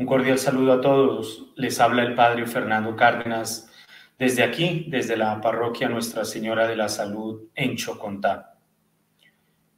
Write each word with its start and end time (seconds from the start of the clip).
Un 0.00 0.06
cordial 0.06 0.38
saludo 0.38 0.72
a 0.72 0.80
todos. 0.80 1.52
Les 1.56 1.78
habla 1.78 2.02
el 2.02 2.14
Padre 2.14 2.46
Fernando 2.46 2.96
Cárdenas 2.96 3.70
desde 4.18 4.42
aquí, 4.42 4.86
desde 4.88 5.14
la 5.14 5.42
parroquia 5.42 5.90
Nuestra 5.90 6.24
Señora 6.24 6.66
de 6.66 6.74
la 6.74 6.88
Salud 6.88 7.50
en 7.54 7.76
Chocontá. 7.76 8.56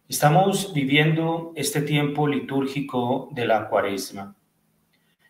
Estamos 0.09 0.73
viviendo 0.73 1.53
este 1.57 1.83
tiempo 1.83 2.29
litúrgico 2.29 3.31
de 3.33 3.47
la 3.47 3.69
cuaresma. 3.69 4.37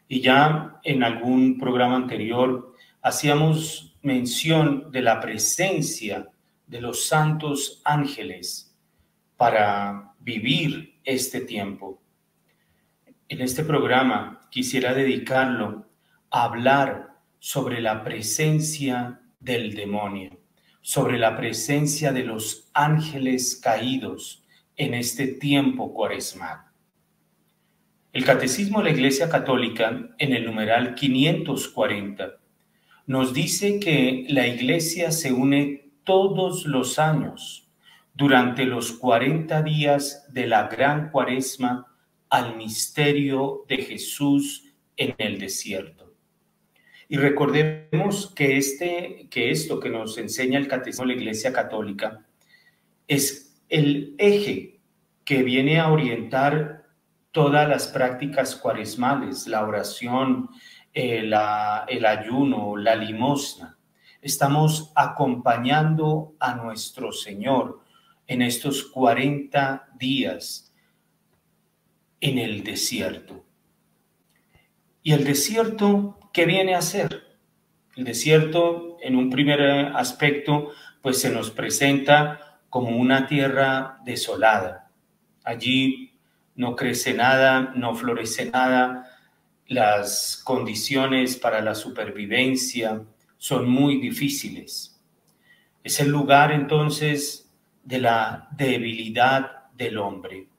Y 0.09 0.21
ya 0.21 0.78
en 0.85 1.03
algún 1.03 1.56
programa 1.56 1.97
anterior 1.97 2.74
hacíamos 3.01 3.97
mención 4.03 4.93
de 4.93 5.01
la 5.01 5.21
presencia 5.21 6.29
de 6.67 6.83
los 6.83 7.06
santos 7.06 7.81
ángeles 7.87 8.77
para 9.38 10.13
vivir 10.21 11.01
este 11.03 11.40
tiempo. 11.40 12.03
En 13.27 13.40
este 13.40 13.65
programa 13.65 14.40
quisiera 14.53 14.92
dedicarlo 14.92 15.87
a 16.30 16.45
hablar 16.45 17.16
sobre 17.38 17.80
la 17.80 18.05
presencia 18.05 19.20
del 19.41 19.74
demonio, 19.74 20.38
sobre 20.83 21.19
la 21.19 21.38
presencia 21.38 22.12
de 22.12 22.23
los 22.23 22.70
ángeles 22.74 23.57
caídos 23.57 24.45
en 24.77 24.93
este 24.93 25.27
tiempo 25.27 25.95
cuaresmal. 25.95 26.66
El 28.12 28.27
Catecismo 28.27 28.80
de 28.80 28.84
la 28.84 28.91
Iglesia 28.91 29.30
Católica, 29.30 30.10
en 30.19 30.34
el 30.34 30.45
numeral 30.45 30.95
540, 30.95 32.34
nos 33.07 33.32
dice 33.32 33.80
que 33.80 34.27
la 34.29 34.46
Iglesia 34.46 35.12
se 35.12 35.32
une 35.32 35.93
todos 36.05 36.66
los 36.66 36.98
años 36.98 37.71
durante 38.12 38.66
los 38.66 38.93
40 38.93 39.62
días 39.62 40.27
de 40.30 40.46
la 40.46 40.69
gran 40.69 41.10
cuaresma 41.10 41.91
al 42.33 42.57
misterio 42.57 43.67
de 43.69 43.77
Jesús 43.77 44.65
en 44.97 45.15
el 45.19 45.39
desierto. 45.39 46.15
Y 47.07 47.19
recordemos 47.19 48.33
que, 48.35 48.57
este, 48.57 49.29
que 49.30 49.51
esto 49.51 49.79
que 49.79 49.91
nos 49.91 50.16
enseña 50.16 50.59
el 50.59 50.66
Catecismo 50.66 51.05
de 51.05 51.15
la 51.15 51.21
Iglesia 51.21 51.52
Católica 51.52 52.24
es 53.07 53.61
el 53.69 54.15
eje 54.16 54.80
que 55.27 55.43
viene 55.43 55.79
a 55.79 55.93
orientar 55.93 56.87
todas 57.33 57.69
las 57.69 57.89
prácticas 57.89 58.57
cuaresmales, 58.57 59.46
la 59.46 59.67
oración, 59.67 60.49
eh, 60.95 61.30
el 61.89 62.07
ayuno, 62.07 62.79
la 62.79 62.96
limosna. 62.96 63.77
Estamos 64.22 64.91
acompañando 64.94 66.34
a 66.41 66.55
nuestro 66.55 67.12
Señor 67.12 67.80
en 68.27 68.41
estos 68.41 68.84
40 68.84 69.91
días 69.98 70.71
en 72.22 72.38
el 72.38 72.62
desierto. 72.62 73.44
¿Y 75.02 75.12
el 75.12 75.24
desierto 75.24 76.18
qué 76.32 76.46
viene 76.46 76.76
a 76.76 76.80
ser? 76.80 77.20
El 77.96 78.04
desierto, 78.04 78.96
en 79.02 79.16
un 79.16 79.28
primer 79.28 79.60
aspecto, 79.96 80.70
pues 81.02 81.20
se 81.20 81.30
nos 81.30 81.50
presenta 81.50 82.60
como 82.70 82.96
una 82.96 83.26
tierra 83.26 83.98
desolada. 84.04 84.88
Allí 85.42 86.12
no 86.54 86.76
crece 86.76 87.12
nada, 87.12 87.72
no 87.74 87.94
florece 87.96 88.50
nada, 88.50 89.10
las 89.66 90.40
condiciones 90.44 91.36
para 91.36 91.60
la 91.60 91.74
supervivencia 91.74 93.02
son 93.36 93.68
muy 93.68 94.00
difíciles. 94.00 95.02
Es 95.82 95.98
el 95.98 96.10
lugar 96.10 96.52
entonces 96.52 97.50
de 97.82 97.98
la 97.98 98.48
debilidad 98.56 99.70
del 99.74 99.98
hombre 99.98 100.52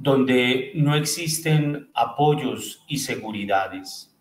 donde 0.00 0.72
no 0.76 0.94
existen 0.94 1.90
apoyos 1.92 2.82
y 2.88 2.96
seguridades. 2.96 4.16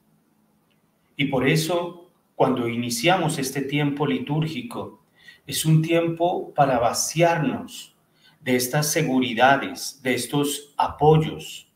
Y 1.16 1.28
por 1.28 1.48
eso, 1.48 2.12
cuando 2.36 2.68
iniciamos 2.68 3.40
este 3.40 3.62
tiempo 3.62 4.06
litúrgico, 4.06 5.06
es 5.48 5.64
un 5.64 5.82
tiempo 5.82 6.54
para 6.54 6.80
vaciarnos 6.80 7.96
de 8.42 8.58
estas 8.58 8.92
seguridades, 8.92 10.02
de 10.04 10.16
estos 10.16 10.74
apoyos. 10.76 11.72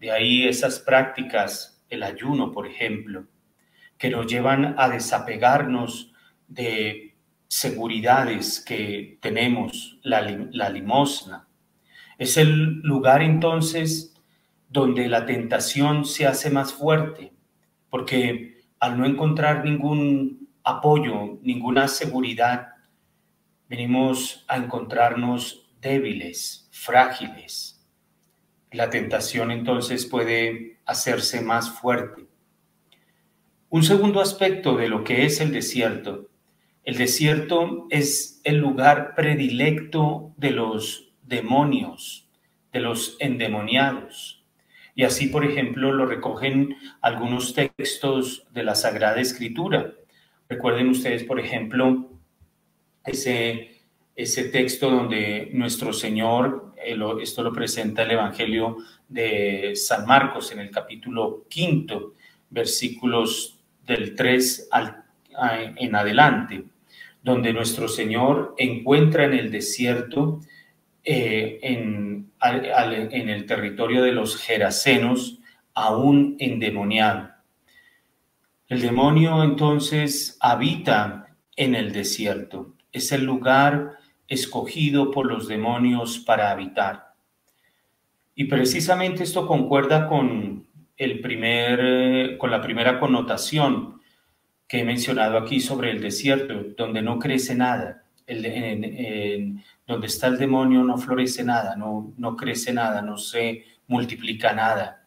De 0.00 0.10
ahí 0.10 0.48
esas 0.48 0.80
prácticas, 0.80 1.84
el 1.88 2.02
ayuno, 2.02 2.50
por 2.50 2.66
ejemplo, 2.66 3.26
que 3.96 4.10
nos 4.10 4.26
llevan 4.26 4.74
a 4.76 4.88
desapegarnos 4.88 6.12
de 6.48 7.14
seguridades 7.46 8.58
que 8.58 9.18
tenemos, 9.22 10.00
la, 10.02 10.20
la 10.50 10.68
limosna, 10.68 11.46
es 12.18 12.36
el 12.36 12.80
lugar 12.80 13.22
entonces 13.22 14.14
donde 14.68 15.08
la 15.08 15.26
tentación 15.26 16.04
se 16.04 16.26
hace 16.26 16.50
más 16.50 16.72
fuerte, 16.72 17.32
porque 17.90 18.62
al 18.80 18.98
no 18.98 19.06
encontrar 19.06 19.64
ningún 19.64 20.48
apoyo, 20.62 21.38
ninguna 21.42 21.88
seguridad, 21.88 22.68
venimos 23.68 24.44
a 24.48 24.56
encontrarnos 24.56 25.70
débiles, 25.80 26.68
frágiles. 26.72 27.86
La 28.70 28.90
tentación 28.90 29.50
entonces 29.50 30.06
puede 30.06 30.78
hacerse 30.84 31.40
más 31.40 31.70
fuerte. 31.70 32.26
Un 33.70 33.82
segundo 33.82 34.20
aspecto 34.20 34.76
de 34.76 34.88
lo 34.88 35.04
que 35.04 35.24
es 35.24 35.40
el 35.40 35.52
desierto. 35.52 36.30
El 36.84 36.96
desierto 36.96 37.86
es 37.90 38.40
el 38.44 38.58
lugar 38.58 39.14
predilecto 39.14 40.32
de 40.36 40.50
los 40.50 41.03
demonios, 41.26 42.28
de 42.72 42.80
los 42.80 43.16
endemoniados. 43.20 44.42
Y 44.94 45.04
así, 45.04 45.28
por 45.28 45.44
ejemplo, 45.44 45.92
lo 45.92 46.06
recogen 46.06 46.76
algunos 47.00 47.54
textos 47.54 48.46
de 48.52 48.62
la 48.62 48.74
Sagrada 48.74 49.20
Escritura. 49.20 49.94
Recuerden 50.48 50.88
ustedes, 50.88 51.24
por 51.24 51.40
ejemplo, 51.40 52.10
ese, 53.04 53.80
ese 54.14 54.44
texto 54.44 54.90
donde 54.90 55.50
nuestro 55.52 55.92
Señor, 55.92 56.74
eh, 56.84 56.96
esto 57.20 57.42
lo 57.42 57.52
presenta 57.52 58.02
el 58.02 58.12
Evangelio 58.12 58.78
de 59.08 59.72
San 59.74 60.06
Marcos 60.06 60.52
en 60.52 60.60
el 60.60 60.70
capítulo 60.70 61.44
quinto, 61.48 62.14
versículos 62.50 63.58
del 63.86 64.14
3 64.14 64.68
al, 64.70 65.04
en 65.76 65.94
adelante, 65.94 66.64
donde 67.22 67.52
nuestro 67.52 67.88
Señor 67.88 68.54
encuentra 68.58 69.24
en 69.24 69.34
el 69.34 69.50
desierto 69.50 70.40
eh, 71.04 71.58
en, 71.62 72.32
el 72.40 73.46
territorio 73.46 74.02
de 74.02 74.12
los 74.12 74.36
Gerasenos, 74.36 75.38
aún 75.74 76.36
endemoniado. 76.38 77.30
El 78.68 78.80
demonio 78.80 79.42
entonces 79.42 80.38
habita 80.40 81.36
en 81.56 81.74
el 81.74 81.92
desierto, 81.92 82.74
es 82.92 83.12
el 83.12 83.24
lugar 83.24 83.98
escogido 84.28 85.10
por 85.10 85.26
los 85.26 85.48
demonios 85.48 86.18
para 86.18 86.50
habitar. 86.50 87.14
Y 88.34 88.44
precisamente 88.44 89.22
esto 89.22 89.46
concuerda 89.46 90.08
con, 90.08 90.66
el 90.96 91.20
primer, 91.20 92.38
con 92.38 92.50
la 92.50 92.60
primera 92.60 93.00
connotación 93.00 94.00
que 94.68 94.80
he 94.80 94.84
mencionado 94.84 95.38
aquí 95.38 95.60
sobre 95.60 95.90
el 95.90 96.00
desierto, 96.00 96.54
donde 96.76 97.02
no 97.02 97.18
crece 97.18 97.54
nada. 97.54 98.03
El, 98.26 99.62
donde 99.86 100.06
está 100.06 100.28
el 100.28 100.38
demonio 100.38 100.82
no 100.82 100.96
florece 100.96 101.44
nada, 101.44 101.76
no, 101.76 102.14
no 102.16 102.36
crece 102.36 102.72
nada, 102.72 103.02
no 103.02 103.18
se 103.18 103.64
multiplica 103.86 104.52
nada. 104.52 105.06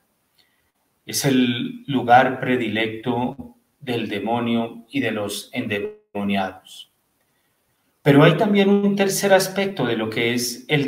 Es 1.05 1.25
el 1.25 1.83
lugar 1.87 2.39
predilecto 2.39 3.55
del 3.79 4.09
demonio 4.09 4.85
y 4.89 4.99
de 4.99 5.11
los 5.11 5.49
endemoniados. 5.53 6.91
Pero 8.01 8.23
hay 8.23 8.37
también 8.37 8.69
un 8.69 8.95
tercer 8.95 9.33
aspecto 9.33 9.85
de 9.85 9.97
lo 9.97 10.09
que 10.09 10.33
es 10.33 10.65
el, 10.69 10.87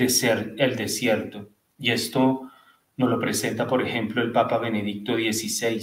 el 0.57 0.75
desierto, 0.75 1.49
y 1.77 1.91
esto 1.91 2.49
nos 2.95 3.09
lo 3.09 3.19
presenta, 3.19 3.67
por 3.67 3.81
ejemplo, 3.81 4.21
el 4.21 4.31
Papa 4.31 4.57
Benedicto 4.57 5.15
XVI, 5.15 5.81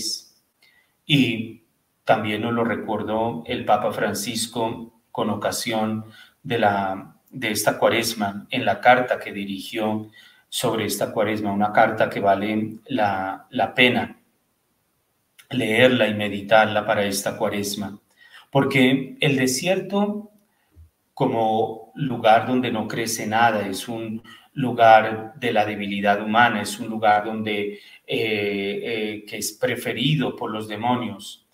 y 1.07 1.63
también 2.05 2.43
nos 2.43 2.55
lo 2.55 2.65
recordó 2.65 3.43
el 3.47 3.65
Papa 3.65 3.93
Francisco 3.93 5.03
con 5.11 5.31
ocasión 5.31 6.05
de 6.47 6.59
la 6.59 7.13
de 7.29 7.51
esta 7.51 7.77
cuaresma 7.79 8.47
en 8.51 8.65
la 8.65 8.81
carta 8.81 9.19
que 9.19 9.33
dirigió 9.33 10.11
sobre 10.49 10.87
esta 10.87 11.13
cuaresma, 11.13 11.53
una 11.53 11.73
carta 11.73 12.09
que 12.09 12.21
vale 12.21 12.79
la, 12.87 13.47
la 13.51 13.75
pena 13.75 14.17
leerla 15.51 16.09
y 16.09 16.15
meditarla 16.15 16.87
para 16.87 17.05
esta 17.05 17.37
cuaresma, 17.37 17.99
porque 18.51 19.17
el 19.21 19.37
desierto 19.37 20.31
como 21.13 21.93
lugar 21.95 22.47
donde 22.47 22.71
no 22.71 22.87
crece 22.87 23.27
nada, 23.27 23.67
es 23.67 23.89
un 23.89 24.23
lugar 24.55 25.35
de 25.37 25.53
la 25.53 25.67
debilidad 25.67 26.23
humana, 26.23 26.63
es 26.63 26.79
un 26.79 26.89
lugar 26.89 27.25
donde 27.25 27.81
eh, 28.07 28.81
eh, 28.85 29.25
que 29.27 29.39
es 29.39 29.53
preferido 29.53 30.37
por 30.37 30.51
los 30.51 30.69
demonios. 30.69 31.47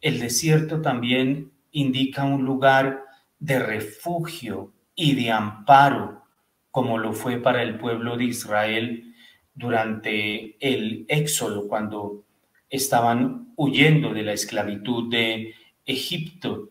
El 0.00 0.20
desierto 0.20 0.80
también 0.80 1.50
indica 1.72 2.24
un 2.24 2.44
lugar 2.44 3.04
de 3.44 3.58
refugio 3.58 4.72
y 4.94 5.14
de 5.14 5.30
amparo, 5.30 6.22
como 6.70 6.96
lo 6.96 7.12
fue 7.12 7.36
para 7.36 7.62
el 7.62 7.78
pueblo 7.78 8.16
de 8.16 8.24
Israel 8.24 9.14
durante 9.54 10.56
el 10.66 11.04
éxodo, 11.08 11.68
cuando 11.68 12.24
estaban 12.70 13.52
huyendo 13.56 14.14
de 14.14 14.22
la 14.22 14.32
esclavitud 14.32 15.10
de 15.10 15.54
Egipto. 15.84 16.70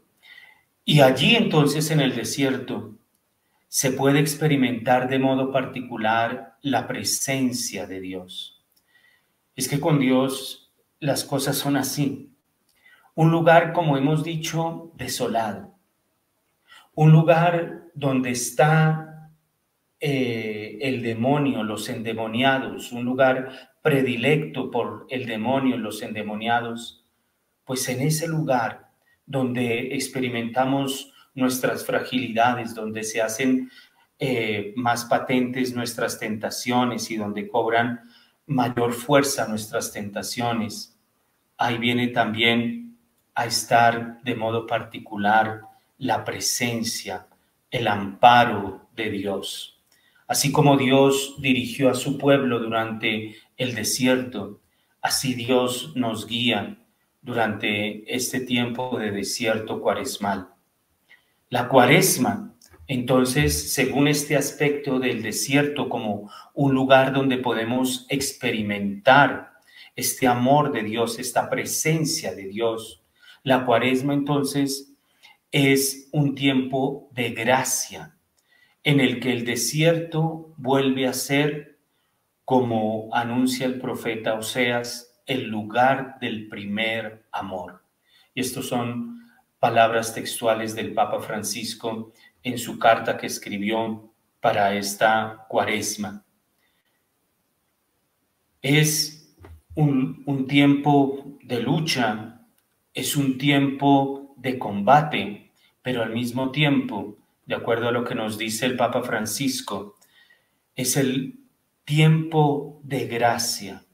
Y 0.83 1.01
allí 1.01 1.35
entonces 1.35 1.91
en 1.91 1.99
el 1.99 2.15
desierto 2.15 2.97
se 3.67 3.91
puede 3.91 4.19
experimentar 4.19 5.07
de 5.07 5.19
modo 5.19 5.51
particular 5.51 6.57
la 6.63 6.87
presencia 6.87 7.85
de 7.85 8.01
Dios. 8.01 8.63
Es 9.55 9.67
que 9.67 9.79
con 9.79 9.99
Dios 9.99 10.71
las 10.99 11.23
cosas 11.23 11.55
son 11.55 11.77
así. 11.77 12.31
Un 13.13 13.31
lugar, 13.31 13.73
como 13.73 13.95
hemos 13.95 14.23
dicho, 14.23 14.91
desolado. 14.95 15.72
Un 16.95 17.11
lugar 17.11 17.85
donde 17.93 18.31
está 18.31 19.31
eh, 19.99 20.77
el 20.81 21.01
demonio, 21.01 21.63
los 21.63 21.87
endemoniados, 21.89 22.91
un 22.91 23.05
lugar 23.05 23.71
predilecto 23.81 24.69
por 24.69 25.07
el 25.09 25.25
demonio, 25.25 25.77
los 25.77 26.01
endemoniados. 26.01 27.05
Pues 27.63 27.87
en 27.89 28.01
ese 28.01 28.27
lugar 28.27 28.91
donde 29.25 29.95
experimentamos 29.95 31.13
nuestras 31.33 31.85
fragilidades, 31.85 32.75
donde 32.75 33.03
se 33.03 33.21
hacen 33.21 33.69
eh, 34.19 34.73
más 34.75 35.05
patentes 35.05 35.73
nuestras 35.75 36.19
tentaciones 36.19 37.09
y 37.09 37.17
donde 37.17 37.47
cobran 37.47 38.01
mayor 38.45 38.93
fuerza 38.93 39.47
nuestras 39.47 39.91
tentaciones. 39.91 40.97
Ahí 41.57 41.77
viene 41.77 42.09
también 42.09 42.97
a 43.35 43.45
estar 43.45 44.21
de 44.23 44.35
modo 44.35 44.67
particular 44.67 45.61
la 46.03 46.25
presencia, 46.25 47.27
el 47.71 47.87
amparo 47.87 48.89
de 48.93 49.09
Dios. 49.09 49.81
Así 50.27 50.51
como 50.51 50.75
Dios 50.75 51.35
dirigió 51.39 51.89
a 51.89 51.95
su 51.95 52.17
pueblo 52.17 52.59
durante 52.59 53.37
el 53.55 53.73
desierto, 53.73 54.59
así 55.01 55.33
Dios 55.33 55.93
nos 55.95 56.27
guía 56.27 56.77
durante 57.21 58.13
este 58.13 58.41
tiempo 58.41 58.99
de 58.99 59.11
desierto 59.11 59.79
cuaresmal. 59.79 60.49
La 61.49 61.69
cuaresma, 61.69 62.53
entonces, 62.87 63.71
según 63.71 64.09
este 64.09 64.35
aspecto 64.35 64.99
del 64.99 65.23
desierto 65.23 65.87
como 65.87 66.29
un 66.53 66.73
lugar 66.73 67.13
donde 67.13 67.37
podemos 67.37 68.05
experimentar 68.09 69.53
este 69.95 70.27
amor 70.27 70.73
de 70.73 70.83
Dios, 70.83 71.17
esta 71.17 71.49
presencia 71.49 72.35
de 72.35 72.49
Dios, 72.49 73.01
la 73.43 73.65
cuaresma 73.65 74.13
entonces 74.13 74.92
es 75.53 76.09
un 76.11 76.35
tiempo 76.35 77.09
de 77.13 77.29
gracia 77.29 78.17
en 78.83 78.99
el 78.99 79.21
que 79.21 79.31
el 79.31 79.45
desierto 79.45 80.53
vuelve 80.57 81.07
a 81.07 81.13
ser, 81.13 81.77
como 82.43 83.09
anuncia 83.13 83.65
el 83.65 83.79
profeta 83.79 84.33
Oseas, 84.33 85.21
el 85.25 85.47
lugar 85.47 86.17
del 86.19 86.49
primer 86.49 87.25
amor. 87.31 87.83
Y 88.33 88.41
estos 88.41 88.67
son 88.67 89.29
palabras 89.59 90.13
textuales 90.13 90.75
del 90.75 90.93
Papa 90.93 91.21
Francisco 91.21 92.11
en 92.41 92.57
su 92.57 92.77
carta 92.77 93.15
que 93.15 93.27
escribió 93.27 94.11
para 94.41 94.75
esta 94.75 95.45
cuaresma. 95.47 96.25
Es 98.61 99.37
un, 99.75 100.47
tiempo 100.47 101.37
de 101.43 101.61
lucha, 101.61 102.41
es 102.93 103.15
un 103.15 103.37
tiempo 103.37 104.35
de 104.37 104.59
combate, 104.59 105.42
pero 105.83 106.01
al 106.01 106.11
mismo 106.11 106.51
tiempo, 106.51 107.17
de 107.45 107.55
acuerdo 107.55 107.89
a 107.89 107.91
lo 107.91 108.03
que 108.03 108.15
nos 108.15 108.37
dice 108.37 108.65
el 108.65 108.77
Papa 108.77 109.03
Francisco, 109.03 109.97
es 110.75 110.97
el 110.97 111.39
tiempo 111.85 112.79
de 112.83 113.05
gracia 113.07 113.85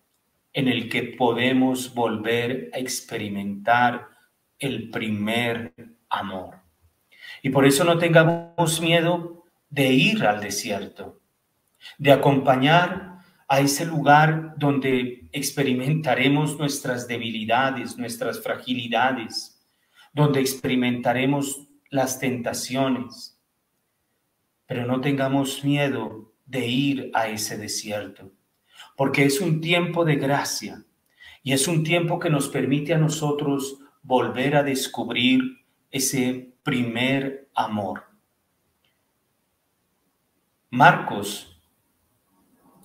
en 0.53 0.67
el 0.67 0.87
que 0.87 1.03
podemos 1.03 1.93
volver 1.93 2.69
a 2.73 2.79
experimentar 2.79 4.07
el 4.59 4.89
primer 4.89 5.73
amor. 6.09 6.59
Y 7.41 7.49
por 7.49 7.65
eso 7.65 7.83
no 7.83 7.97
tengamos 7.97 8.81
miedo 8.81 9.45
de 9.69 9.93
ir 9.93 10.25
al 10.25 10.41
desierto, 10.41 11.21
de 11.97 12.11
acompañar 12.11 13.19
a 13.47 13.61
ese 13.61 13.85
lugar 13.85 14.53
donde 14.57 15.27
experimentaremos 15.31 16.57
nuestras 16.57 17.07
debilidades, 17.07 17.97
nuestras 17.97 18.41
fragilidades, 18.41 19.67
donde 20.13 20.39
experimentaremos 20.41 21.68
las 21.89 22.19
tentaciones. 22.19 23.39
Pero 24.65 24.85
no 24.85 25.01
tengamos 25.01 25.63
miedo 25.63 26.33
de 26.45 26.67
ir 26.67 27.11
a 27.13 27.27
ese 27.27 27.57
desierto, 27.57 28.31
porque 28.95 29.23
es 29.25 29.41
un 29.41 29.61
tiempo 29.61 30.05
de 30.05 30.15
gracia 30.15 30.83
y 31.43 31.53
es 31.53 31.67
un 31.67 31.83
tiempo 31.83 32.19
que 32.19 32.29
nos 32.29 32.49
permite 32.49 32.93
a 32.93 32.97
nosotros 32.97 33.79
volver 34.01 34.55
a 34.55 34.63
descubrir 34.63 35.41
ese 35.91 36.53
primer 36.63 37.49
amor. 37.53 38.03
Marcos, 40.71 41.59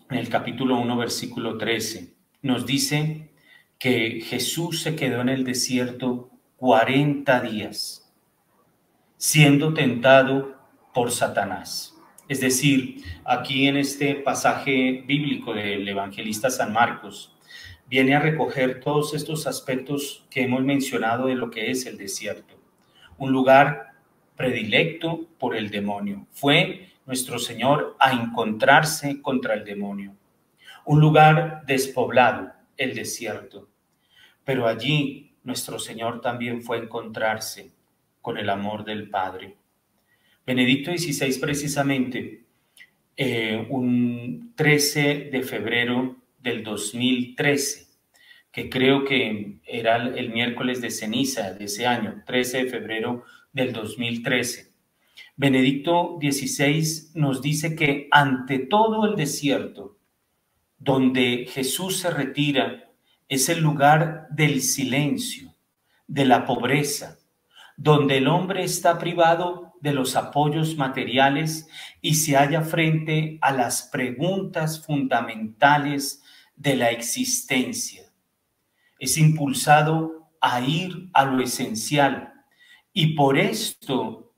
en 0.09 0.19
el 0.19 0.29
capítulo 0.29 0.79
1, 0.79 0.97
versículo 0.97 1.59
13, 1.59 2.15
nos 2.43 2.65
dice 2.65 3.33
que 3.79 4.21
Jesús 4.23 4.83
se 4.83 4.97
quedó 4.97 5.21
en 5.21 5.29
el 5.29 5.45
desierto 5.45 6.31
40 6.57 7.41
días, 7.43 8.04
siendo 9.27 9.73
tentado 9.73 10.55
por 10.93 11.11
Satanás. 11.11 11.97
Es 12.29 12.43
decir, 12.43 13.03
aquí 13.25 13.67
en 13.67 13.79
este 13.79 14.17
pasaje 14.17 15.03
bíblico 15.07 15.55
del 15.55 15.89
evangelista 15.89 16.51
San 16.51 16.75
Marcos, 16.75 17.35
viene 17.87 18.15
a 18.15 18.21
recoger 18.21 18.81
todos 18.81 19.15
estos 19.15 19.47
aspectos 19.47 20.27
que 20.29 20.43
hemos 20.43 20.63
mencionado 20.63 21.29
de 21.29 21.37
lo 21.37 21.51
que 21.51 21.71
es 21.71 21.87
el 21.87 21.97
desierto. 21.97 22.55
Un 23.17 23.33
lugar 23.33 23.95
predilecto 24.37 25.27
por 25.39 25.57
el 25.57 25.71
demonio. 25.71 26.27
Fue 26.31 26.91
nuestro 27.07 27.39
Señor 27.39 27.97
a 27.99 28.13
encontrarse 28.13 29.23
contra 29.23 29.55
el 29.55 29.65
demonio. 29.65 30.15
Un 30.85 31.01
lugar 31.01 31.63
despoblado, 31.67 32.53
el 32.77 32.95
desierto. 32.95 33.71
Pero 34.45 34.69
allí 34.69 35.33
nuestro 35.45 35.79
Señor 35.79 36.21
también 36.21 36.61
fue 36.61 36.77
a 36.77 36.83
encontrarse 36.83 37.73
con 38.25 38.39
el 38.39 38.49
amor 38.49 38.87
del 38.87 39.11
Padre. 39.11 39.55
Benedicto 40.47 40.91
XVI 40.91 41.39
precisamente, 41.39 42.45
eh, 43.19 43.67
un 43.69 44.55
13 44.57 45.29
de 45.31 45.43
febrero 45.43 46.17
del 46.39 46.65
2013, 46.65 47.87
que 48.51 48.71
creo 48.71 49.05
que 49.05 49.59
era 49.67 49.97
el 49.97 50.31
miércoles 50.31 50.81
de 50.81 50.91
ceniza 50.91 51.53
de 51.53 51.67
ese 51.67 51.87
año, 51.87 52.23
13 52.25 52.65
de 52.65 52.71
febrero 52.71 53.25
del 53.53 53.75
2013. 53.75 54.73
Benedicto 55.37 56.19
XVI 56.19 57.11
nos 57.13 57.43
dice 57.43 57.77
que 57.77 58.09
ante 58.11 58.59
todo 58.59 59.05
el 59.05 59.17
desierto, 59.17 59.99
donde 60.79 61.47
Jesús 61.51 61.99
se 61.99 62.09
retira, 62.11 62.91
es 63.29 63.51
el 63.51 63.61
lugar 63.61 64.29
del 64.31 64.63
silencio, 64.63 65.53
de 66.07 66.25
la 66.25 66.47
pobreza, 66.47 67.19
donde 67.77 68.19
el 68.19 68.29
hombre 68.29 68.65
está 68.65 68.99
privado 68.99 69.75
de 69.81 69.93
los 69.93 70.17
apoyos 70.17 70.77
materiales 70.77 71.69
y 72.01 72.15
se 72.15 72.37
halla 72.37 72.63
frente 72.63 73.39
a 73.43 73.53
las 73.53 73.83
preguntas 73.83 74.85
fundamentales 74.85 76.23
de 76.57 76.77
la 76.77 76.91
existencia. 76.91 78.05
Es 78.99 79.19
impulsado 79.19 80.31
a 80.41 80.61
ir 80.61 81.11
a 81.13 81.25
lo 81.25 81.43
esencial 81.43 82.33
y 82.93 83.15
por 83.15 83.39
esto 83.39 84.33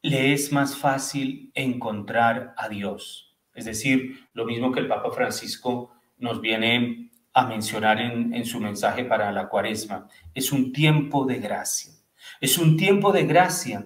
le 0.00 0.32
es 0.32 0.52
más 0.52 0.76
fácil 0.76 1.50
encontrar 1.54 2.54
a 2.56 2.68
Dios. 2.68 3.34
Es 3.54 3.64
decir, 3.64 4.28
lo 4.32 4.44
mismo 4.44 4.70
que 4.70 4.80
el 4.80 4.88
Papa 4.88 5.10
Francisco 5.10 5.92
nos 6.18 6.40
viene 6.40 7.10
a 7.32 7.46
mencionar 7.46 8.00
en, 8.00 8.44
su 8.44 8.60
mensaje 8.60 9.04
para 9.04 9.32
la 9.32 9.48
cuaresma. 9.48 10.08
Es 10.32 10.52
un 10.52 10.72
tiempo 10.72 11.24
de 11.24 11.38
gracia. 11.38 11.92
Es 12.40 12.58
un 12.58 12.76
tiempo 12.76 13.12
de 13.12 13.24
gracia 13.24 13.84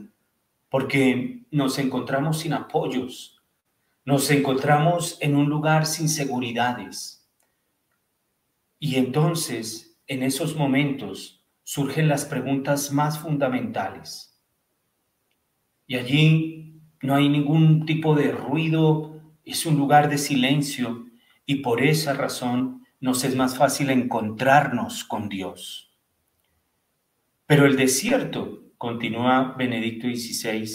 porque 0.68 1.46
nos 1.50 1.78
encontramos 1.78 2.40
sin 2.40 2.52
apoyos, 2.52 3.42
nos 4.04 4.30
encontramos 4.30 5.18
en 5.20 5.36
un 5.36 5.48
lugar 5.48 5.86
sin 5.86 6.08
seguridades 6.08 7.18
y 8.80 8.96
entonces, 8.96 9.98
en 10.06 10.22
esos 10.22 10.54
momentos, 10.54 11.44
surgen 11.64 12.08
las 12.08 12.24
preguntas 12.24 12.92
más 12.92 13.18
fundamentales. 13.18 14.40
Y 15.86 15.96
allí 15.96 16.80
no 17.02 17.16
hay 17.16 17.28
ningún 17.28 17.86
tipo 17.86 18.14
de 18.14 18.30
ruido, 18.30 19.20
es 19.44 19.66
un 19.66 19.76
lugar 19.76 20.08
de 20.08 20.18
silencio 20.18 21.06
y 21.44 21.56
por 21.56 21.82
esa 21.82 22.12
razón 22.12 22.86
nos 23.00 23.24
es 23.24 23.34
más 23.34 23.56
fácil 23.56 23.90
encontrarnos 23.90 25.02
con 25.04 25.28
Dios. 25.28 25.87
Pero 27.48 27.64
el 27.64 27.76
desierto, 27.76 28.64
continúa 28.76 29.54
Benedicto 29.56 30.06
XVI, 30.06 30.68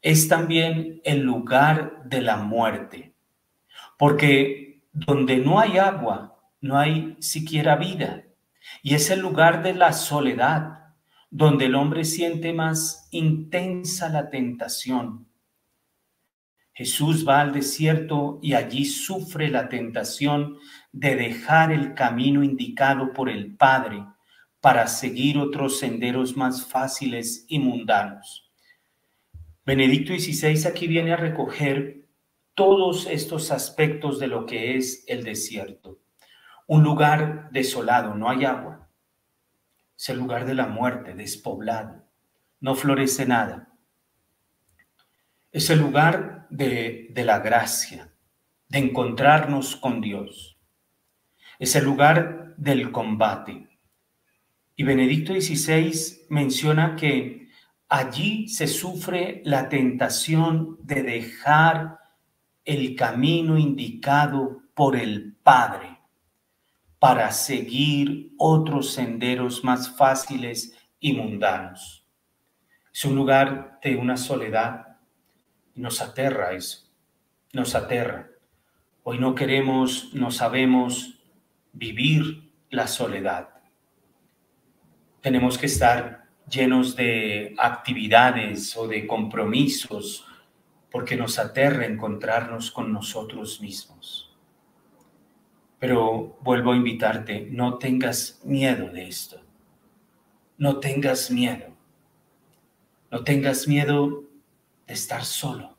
es 0.00 0.28
también 0.28 1.02
el 1.04 1.20
lugar 1.20 2.04
de 2.06 2.22
la 2.22 2.38
muerte, 2.38 3.14
porque 3.98 4.86
donde 4.94 5.36
no 5.36 5.60
hay 5.60 5.76
agua, 5.76 6.40
no 6.62 6.78
hay 6.78 7.18
siquiera 7.20 7.76
vida. 7.76 8.24
Y 8.82 8.94
es 8.94 9.10
el 9.10 9.20
lugar 9.20 9.62
de 9.62 9.74
la 9.74 9.92
soledad, 9.92 10.94
donde 11.30 11.66
el 11.66 11.74
hombre 11.74 12.06
siente 12.06 12.54
más 12.54 13.06
intensa 13.10 14.08
la 14.08 14.30
tentación. 14.30 15.28
Jesús 16.72 17.28
va 17.28 17.42
al 17.42 17.52
desierto 17.52 18.38
y 18.40 18.54
allí 18.54 18.86
sufre 18.86 19.50
la 19.50 19.68
tentación 19.68 20.56
de 20.92 21.14
dejar 21.14 21.72
el 21.72 21.92
camino 21.92 22.42
indicado 22.42 23.12
por 23.12 23.28
el 23.28 23.54
Padre 23.54 24.02
para 24.64 24.86
seguir 24.86 25.36
otros 25.36 25.78
senderos 25.78 26.38
más 26.38 26.64
fáciles 26.64 27.44
y 27.48 27.58
mundanos. 27.58 28.50
Benedicto 29.66 30.14
XVI 30.14 30.66
aquí 30.66 30.86
viene 30.86 31.12
a 31.12 31.18
recoger 31.18 32.08
todos 32.54 33.06
estos 33.06 33.50
aspectos 33.50 34.18
de 34.18 34.26
lo 34.26 34.46
que 34.46 34.78
es 34.78 35.04
el 35.06 35.22
desierto. 35.22 36.00
Un 36.66 36.82
lugar 36.82 37.50
desolado, 37.50 38.14
no 38.14 38.30
hay 38.30 38.46
agua. 38.46 38.88
Es 39.98 40.08
el 40.08 40.16
lugar 40.16 40.46
de 40.46 40.54
la 40.54 40.66
muerte, 40.66 41.12
despoblado. 41.12 42.02
No 42.58 42.74
florece 42.74 43.26
nada. 43.26 43.68
Es 45.52 45.68
el 45.68 45.78
lugar 45.78 46.46
de, 46.48 47.12
la 47.16 47.40
gracia, 47.40 48.14
de 48.70 48.78
encontrarnos 48.78 49.76
con 49.76 50.00
Dios. 50.00 50.58
Es 51.58 51.76
el 51.76 51.84
lugar 51.84 52.54
del 52.56 52.90
combate. 52.92 53.73
Y 54.76 54.82
Benedicto 54.82 55.32
XVI 55.32 56.26
menciona 56.30 56.96
que 56.96 57.48
allí 57.88 58.48
se 58.48 58.66
sufre 58.66 59.42
la 59.44 59.68
tentación 59.68 60.78
de 60.82 61.02
dejar 61.02 61.98
el 62.64 62.96
camino 62.96 63.58
indicado 63.58 64.62
por 64.74 64.96
el 64.96 65.36
Padre 65.42 65.98
para 66.98 67.30
seguir 67.32 68.32
otros 68.38 68.92
senderos 68.92 69.62
más 69.62 69.94
fáciles 69.96 70.74
y 70.98 71.12
mundanos. 71.12 72.06
Es 72.92 73.04
un 73.04 73.14
lugar 73.14 73.78
de 73.82 73.96
una 73.96 74.16
soledad 74.16 74.94
nos 75.74 76.00
aterra 76.00 76.52
eso, 76.52 76.88
nos 77.52 77.74
aterra. 77.74 78.30
Hoy 79.02 79.18
no 79.18 79.34
queremos, 79.34 80.14
no 80.14 80.30
sabemos 80.30 81.20
vivir 81.72 82.52
la 82.70 82.86
soledad. 82.86 83.53
Tenemos 85.24 85.56
que 85.56 85.64
estar 85.64 86.28
llenos 86.50 86.96
de 86.96 87.54
actividades 87.56 88.76
o 88.76 88.86
de 88.86 89.06
compromisos 89.06 90.26
porque 90.90 91.16
nos 91.16 91.38
aterra 91.38 91.86
encontrarnos 91.86 92.70
con 92.70 92.92
nosotros 92.92 93.58
mismos. 93.62 94.36
Pero 95.78 96.36
vuelvo 96.42 96.72
a 96.72 96.76
invitarte, 96.76 97.48
no 97.50 97.78
tengas 97.78 98.42
miedo 98.44 98.90
de 98.90 99.08
esto. 99.08 99.40
No 100.58 100.78
tengas 100.78 101.30
miedo. 101.30 101.74
No 103.10 103.24
tengas 103.24 103.66
miedo 103.66 104.24
de 104.86 104.92
estar 104.92 105.24
solo. 105.24 105.78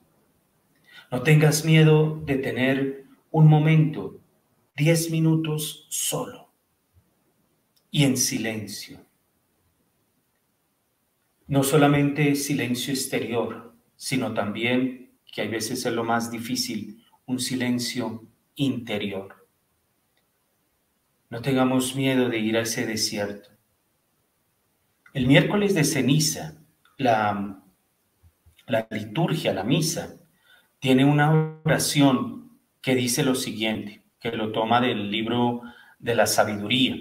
No 1.12 1.22
tengas 1.22 1.64
miedo 1.64 2.20
de 2.26 2.38
tener 2.38 3.06
un 3.30 3.48
momento, 3.48 4.20
diez 4.76 5.12
minutos 5.12 5.86
solo 5.92 6.50
y 7.92 8.06
en 8.06 8.18
silencio 8.18 9.05
no 11.48 11.64
solamente 11.64 12.36
silencio 12.36 12.94
exterior, 12.94 13.76
sino 13.96 14.34
también, 14.34 15.12
que 15.32 15.42
hay 15.42 15.48
veces 15.48 15.86
es 15.86 15.94
lo 15.94 16.04
más 16.04 16.32
difícil, 16.32 17.04
un 17.26 17.40
silencio 17.40 18.24
interior. 18.56 19.48
No 21.30 21.42
tengamos 21.42 21.96
miedo 21.96 22.30
de 22.30 22.40
ir 22.40 22.58
a 22.58 22.62
ese 22.62 22.86
desierto. 22.86 23.50
El 25.14 25.28
miércoles 25.28 25.74
de 25.76 25.84
ceniza, 25.84 26.58
la, 26.98 27.62
la 28.68 28.88
liturgia, 28.90 29.54
la 29.54 29.64
misa, 29.64 30.16
tiene 30.80 31.06
una 31.06 31.60
oración 31.64 32.60
que 32.82 32.96
dice 32.96 33.24
lo 33.24 33.36
siguiente, 33.36 34.04
que 34.20 34.32
lo 34.32 34.52
toma 34.52 34.82
del 34.82 35.10
libro 35.12 35.62
de 36.00 36.16
la 36.16 36.28
sabiduría. 36.28 36.96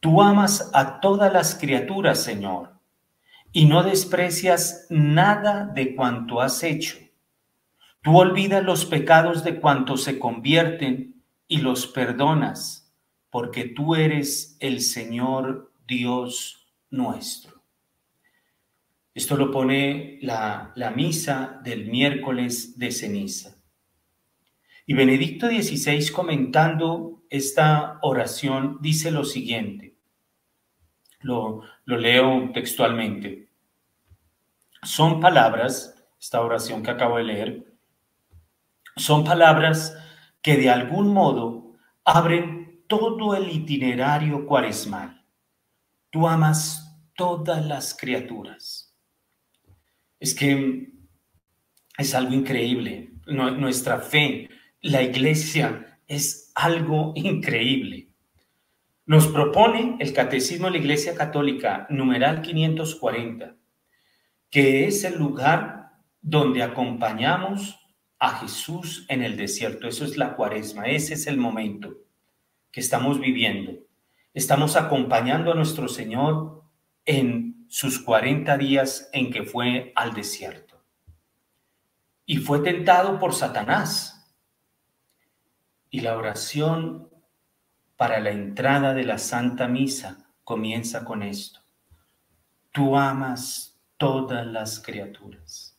Tú 0.00 0.22
amas 0.22 0.70
a 0.74 1.00
todas 1.00 1.32
las 1.32 1.54
criaturas, 1.54 2.22
Señor, 2.22 2.73
y 3.56 3.66
no 3.66 3.84
desprecias 3.84 4.88
nada 4.90 5.64
de 5.64 5.94
cuanto 5.94 6.40
has 6.40 6.64
hecho. 6.64 6.96
Tú 8.02 8.18
olvidas 8.18 8.64
los 8.64 8.84
pecados 8.84 9.44
de 9.44 9.60
cuanto 9.60 9.96
se 9.96 10.18
convierten 10.18 11.22
y 11.46 11.58
los 11.58 11.86
perdonas, 11.86 12.92
porque 13.30 13.64
tú 13.64 13.94
eres 13.94 14.56
el 14.58 14.80
Señor 14.80 15.72
Dios 15.86 16.66
nuestro. 16.90 17.62
Esto 19.14 19.36
lo 19.36 19.52
pone 19.52 20.18
la, 20.20 20.72
la 20.74 20.90
misa 20.90 21.60
del 21.62 21.86
miércoles 21.86 22.76
de 22.76 22.90
ceniza. 22.90 23.56
Y 24.84 24.94
Benedicto 24.94 25.46
XVI 25.46 26.10
comentando 26.10 27.22
esta 27.30 28.00
oración 28.02 28.78
dice 28.80 29.12
lo 29.12 29.22
siguiente. 29.22 29.94
Lo, 31.20 31.62
lo 31.84 31.96
leo 31.96 32.50
textualmente. 32.52 33.43
Son 34.84 35.18
palabras, 35.18 35.94
esta 36.20 36.42
oración 36.42 36.82
que 36.82 36.90
acabo 36.90 37.16
de 37.16 37.24
leer, 37.24 37.64
son 38.96 39.24
palabras 39.24 39.96
que 40.42 40.56
de 40.56 40.68
algún 40.68 41.12
modo 41.12 41.72
abren 42.04 42.84
todo 42.86 43.34
el 43.34 43.50
itinerario 43.50 44.46
cuaresmal. 44.46 45.24
Tú 46.10 46.28
amas 46.28 47.00
todas 47.16 47.64
las 47.64 47.96
criaturas. 47.96 48.94
Es 50.20 50.34
que 50.34 50.92
es 51.96 52.14
algo 52.14 52.34
increíble. 52.34 53.14
Nuestra 53.26 54.00
fe, 54.00 54.50
la 54.82 55.02
iglesia, 55.02 55.98
es 56.06 56.52
algo 56.54 57.14
increíble. 57.16 58.10
Nos 59.06 59.26
propone 59.28 59.96
el 59.98 60.12
Catecismo 60.12 60.66
de 60.66 60.72
la 60.72 60.78
Iglesia 60.78 61.14
Católica, 61.14 61.86
numeral 61.88 62.42
540 62.42 63.56
que 64.54 64.86
es 64.86 65.02
el 65.02 65.18
lugar 65.18 65.90
donde 66.22 66.62
acompañamos 66.62 67.76
a 68.20 68.38
Jesús 68.38 69.04
en 69.08 69.24
el 69.24 69.36
desierto. 69.36 69.88
Eso 69.88 70.04
es 70.04 70.16
la 70.16 70.36
cuaresma, 70.36 70.84
ese 70.84 71.14
es 71.14 71.26
el 71.26 71.38
momento 71.38 71.96
que 72.70 72.78
estamos 72.78 73.18
viviendo. 73.18 73.72
Estamos 74.32 74.76
acompañando 74.76 75.50
a 75.50 75.56
nuestro 75.56 75.88
Señor 75.88 76.62
en 77.04 77.66
sus 77.68 77.98
40 77.98 78.56
días 78.56 79.10
en 79.12 79.32
que 79.32 79.42
fue 79.42 79.92
al 79.96 80.14
desierto. 80.14 80.80
Y 82.24 82.36
fue 82.36 82.60
tentado 82.60 83.18
por 83.18 83.34
Satanás. 83.34 84.38
Y 85.90 85.98
la 85.98 86.16
oración 86.16 87.10
para 87.96 88.20
la 88.20 88.30
entrada 88.30 88.94
de 88.94 89.02
la 89.02 89.18
Santa 89.18 89.66
Misa 89.66 90.30
comienza 90.44 91.04
con 91.04 91.24
esto. 91.24 91.58
Tú 92.70 92.96
amas 92.96 93.73
todas 93.96 94.46
las 94.46 94.80
criaturas. 94.80 95.78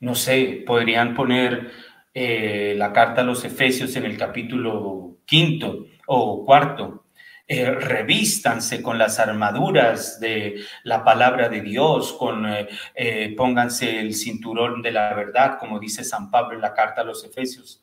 No 0.00 0.14
sé, 0.14 0.62
podrían 0.66 1.14
poner 1.14 1.70
eh, 2.14 2.74
la 2.76 2.92
carta 2.92 3.22
a 3.22 3.24
los 3.24 3.44
Efesios 3.44 3.94
en 3.96 4.04
el 4.04 4.16
capítulo 4.16 5.18
quinto 5.24 5.86
o 6.06 6.44
cuarto. 6.44 7.04
Eh, 7.50 7.70
revístanse 7.70 8.82
con 8.82 8.98
las 8.98 9.18
armaduras 9.18 10.20
de 10.20 10.62
la 10.84 11.02
palabra 11.02 11.48
de 11.48 11.62
Dios, 11.62 12.12
con 12.12 12.44
eh, 12.46 13.34
pónganse 13.36 14.00
el 14.00 14.14
cinturón 14.14 14.82
de 14.82 14.92
la 14.92 15.14
verdad, 15.14 15.58
como 15.58 15.80
dice 15.80 16.04
San 16.04 16.30
Pablo 16.30 16.54
en 16.54 16.60
la 16.60 16.74
carta 16.74 17.00
a 17.00 17.04
los 17.04 17.24
Efesios, 17.24 17.82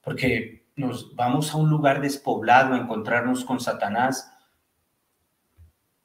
porque 0.00 0.68
nos 0.74 1.14
vamos 1.14 1.52
a 1.52 1.58
un 1.58 1.68
lugar 1.68 2.00
despoblado 2.00 2.74
a 2.74 2.78
encontrarnos 2.78 3.44
con 3.44 3.60
Satanás 3.60 4.32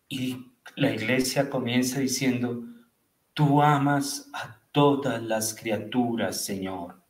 y 0.10 0.53
la 0.76 0.92
iglesia 0.92 1.50
comienza 1.50 2.00
diciendo, 2.00 2.64
tú 3.34 3.62
amas 3.62 4.30
a 4.34 4.60
todas 4.72 5.22
las 5.22 5.54
criaturas, 5.54 6.44
Señor, 6.44 7.02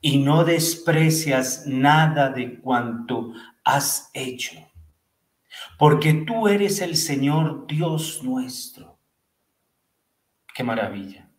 y 0.00 0.18
no 0.18 0.44
desprecias 0.44 1.66
nada 1.66 2.30
de 2.30 2.60
cuanto 2.60 3.32
has 3.64 4.10
hecho, 4.12 4.70
porque 5.78 6.12
tú 6.26 6.46
eres 6.48 6.80
el 6.80 6.96
Señor 6.96 7.66
Dios 7.66 8.22
nuestro. 8.22 8.98
Qué 10.54 10.62
maravilla. 10.62 11.30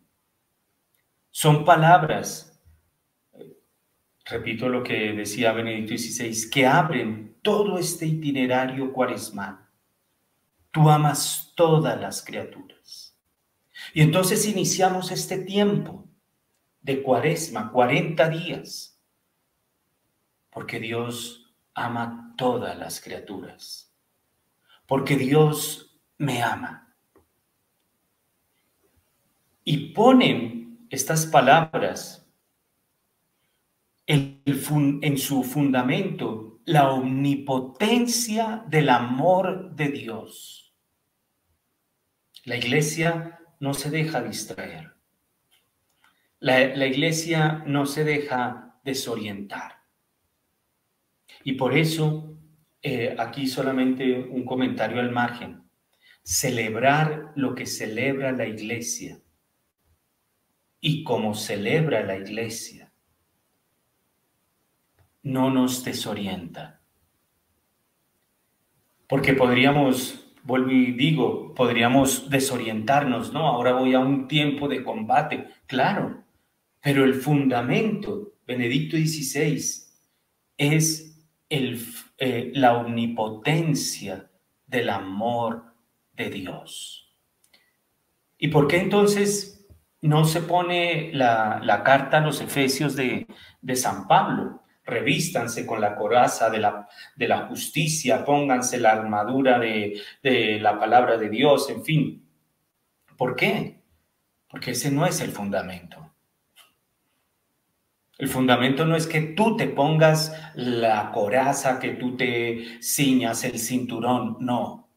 Son 1.30 1.64
palabras, 1.64 2.60
repito 4.24 4.68
lo 4.68 4.82
que 4.82 5.12
decía 5.12 5.52
Benedicto 5.52 5.96
XVI, 5.96 6.50
que 6.50 6.66
abren 6.66 7.38
todo 7.42 7.78
este 7.78 8.06
itinerario 8.06 8.92
cuaresmal 8.92 9.59
Tú 10.70 10.88
amas 10.88 11.52
todas 11.56 12.00
las 12.00 12.24
criaturas. 12.24 13.16
Y 13.92 14.02
entonces 14.02 14.46
iniciamos 14.46 15.10
este 15.10 15.38
tiempo 15.38 16.08
de 16.80 17.02
cuaresma, 17.02 17.72
40 17.72 18.28
días, 18.28 18.98
porque 20.50 20.78
Dios 20.78 21.52
ama 21.74 22.34
todas 22.36 22.78
las 22.78 23.00
criaturas, 23.00 23.92
porque 24.86 25.16
Dios 25.16 25.98
me 26.18 26.42
ama. 26.42 26.94
Y 29.64 29.92
ponen 29.92 30.86
estas 30.90 31.26
palabras 31.26 32.26
en, 34.06 34.42
en 34.44 35.18
su 35.18 35.44
fundamento 35.44 36.49
la 36.70 36.92
omnipotencia 36.92 38.64
del 38.68 38.90
amor 38.90 39.74
de 39.74 39.88
Dios. 39.88 40.72
La 42.44 42.56
iglesia 42.56 43.40
no 43.58 43.74
se 43.74 43.90
deja 43.90 44.22
distraer. 44.22 44.94
La, 46.38 46.86
iglesia 46.86 47.64
no 47.66 47.86
se 47.86 48.04
deja 48.04 48.78
desorientar. 48.84 49.82
Y 51.42 51.54
por 51.54 51.76
eso, 51.76 52.38
eh, 52.82 53.16
aquí 53.18 53.48
solamente 53.48 54.20
un 54.20 54.44
comentario 54.44 55.00
al 55.00 55.10
margen. 55.10 55.68
Celebrar 56.22 57.32
lo 57.34 57.56
que 57.56 57.66
celebra 57.66 58.30
la 58.30 58.46
iglesia 58.46 59.20
y 60.78 61.02
como 61.02 61.34
celebra 61.34 62.04
la 62.04 62.16
iglesia 62.16 62.89
no 65.22 65.50
nos 65.50 65.84
desorienta. 65.84 66.80
Porque 69.06 69.34
podríamos, 69.34 70.32
vuelvo 70.44 70.70
y 70.70 70.92
digo, 70.92 71.54
podríamos 71.54 72.30
desorientarnos, 72.30 73.32
¿no? 73.32 73.46
Ahora 73.46 73.72
voy 73.72 73.94
a 73.94 74.00
un 74.00 74.28
tiempo 74.28 74.68
de 74.68 74.84
combate, 74.84 75.48
claro, 75.66 76.22
pero 76.80 77.04
el 77.04 77.14
fundamento, 77.14 78.34
Benedicto 78.46 78.96
XVI, 78.96 79.60
es 80.56 81.10
eh, 81.48 82.52
la 82.54 82.76
omnipotencia 82.76 84.30
del 84.66 84.90
amor 84.90 85.74
de 86.12 86.30
Dios. 86.30 87.12
¿Y 88.38 88.48
por 88.48 88.68
qué 88.68 88.78
entonces 88.78 89.66
no 90.00 90.24
se 90.24 90.40
pone 90.40 91.10
la, 91.12 91.82
carta 91.84 92.18
a 92.18 92.20
los 92.20 92.40
Efesios 92.40 92.96
de, 92.96 93.26
San 93.74 94.06
Pablo? 94.06 94.59
Revístanse 94.90 95.64
con 95.64 95.80
la 95.80 95.94
coraza 95.94 96.50
de 96.50 96.58
la, 96.58 96.88
de 97.14 97.28
la 97.28 97.46
justicia, 97.46 98.24
pónganse 98.24 98.78
la 98.78 98.92
armadura 98.92 99.58
de, 99.58 100.00
de 100.22 100.58
la 100.60 100.78
palabra 100.78 101.16
de 101.16 101.30
Dios, 101.30 101.70
en 101.70 101.84
fin. 101.84 102.28
¿Por 103.16 103.36
qué? 103.36 103.80
Porque 104.48 104.72
ese 104.72 104.90
no 104.90 105.06
es 105.06 105.20
el 105.20 105.30
fundamento. 105.30 106.10
El 108.18 108.28
fundamento 108.28 108.84
no 108.84 108.96
es 108.96 109.06
que 109.06 109.20
tú 109.20 109.56
te 109.56 109.66
pongas 109.66 110.34
la 110.54 111.10
coraza, 111.10 111.78
que 111.78 111.92
tú 111.92 112.16
te 112.16 112.78
ciñas 112.82 113.44
el 113.44 113.58
cinturón, 113.58 114.36
no. 114.40 114.90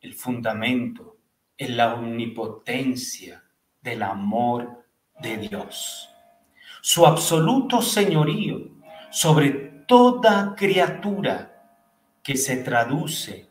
El 0.00 0.14
fundamento 0.14 1.16
es 1.56 1.70
la 1.70 1.94
omnipotencia 1.94 3.42
del 3.80 4.02
amor 4.02 4.84
de 5.20 5.36
Dios. 5.38 6.10
Su 6.80 7.06
absoluto 7.06 7.82
señorío 7.82 8.73
sobre 9.14 9.50
toda 9.86 10.56
criatura 10.56 11.70
que 12.20 12.36
se 12.36 12.56
traduce 12.56 13.48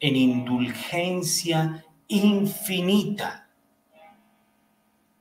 en 0.00 0.16
indulgencia 0.16 1.86
infinita. 2.08 3.48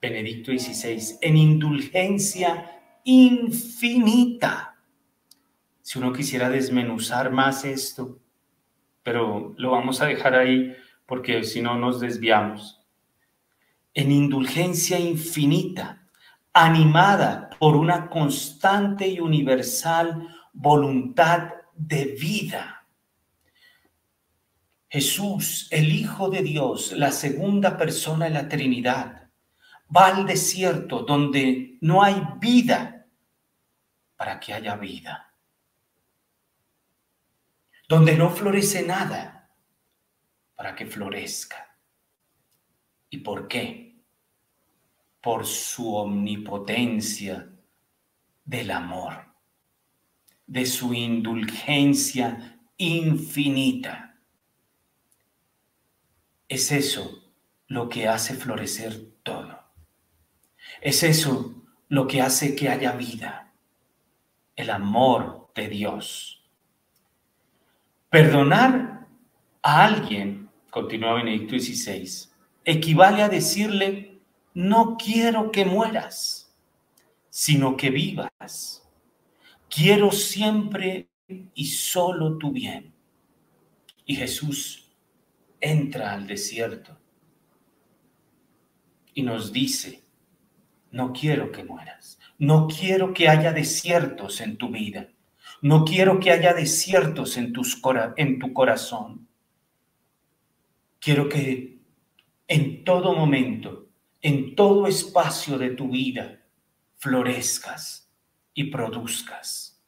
Benedicto 0.02 0.52
XVI, 0.52 1.20
en 1.22 1.38
indulgencia 1.38 2.82
infinita. 3.04 4.76
Si 5.84 6.00
uno 6.00 6.12
quisiera 6.12 6.50
desmenuzar 6.50 7.32
más 7.32 7.64
esto, 7.64 8.18
pero 9.04 9.54
lo 9.56 9.70
vamos 9.70 10.02
a 10.02 10.08
dejar 10.08 10.34
ahí 10.34 10.76
porque 11.06 11.44
si 11.44 11.62
no 11.62 11.78
nos 11.78 12.00
desviamos. 12.00 12.82
En 13.94 14.12
indulgencia 14.12 15.00
infinita, 15.00 16.05
animada 16.58 17.50
por 17.60 17.76
una 17.76 18.10
constante 18.10 19.06
y 19.06 19.20
universal 19.20 20.34
voluntad 20.54 21.50
de 21.76 22.16
vida. 22.18 22.88
Jesús, 24.88 25.68
el 25.70 25.92
Hijo 25.92 26.30
de 26.30 26.42
Dios, 26.42 26.94
la 26.94 27.12
segunda 27.12 27.78
persona 27.78 28.26
de 28.26 28.32
la 28.32 28.48
Trinidad, 28.48 29.30
va 29.94 30.08
al 30.08 30.26
desierto 30.26 31.02
donde 31.02 31.78
no 31.82 32.02
hay 32.02 32.26
vida 32.40 33.06
para 34.16 34.40
que 34.40 34.54
haya 34.54 34.78
vida. 34.78 35.34
Donde 37.90 38.16
no 38.16 38.30
florece 38.30 38.82
nada, 38.88 39.52
para 40.56 40.74
que 40.74 40.86
florezca. 40.86 41.78
¿Y 43.10 43.18
por 43.18 43.50
qué? 43.50 43.85
Por 45.26 45.48
su 45.48 45.96
omnipotencia 45.96 47.50
del 48.44 48.70
amor, 48.70 49.26
de 50.46 50.68
su 50.68 50.94
indulgencia 50.94 52.60
infinita. 52.78 54.20
Es 56.48 56.72
eso 56.72 57.24
lo 57.66 57.90
que 57.90 58.08
hace 58.08 58.36
florecer 58.36 59.14
todo. 59.24 59.64
Es 60.80 61.02
eso 61.02 61.56
lo 61.90 62.06
que 62.06 62.22
hace 62.22 62.56
que 62.56 62.70
haya 62.70 62.92
vida 62.92 63.46
el 64.56 64.70
amor 64.70 65.50
de 65.56 65.68
Dios. 65.70 66.44
Perdonar 68.10 69.08
a 69.64 69.86
alguien, 69.86 70.50
continúa 70.70 71.16
Benedicto 71.16 71.58
XVI, 71.58 72.30
equivale 72.64 73.24
a 73.24 73.30
decirle, 73.30 74.15
no 74.56 74.98
quiero 74.98 75.52
que 75.52 75.66
mueras, 75.66 76.56
sino 77.30 77.76
que 77.76 77.90
vivas. 77.92 78.90
Quiero 79.70 80.12
siempre 80.12 81.10
y 81.54 81.66
solo 81.66 82.38
tu 82.38 82.52
bien. 82.52 82.94
Y 84.06 84.16
Jesús 84.16 84.90
entra 85.60 86.14
al 86.14 86.26
desierto 86.26 86.98
y 89.14 89.24
nos 89.24 89.52
dice, 89.52 90.04
no 90.92 91.12
quiero 91.12 91.52
que 91.52 91.64
mueras. 91.64 92.18
No 92.38 92.68
quiero 92.68 93.14
que 93.14 93.28
haya 93.28 93.52
desiertos 93.52 94.40
en 94.40 94.58
tu 94.58 94.70
vida. 94.70 95.10
No 95.62 95.84
quiero 95.84 96.20
que 96.20 96.32
haya 96.32 96.54
desiertos 96.54 97.36
en, 97.36 97.52
tus 97.52 97.82
en 98.16 98.40
tu 98.40 98.54
corazón. 98.54 99.28
Quiero 101.00 101.28
que 101.28 101.80
en 102.48 102.84
todo 102.84 103.14
momento, 103.16 103.85
en 104.26 104.56
todo 104.56 104.88
espacio 104.88 105.60
de 105.60 105.70
tu 105.70 105.90
vida, 105.90 106.42
florezcas 106.98 108.12
y 108.56 108.72
produzcas. 108.72 109.80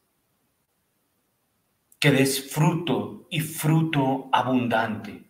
Que 1.98 2.12
des 2.12 2.48
fruto 2.48 3.26
y 3.32 3.40
fruto 3.40 4.28
abundante. 4.32 5.28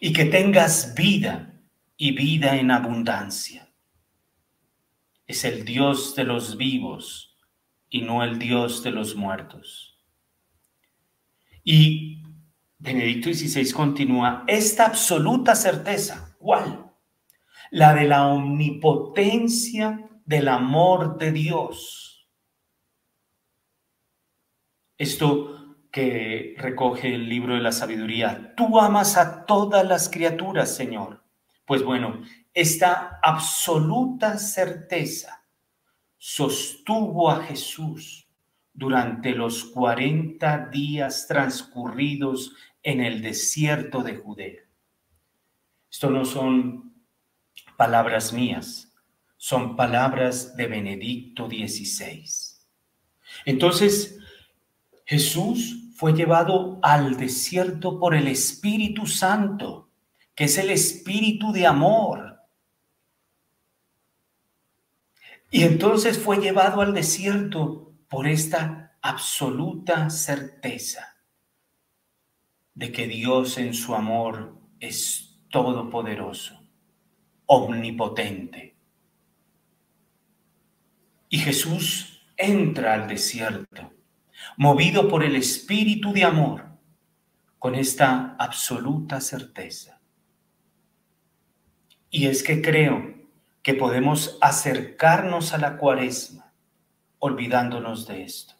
Y 0.00 0.12
que 0.12 0.24
tengas 0.24 0.92
vida 0.96 1.54
y 1.96 2.10
vida 2.10 2.56
en 2.56 2.72
abundancia 2.72 3.72
es 5.24 5.44
el 5.44 5.64
Dios 5.64 6.16
de 6.16 6.24
los 6.24 6.56
vivos 6.56 7.38
y 7.88 8.00
no 8.00 8.24
el 8.24 8.40
Dios 8.40 8.82
de 8.82 8.90
los 8.90 9.14
muertos. 9.14 9.96
Y 11.62 12.24
Benedicto 12.76 13.32
XVI 13.32 13.70
continúa, 13.70 14.42
esta 14.48 14.86
absoluta 14.86 15.54
certeza, 15.54 16.34
¿cuál? 16.40 16.87
La 17.70 17.94
de 17.94 18.04
la 18.04 18.28
omnipotencia 18.28 20.08
del 20.24 20.48
amor 20.48 21.18
de 21.18 21.32
Dios. 21.32 22.28
Esto 24.96 25.76
que 25.90 26.54
recoge 26.58 27.14
el 27.14 27.28
libro 27.28 27.54
de 27.54 27.60
la 27.60 27.72
sabiduría, 27.72 28.54
tú 28.56 28.78
amas 28.78 29.16
a 29.16 29.46
todas 29.46 29.86
las 29.86 30.08
criaturas, 30.08 30.74
Señor. 30.74 31.22
Pues 31.64 31.82
bueno, 31.82 32.22
esta 32.52 33.20
absoluta 33.22 34.38
certeza 34.38 35.44
sostuvo 36.16 37.30
a 37.30 37.42
Jesús 37.44 38.28
durante 38.72 39.32
los 39.32 39.64
40 39.64 40.68
días 40.68 41.26
transcurridos 41.26 42.54
en 42.82 43.00
el 43.00 43.22
desierto 43.22 44.02
de 44.02 44.16
Judea. 44.16 44.62
Esto 45.90 46.10
no 46.10 46.24
son 46.24 46.87
palabras 47.78 48.32
mías, 48.32 48.92
son 49.36 49.76
palabras 49.76 50.56
de 50.56 50.66
Benedicto 50.66 51.46
XVI. 51.46 52.24
Entonces, 53.46 54.18
Jesús 55.06 55.94
fue 55.94 56.12
llevado 56.12 56.78
al 56.82 57.16
desierto 57.16 57.98
por 57.98 58.14
el 58.14 58.26
Espíritu 58.26 59.06
Santo, 59.06 59.88
que 60.34 60.44
es 60.44 60.58
el 60.58 60.70
Espíritu 60.70 61.52
de 61.52 61.66
amor, 61.66 62.28
Y 65.50 65.62
entonces 65.62 66.18
fue 66.18 66.38
llevado 66.38 66.82
al 66.82 66.92
desierto 66.92 67.94
por 68.08 68.26
esta 68.26 68.98
absoluta 69.00 70.10
certeza 70.10 71.16
de 72.74 72.92
que 72.92 73.06
Dios 73.06 73.56
en 73.58 73.72
su 73.72 73.94
amor 73.94 74.60
es 74.78 75.40
todopoderoso, 75.50 76.57
omnipotente. 77.48 78.76
Y 81.30 81.38
Jesús 81.38 82.22
entra 82.36 82.94
al 82.94 83.08
desierto, 83.08 83.92
movido 84.56 85.08
por 85.08 85.24
el 85.24 85.34
espíritu 85.34 86.12
de 86.12 86.24
amor, 86.24 86.66
con 87.58 87.74
esta 87.74 88.36
absoluta 88.38 89.20
certeza. 89.20 90.00
Y 92.10 92.26
es 92.26 92.42
que 92.42 92.62
creo 92.62 93.14
que 93.62 93.74
podemos 93.74 94.38
acercarnos 94.40 95.52
a 95.52 95.58
la 95.58 95.76
cuaresma 95.76 96.52
olvidándonos 97.18 98.06
de 98.06 98.22
esto, 98.22 98.54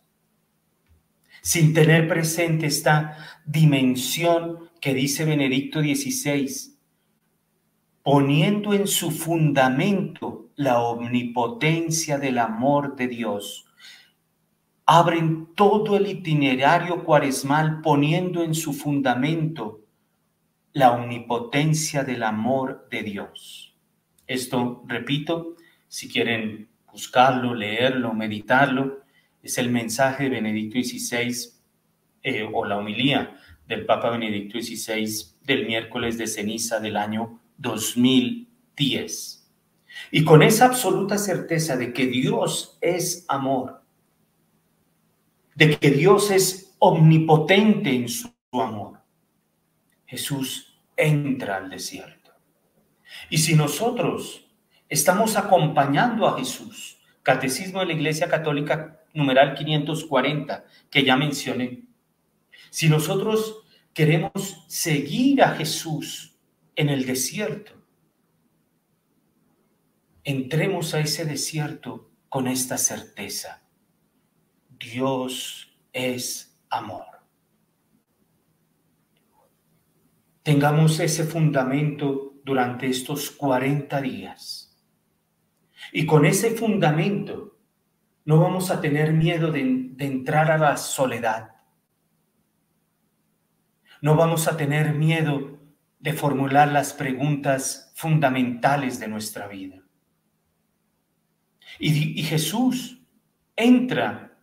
sin 1.43 1.73
tener 1.75 2.09
presente 2.09 2.67
esta 2.67 3.41
dimensión 3.45 4.71
que 4.81 4.95
dice 4.95 5.25
Benedicto 5.25 5.81
XVI, 5.81 6.78
poniendo 8.11 8.73
en 8.73 8.87
su 8.87 9.11
fundamento 9.11 10.49
la 10.57 10.81
omnipotencia 10.81 12.17
del 12.17 12.39
amor 12.39 12.97
de 12.97 13.07
Dios. 13.07 13.67
Abren 14.87 15.49
todo 15.55 15.99
el 15.99 16.07
itinerario 16.07 17.05
cuaresmal 17.05 17.83
poniendo 17.83 18.43
en 18.43 18.55
su 18.55 18.73
fundamento 18.73 19.85
la 20.73 20.93
omnipotencia 20.93 22.03
del 22.03 22.23
amor 22.23 22.89
de 22.91 23.03
Dios. 23.03 23.77
Esto, 24.27 24.83
repito, 24.87 25.57
si 25.87 26.09
quieren 26.09 26.71
buscarlo, 26.91 27.55
leerlo, 27.55 28.15
meditarlo, 28.15 29.03
es 29.43 29.59
el 29.59 29.69
mensaje 29.69 30.25
de 30.25 30.31
Benedicto 30.31 30.79
XVI 30.79 31.51
eh, 32.23 32.49
o 32.51 32.65
la 32.65 32.79
homilía 32.79 33.37
del 33.67 33.85
Papa 33.85 34.09
Benedicto 34.09 34.59
XVI 34.59 35.37
del 35.43 35.67
miércoles 35.67 36.17
de 36.17 36.27
ceniza 36.27 36.81
del 36.81 36.97
año 36.97 37.39
2010. 37.59 39.47
Y 40.11 40.25
con 40.25 40.43
esa 40.43 40.67
absoluta 40.67 41.19
certeza 41.19 41.77
de 41.77 41.93
que 41.93 42.07
Dios 42.07 42.79
es 42.81 43.25
amor, 43.29 43.83
de 45.55 45.79
que 45.79 45.91
Dios 45.91 46.31
es 46.31 46.75
omnipotente 46.79 47.95
en 47.95 48.09
su 48.09 48.31
amor, 48.53 49.01
Jesús 50.07 50.81
entra 50.97 51.57
al 51.57 51.69
desierto. 51.69 52.33
Y 53.29 53.39
si 53.39 53.55
nosotros 53.55 54.47
estamos 54.89 55.37
acompañando 55.37 56.27
a 56.27 56.39
Jesús, 56.39 56.99
Catecismo 57.23 57.81
de 57.81 57.87
la 57.87 57.93
Iglesia 57.93 58.29
Católica 58.29 59.03
numeral 59.13 59.55
540, 59.55 60.65
que 60.89 61.05
ya 61.05 61.15
mencioné, 61.15 61.83
si 62.71 62.89
nosotros 62.89 63.65
queremos 63.93 64.65
seguir 64.67 65.43
a 65.43 65.51
Jesús 65.55 66.38
en 66.79 66.91
el 66.91 67.05
desierto, 67.05 67.73
entremos 70.23 70.95
a 70.95 71.01
ese 71.01 71.25
desierto 71.25 72.13
con 72.29 72.47
esta 72.47 72.79
certeza. 72.79 73.63
Dios 74.79 75.77
es 75.93 76.57
amor. 76.71 77.05
Tengamos 80.45 81.01
ese 81.01 81.25
fundamento 81.25 82.35
durante 82.45 82.87
estos 82.87 83.33
40 83.33 84.01
días. 84.01 84.81
Y 85.93 86.07
con 86.07 86.27
ese 86.27 86.53
fundamento 86.53 87.59
no 88.25 88.39
vamos 88.39 88.71
a 88.71 88.81
tener 88.81 89.13
miedo 89.13 89.51
de, 89.51 89.95
entrar 89.99 90.53
a 90.53 90.59
la 90.59 90.77
soledad. 90.77 91.57
No 94.01 94.15
vamos 94.15 94.47
a 94.47 94.57
tener 94.57 94.95
miedo 94.95 95.58
de 95.99 96.13
formular 96.13 96.71
las 96.71 96.93
preguntas 96.93 97.93
fundamentales 97.95 99.01
de 99.01 99.09
nuestra 99.09 99.49
vida. 99.49 99.83
Y, 101.79 102.23
Jesús 102.23 103.01
entra 103.57 104.37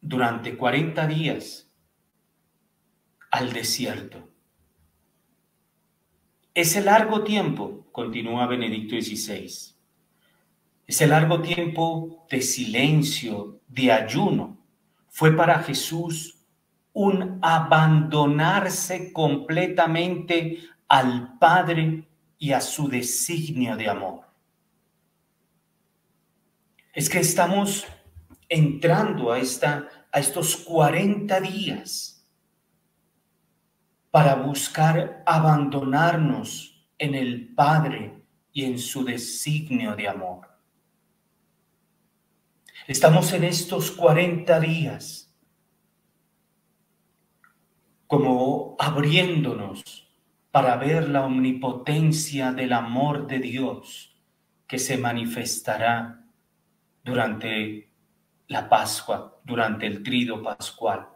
durante 0.00 0.56
40 0.56 1.06
días 1.06 1.70
al 3.30 3.52
desierto 3.52 4.32
ese 6.54 6.82
largo 6.82 7.24
tiempo, 7.24 7.86
continúa 7.92 8.46
Benedicto 8.46 8.94
XVI, 8.94 9.74
ese 10.86 11.06
largo 11.06 11.40
tiempo 11.40 12.26
de 12.30 12.42
silencio, 12.42 13.60
de 13.68 13.90
ayuno, 13.90 14.58
fue 15.08 15.34
para 15.34 15.60
Jesús 15.60 16.41
un 16.92 17.38
abandonarse 17.40 19.12
completamente 19.12 20.58
al 20.88 21.38
Padre 21.38 22.06
y 22.38 22.52
a 22.52 22.60
su 22.60 22.88
designio 22.88 23.76
de 23.76 23.88
amor. 23.88 24.26
Es 26.92 27.08
que 27.08 27.20
estamos 27.20 27.86
entrando 28.48 29.32
a, 29.32 29.38
esta, 29.38 29.88
a 30.10 30.20
estos 30.20 30.56
40 30.56 31.40
días 31.40 32.28
para 34.10 34.34
buscar 34.34 35.22
abandonarnos 35.24 36.86
en 36.98 37.14
el 37.14 37.54
Padre 37.54 38.22
y 38.52 38.64
en 38.64 38.78
su 38.78 39.04
designio 39.04 39.96
de 39.96 40.08
amor. 40.08 40.48
Estamos 42.86 43.32
en 43.32 43.44
estos 43.44 43.90
40 43.92 44.60
días 44.60 45.31
como 48.12 48.76
abriéndonos 48.78 50.06
para 50.50 50.76
ver 50.76 51.08
la 51.08 51.24
omnipotencia 51.24 52.52
del 52.52 52.74
amor 52.74 53.26
de 53.26 53.38
Dios 53.38 54.14
que 54.66 54.78
se 54.78 54.98
manifestará 54.98 56.22
durante 57.02 57.90
la 58.48 58.68
Pascua, 58.68 59.40
durante 59.42 59.86
el 59.86 60.02
trido 60.02 60.42
pascual 60.42 61.08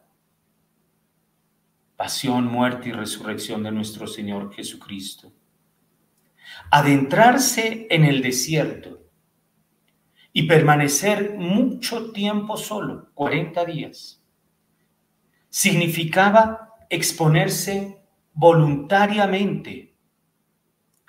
pasión, 1.96 2.46
muerte 2.46 2.88
y 2.88 2.92
resurrección 2.92 3.62
de 3.62 3.72
nuestro 3.72 4.06
Señor 4.06 4.54
Jesucristo. 4.54 5.30
Adentrarse 6.70 7.88
en 7.90 8.06
el 8.06 8.22
desierto 8.22 9.02
y 10.32 10.44
permanecer 10.44 11.34
mucho 11.36 12.10
tiempo 12.12 12.56
solo, 12.56 13.10
40 13.12 13.66
días, 13.66 14.22
significaba 15.50 16.65
exponerse 16.90 17.98
voluntariamente 18.32 19.94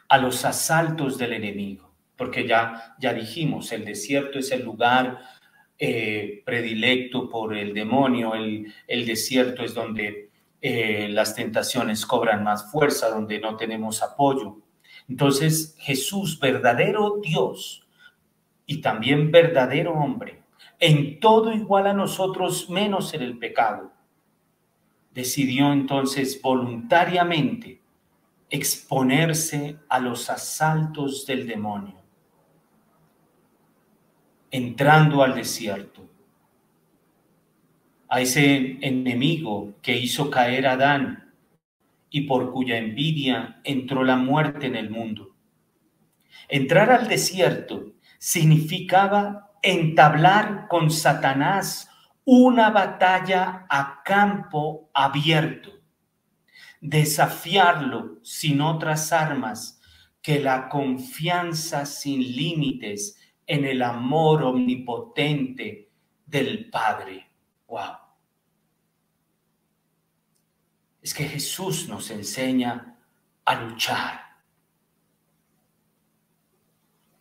a 0.10 0.18
los 0.18 0.46
asaltos 0.46 1.18
del 1.18 1.34
enemigo, 1.34 1.94
porque 2.16 2.48
ya, 2.48 2.96
ya 3.00 3.14
dijimos, 3.14 3.72
el 3.72 3.86
desierto 3.86 4.40
es 4.40 4.52
el 4.52 4.64
lugar 4.64 5.20
eh, 5.78 6.42
predilecto 6.46 7.30
por 7.30 7.56
el 7.56 7.74
demonio, 7.74 8.34
el, 8.34 8.74
el 8.88 9.06
desierto 9.06 9.64
es 9.64 9.74
donde 9.74 10.28
eh, 10.62 11.08
las 11.10 11.36
tentaciones 11.36 12.06
cobran 12.06 12.44
más 12.44 12.72
fuerza, 12.72 13.10
donde 13.10 13.40
no 13.40 13.56
tenemos 13.58 14.02
apoyo. 14.02 14.58
Entonces 15.08 15.76
Jesús, 15.80 16.40
verdadero 16.40 17.20
Dios 17.22 17.88
y 18.66 18.82
también 18.82 19.32
verdadero 19.32 19.94
hombre, 19.94 20.42
en 20.80 21.20
todo 21.20 21.54
igual 21.54 21.88
a 21.88 21.94
nosotros 21.94 22.70
menos 22.70 23.14
en 23.14 23.22
el 23.22 23.38
pecado, 23.38 23.92
decidió 25.18 25.74
entonces 25.74 26.40
voluntariamente 26.40 27.82
exponerse 28.52 29.80
a 29.90 30.00
los 30.00 30.30
asaltos 30.30 31.26
del 31.26 31.48
demonio, 31.48 32.00
entrando 34.52 35.24
al 35.24 35.34
desierto 35.34 36.08
a 38.08 38.22
ese 38.22 38.78
enemigo 38.82 39.74
que 39.82 39.98
hizo 39.98 40.30
caer 40.30 40.68
a 40.68 40.74
Adán 40.74 41.34
y 42.12 42.22
por 42.28 42.54
cuya 42.54 42.78
envidia 42.78 43.60
entró 43.64 44.04
la 44.04 44.18
muerte 44.18 44.68
en 44.68 44.76
el 44.76 44.92
mundo. 44.92 45.36
Entrar 46.48 46.92
al 46.92 47.08
desierto 47.08 47.92
significaba 48.20 49.50
entablar 49.64 50.68
con 50.68 50.92
Satanás 50.92 51.90
una 52.30 52.72
batalla 52.72 53.66
a 53.70 54.04
campo 54.04 54.90
abierto, 54.94 55.72
desafiarlo 56.82 58.20
sin 58.22 58.60
otras 58.60 59.14
armas 59.14 59.80
que 60.22 60.42
la 60.42 60.68
confianza 60.68 61.86
sin 61.86 62.20
límites 62.20 63.18
en 63.46 63.64
el 63.64 63.82
amor 63.82 64.44
omnipotente 64.44 65.90
del 66.26 66.70
Padre. 66.70 67.32
Wow. 67.66 67.96
Es 71.02 71.14
que 71.14 71.24
Jesús 71.24 71.88
nos 71.88 72.12
enseña 72.12 73.00
a 73.46 73.56
luchar. 73.56 74.20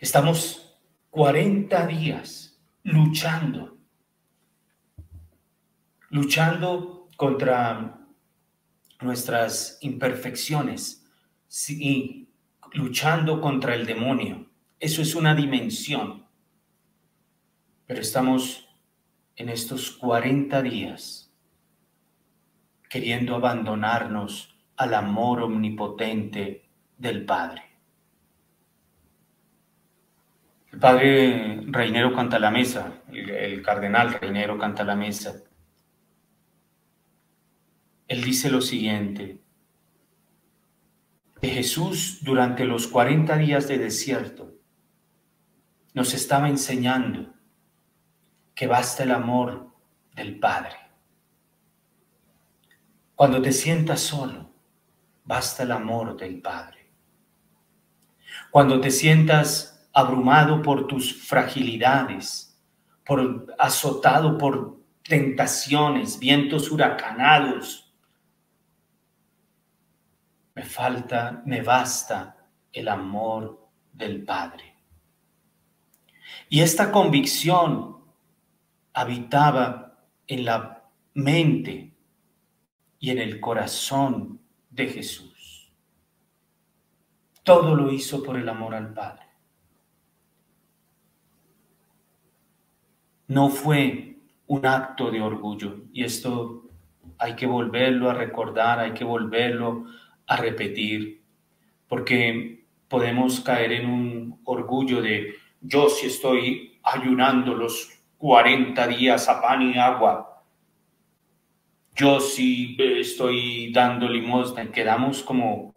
Estamos 0.01 0.77
40 1.11 1.87
días 1.87 2.61
luchando, 2.83 3.76
luchando 6.11 7.09
contra 7.17 7.99
nuestras 9.01 9.79
imperfecciones 9.83 11.07
y 11.69 12.29
luchando 12.73 13.41
contra 13.41 13.75
el 13.75 13.87
demonio. 13.87 14.47
Eso 14.79 15.03
es 15.03 15.15
una 15.15 15.35
dimensión. 15.35 16.27
Pero 17.87 18.01
estamos 18.01 18.69
en 19.37 19.49
estos 19.49 19.93
40 19.93 20.63
días 20.63 21.33
queriendo 22.89 23.35
abandonarnos 23.35 24.57
al 24.77 24.95
amor 24.95 25.43
omnipotente 25.43 26.69
del 26.97 27.25
Padre. 27.25 27.63
El 30.73 30.81
padre 30.81 31.61
Reinero 31.69 32.15
canta 32.15 32.39
la 32.39 32.51
mesa, 32.51 33.03
el, 33.11 33.63
cardenal 33.63 34.13
Reinero 34.13 34.59
canta 34.59 34.85
la 34.85 34.95
mesa. 34.95 35.43
Él 38.09 38.23
dice 38.23 38.51
lo 38.51 38.61
siguiente, 38.61 39.41
que 41.41 41.49
Jesús 41.49 42.21
durante 42.23 42.65
los 42.65 42.87
40 42.87 43.37
días 43.37 43.69
de 43.69 43.79
desierto 43.79 44.55
nos 45.93 46.15
estaba 46.15 46.49
enseñando 46.49 47.35
que 48.55 48.67
basta 48.67 49.03
el 49.03 49.13
amor 49.13 49.73
del 50.15 50.39
Padre. 50.39 50.77
Cuando 53.15 53.41
te 53.43 53.53
sientas 53.53 54.01
solo, 54.01 54.51
basta 55.25 55.63
el 55.63 55.73
amor 55.73 56.17
del 56.17 56.41
Padre. 56.41 56.91
Cuando 58.51 58.81
te 58.81 58.91
sientas 58.91 59.89
abrumado 59.93 60.63
por 60.63 60.87
tus 60.87 61.27
fragilidades, 61.27 62.59
por 63.05 63.55
azotado 63.59 64.37
por 64.37 64.81
tentaciones, 65.03 66.19
vientos 66.19 66.71
huracanados, 66.71 67.86
me 70.57 70.63
falta, 70.65 71.43
me 71.45 71.61
basta 71.61 72.35
el 72.73 72.89
amor 72.89 73.69
del 73.93 74.25
Padre. 74.25 74.75
Y 76.49 76.61
esta 76.61 76.91
convicción 76.91 77.99
habitaba 78.95 79.99
en 80.27 80.47
la 80.47 80.83
mente 81.13 81.95
y 82.99 83.11
en 83.11 83.19
el 83.19 83.39
corazón 83.39 84.41
de 84.71 84.87
Jesús. 84.87 85.71
Todo 87.43 87.75
lo 87.75 87.93
hizo 87.93 88.23
por 88.23 88.39
el 88.39 88.49
amor 88.49 88.75
al 88.75 88.95
Padre. 88.95 89.27
No 93.29 93.51
fue 93.51 94.21
un 94.47 94.65
acto 94.65 95.11
de 95.11 95.21
orgullo 95.21 95.83
y 95.93 96.03
esto 96.03 96.71
hay 97.19 97.37
que 97.37 97.47
volverlo 97.47 98.09
a 98.09 98.15
recordar, 98.15 98.79
hay 98.79 98.93
que 98.93 99.05
volverlo 99.05 99.85
a 100.27 100.37
repetir, 100.37 101.23
porque 101.89 102.65
podemos 102.89 103.41
caer 103.41 103.73
en 103.73 103.87
un 103.87 104.41
orgullo 104.45 105.03
de 105.03 105.35
yo 105.61 105.89
si 105.89 106.07
estoy 106.07 106.79
ayunando 106.83 107.55
los 107.55 108.01
40 108.19 108.87
días 108.89 109.29
a 109.29 109.41
pan 109.41 109.63
y 109.63 109.79
agua, 109.79 110.45
yo 111.95 112.21
si 112.21 112.77
estoy 112.79 113.73
dando 113.73 114.09
limosna, 114.09 114.71
quedamos 114.71 115.23
como, 115.23 115.75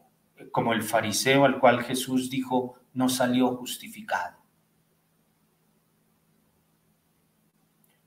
como 0.52 0.74
el 0.74 0.84
fariseo 0.84 1.46
al 1.46 1.60
cual 1.60 1.84
Jesús 1.84 2.30
dijo, 2.30 2.76
no 2.94 3.08
salió 3.08 3.56
justificado. 3.56 4.38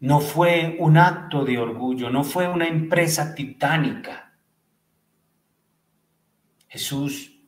No 0.00 0.20
fue 0.20 0.76
un 0.78 0.98
acto 0.98 1.44
de 1.44 1.58
orgullo, 1.58 2.10
no 2.10 2.24
fue 2.24 2.48
una 2.48 2.66
empresa 2.66 3.34
titánica. 3.34 4.31
Jesús, 6.72 7.38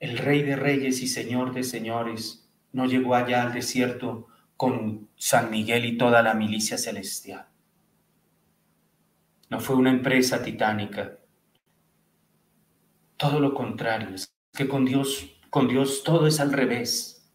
el 0.00 0.16
Rey 0.16 0.42
de 0.44 0.56
Reyes 0.56 1.02
y 1.02 1.06
Señor 1.06 1.52
de 1.52 1.62
Señores, 1.62 2.50
no 2.72 2.86
llegó 2.86 3.14
allá 3.14 3.42
al 3.42 3.52
desierto 3.52 4.28
con 4.56 5.10
San 5.14 5.50
Miguel 5.50 5.84
y 5.84 5.98
toda 5.98 6.22
la 6.22 6.32
milicia 6.32 6.78
celestial. 6.78 7.48
No 9.50 9.60
fue 9.60 9.76
una 9.76 9.90
empresa 9.90 10.42
titánica. 10.42 11.18
Todo 13.18 13.40
lo 13.40 13.52
contrario, 13.52 14.14
es 14.14 14.34
que 14.54 14.66
con 14.66 14.86
Dios, 14.86 15.30
con 15.50 15.68
Dios 15.68 16.02
todo 16.02 16.26
es 16.26 16.40
al 16.40 16.50
revés. 16.50 17.30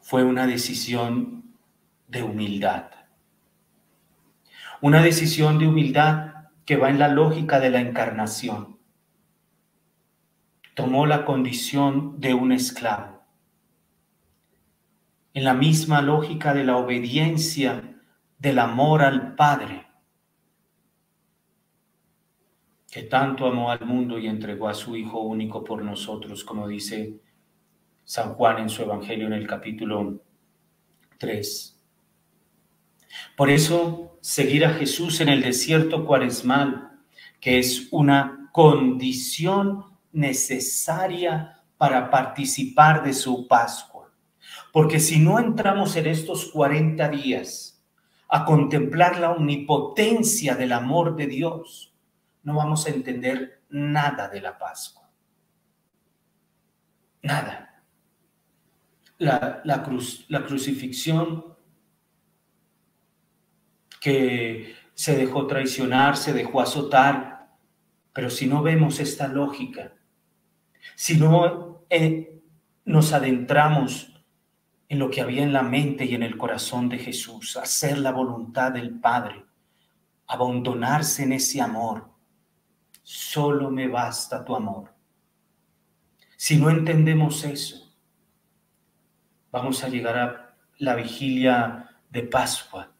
Fue 0.00 0.24
una 0.24 0.46
decisión 0.46 1.54
de 2.08 2.22
humildad. 2.22 2.90
Una 4.80 5.02
decisión 5.02 5.58
de 5.58 5.66
humildad 5.68 6.33
que 6.64 6.76
va 6.76 6.90
en 6.90 6.98
la 6.98 7.08
lógica 7.08 7.60
de 7.60 7.70
la 7.70 7.80
encarnación. 7.80 8.78
Tomó 10.74 11.06
la 11.06 11.24
condición 11.24 12.20
de 12.20 12.34
un 12.34 12.52
esclavo. 12.52 13.22
En 15.34 15.44
la 15.44 15.54
misma 15.54 16.00
lógica 16.00 16.54
de 16.54 16.64
la 16.64 16.76
obediencia 16.76 18.00
del 18.38 18.58
amor 18.58 19.02
al 19.02 19.34
Padre, 19.34 19.86
que 22.90 23.02
tanto 23.02 23.46
amó 23.46 23.72
al 23.72 23.84
mundo 23.84 24.18
y 24.18 24.28
entregó 24.28 24.68
a 24.68 24.74
su 24.74 24.96
Hijo 24.96 25.20
único 25.20 25.64
por 25.64 25.82
nosotros, 25.82 26.44
como 26.44 26.68
dice 26.68 27.20
San 28.04 28.34
Juan 28.34 28.58
en 28.58 28.68
su 28.68 28.82
Evangelio 28.82 29.26
en 29.26 29.32
el 29.32 29.46
capítulo 29.46 30.22
3. 31.18 31.82
Por 33.36 33.50
eso, 33.50 34.13
seguir 34.24 34.64
a 34.64 34.72
Jesús 34.72 35.20
en 35.20 35.28
el 35.28 35.42
desierto 35.42 36.06
cuaresmal, 36.06 36.98
que 37.42 37.58
es 37.58 37.88
una 37.90 38.48
condición 38.52 39.84
necesaria 40.12 41.62
para 41.76 42.08
participar 42.08 43.04
de 43.04 43.12
su 43.12 43.46
Pascua. 43.46 44.10
Porque 44.72 44.98
si 44.98 45.18
no 45.18 45.38
entramos 45.38 45.94
en 45.96 46.06
estos 46.06 46.50
40 46.52 47.06
días, 47.10 47.84
a 48.26 48.46
contemplar 48.46 49.18
la 49.18 49.30
omnipotencia 49.30 50.54
del 50.54 50.72
amor 50.72 51.16
de 51.16 51.26
Dios, 51.26 51.94
no 52.44 52.54
vamos 52.54 52.86
a 52.86 52.90
entender 52.90 53.60
nada 53.68 54.30
de 54.30 54.40
la 54.40 54.56
Pascua. 54.56 55.10
Nada. 57.20 57.82
La, 59.18 59.82
cruz, 59.84 60.24
la 60.28 60.46
crucifixión 60.46 61.53
que 64.04 64.76
se 64.92 65.16
dejó 65.16 65.46
traicionar, 65.46 66.18
se 66.18 66.34
dejó 66.34 66.60
azotar, 66.60 67.56
pero 68.12 68.28
si 68.28 68.46
no 68.46 68.62
vemos 68.62 69.00
esta 69.00 69.28
lógica, 69.28 69.94
si 70.94 71.16
no 71.16 71.86
eh, 71.88 72.42
nos 72.84 73.14
adentramos 73.14 74.12
en 74.90 74.98
lo 74.98 75.08
que 75.10 75.22
había 75.22 75.42
en 75.42 75.54
la 75.54 75.62
mente 75.62 76.04
y 76.04 76.14
en 76.14 76.22
el 76.22 76.36
corazón 76.36 76.90
de 76.90 76.98
Jesús, 76.98 77.56
hacer 77.56 77.96
la 77.96 78.12
voluntad 78.12 78.72
del 78.72 79.00
Padre, 79.00 79.42
abandonarse 80.26 81.22
en 81.22 81.32
ese 81.32 81.62
amor. 81.62 82.10
Solo 83.02 83.70
me 83.70 83.88
basta 83.88 84.44
tu 84.44 84.54
amor. 84.54 84.92
Si 86.36 86.58
no 86.58 86.68
entendemos 86.68 87.42
eso, 87.42 87.90
vamos 89.50 89.82
a 89.82 89.88
llegar 89.88 90.18
a 90.18 90.56
la 90.76 90.94
vigilia 90.94 91.88
de 92.10 92.22
Pascua 92.24 92.93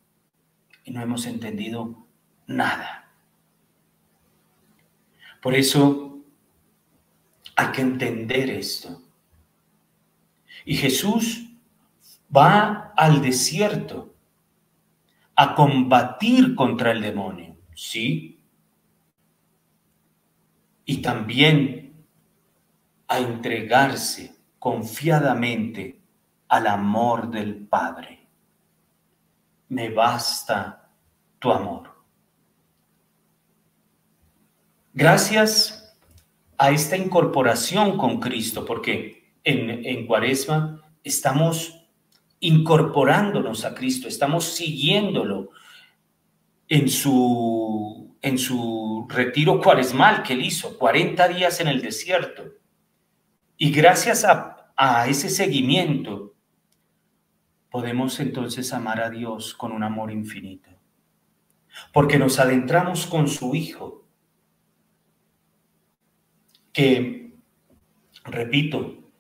y 0.85 0.91
no 0.91 1.03
hemos 1.03 1.27
entendido 1.27 2.07
nada. 2.47 3.11
Por 5.41 5.55
eso 5.55 6.19
hay 7.57 7.73
que 7.73 7.81
entender 7.83 8.51
esto. 8.51 9.03
Y 10.65 10.77
Jesús 10.77 11.51
va 12.35 12.93
al 12.97 13.21
desierto 13.21 14.15
a 15.37 15.55
combatir 15.55 16.55
contra 16.55 16.93
el 16.93 17.01
demonio, 17.01 17.57
¿sí? 17.75 18.41
Y 20.87 21.03
también 21.03 22.07
a 23.09 23.19
entregarse 23.19 24.35
confiadamente 24.59 26.01
al 26.49 26.67
amor 26.67 27.31
del 27.31 27.57
Padre. 27.57 28.14
Me 29.69 29.91
basta 29.91 30.91
tu 31.39 31.51
amor. 31.51 31.95
Gracias 34.93 35.97
a 36.57 36.71
esta 36.71 36.97
incorporación 36.97 37.99
con 37.99 38.21
Cristo, 38.21 38.65
porque 38.65 39.35
en, 39.43 39.85
en 39.85 40.07
Cuaresma 40.07 40.83
estamos 41.03 41.85
incorporándonos 42.41 43.65
a 43.65 43.75
Cristo, 43.75 44.07
estamos 44.07 44.45
siguiéndolo 44.45 45.51
en 46.69 46.89
su, 46.89 48.17
en 48.21 48.39
su 48.39 49.07
retiro 49.09 49.61
cuaresmal 49.61 50.23
que 50.23 50.35
él 50.35 50.45
hizo, 50.45 50.79
40 50.79 51.29
días 51.29 51.61
en 51.61 51.69
el 51.69 51.81
desierto. 51.81 52.45
Y 53.57 53.71
gracias 53.71 54.25
a, 54.25 54.73
a 54.77 55.07
ese 55.09 55.31
seguimiento, 55.31 56.34
podemos 57.75 58.21
entonces 58.21 58.73
amar 58.73 59.01
a 59.01 59.11
Dios 59.11 59.53
con 59.53 59.73
un 59.73 59.83
amor 59.83 60.13
infinito. 60.13 60.71
porque 61.93 62.21
nos 62.21 62.39
adentramos 62.39 63.05
con 63.05 63.27
su 63.27 63.53
Hijo, 63.57 64.07
que, 66.73 67.35
repito, 68.23 69.11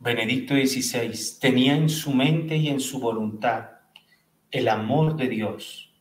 Benedicto 0.00 0.54
XVI 0.54 1.38
tenía 1.38 1.76
en 1.76 1.88
su 1.88 2.12
mente 2.12 2.56
y 2.56 2.66
en 2.66 2.80
su 2.80 2.98
voluntad 2.98 3.78
el 4.50 4.66
amor 4.66 5.14
de 5.14 5.28
Dios. 5.28 5.94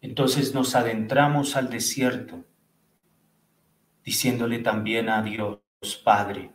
Entonces 0.00 0.54
nos 0.54 0.74
adentramos 0.74 1.54
al 1.54 1.70
desierto, 1.70 2.44
diciéndole 4.04 4.58
también 4.58 5.08
a 5.08 5.22
Dios, 5.22 5.60
Padre, 6.02 6.50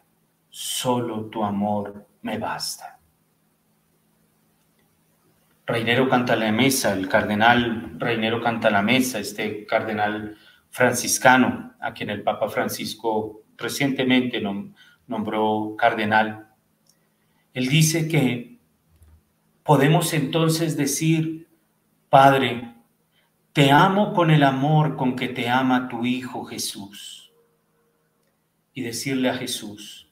solo 0.50 1.28
tu 1.28 1.42
amor 1.42 2.06
me 2.22 2.38
basta. 2.38 2.95
Reinero 5.66 6.08
canta 6.08 6.36
la 6.36 6.52
mesa, 6.52 6.94
el 6.94 7.10
cardenal 7.10 7.96
Reinero 7.98 8.42
canta 8.42 8.70
la 8.70 8.84
mesa, 8.84 9.20
este 9.20 9.66
cardenal 9.66 10.38
franciscano, 10.70 11.74
a 11.80 11.94
quien 11.94 12.10
el 12.10 12.22
Papa 12.22 12.50
Francisco 12.50 13.42
recientemente 13.58 14.42
nombró 15.08 15.76
cardenal. 15.78 16.50
Él 17.54 17.68
dice 17.68 18.08
que 18.08 18.60
podemos 19.64 20.14
entonces 20.14 20.78
decir, 20.78 21.48
Padre, 22.10 22.76
te 23.54 23.72
amo 23.72 24.14
con 24.14 24.30
el 24.30 24.44
amor 24.44 24.98
con 24.98 25.16
que 25.16 25.30
te 25.30 25.50
ama 25.50 25.88
tu 25.88 26.06
Hijo 26.06 26.44
Jesús. 26.46 27.32
Y 28.74 28.82
decirle 28.82 29.30
a 29.30 29.36
Jesús, 29.36 30.12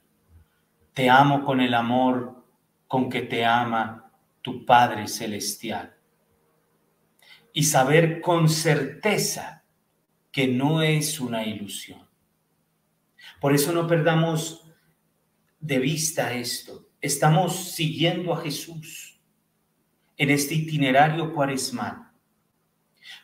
te 0.94 1.10
amo 1.10 1.44
con 1.44 1.60
el 1.60 1.74
amor 1.74 2.44
con 2.88 3.10
que 3.10 3.22
te 3.22 3.46
ama 3.46 4.03
tu 4.44 4.66
Padre 4.66 5.08
Celestial. 5.08 5.96
Y 7.54 7.64
saber 7.64 8.22
con 8.22 8.50
certeza 8.50 9.64
que 10.32 10.48
no 10.48 10.84
es 10.84 11.20
una 11.20 11.46
ilusión. 11.46 12.08
Por 13.40 13.54
eso 13.56 13.72
no 13.72 13.88
perdamos 13.88 14.70
de 15.60 15.80
vista 15.80 16.34
esto. 16.34 16.90
Estamos 17.00 17.72
siguiendo 17.74 18.34
a 18.34 18.42
Jesús 18.42 19.20
en 20.18 20.30
este 20.30 20.56
itinerario 20.56 21.34
cuaresmal, 21.34 22.12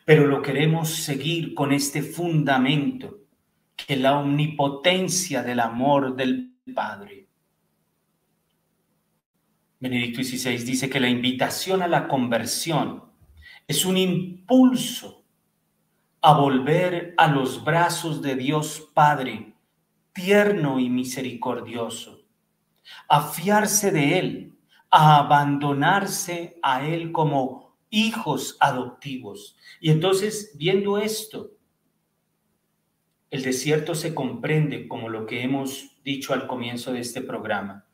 pero 0.05 0.25
lo 0.25 0.41
queremos 0.41 0.89
seguir 0.89 1.53
con 1.53 1.71
este 1.71 2.01
fundamento 2.01 3.19
que 3.75 3.95
la 3.95 4.17
omnipotencia 4.19 5.43
del 5.43 5.59
amor 5.59 6.15
del 6.15 6.53
Padre 6.73 7.18
Benedicto 9.79 10.21
XVI 10.21 10.57
dice 10.57 10.89
que 10.89 10.99
la 10.99 11.07
invitación 11.07 11.81
a 11.81 11.87
la 11.87 12.09
conversión 12.09 13.03
es 13.65 13.85
un 13.85 13.95
impulso 13.95 15.23
a 16.21 16.37
volver 16.37 17.13
a 17.17 17.27
los 17.27 17.63
brazos 17.63 18.21
de 18.21 18.35
Dios 18.35 18.89
Padre, 18.93 19.53
tierno 20.11 20.79
y 20.79 20.89
misericordioso, 20.89 22.25
a 23.07 23.21
fiarse 23.21 23.91
de 23.91 24.19
Él, 24.19 24.59
a 24.91 25.19
abandonarse 25.19 26.59
a 26.61 26.85
Él 26.85 27.13
como 27.13 27.77
hijos 27.89 28.57
adoptivos. 28.59 29.55
Y 29.79 29.91
entonces, 29.91 30.55
viendo 30.57 30.97
esto, 30.97 31.51
el 33.31 33.43
desierto 33.43 33.95
se 33.95 34.13
comprende 34.13 34.89
como 34.89 35.07
lo 35.07 35.25
que 35.25 35.43
hemos 35.43 36.01
dicho 36.03 36.33
al 36.33 36.47
comienzo 36.47 36.91
de 36.91 36.99
este 36.99 37.21
programa, 37.21 37.85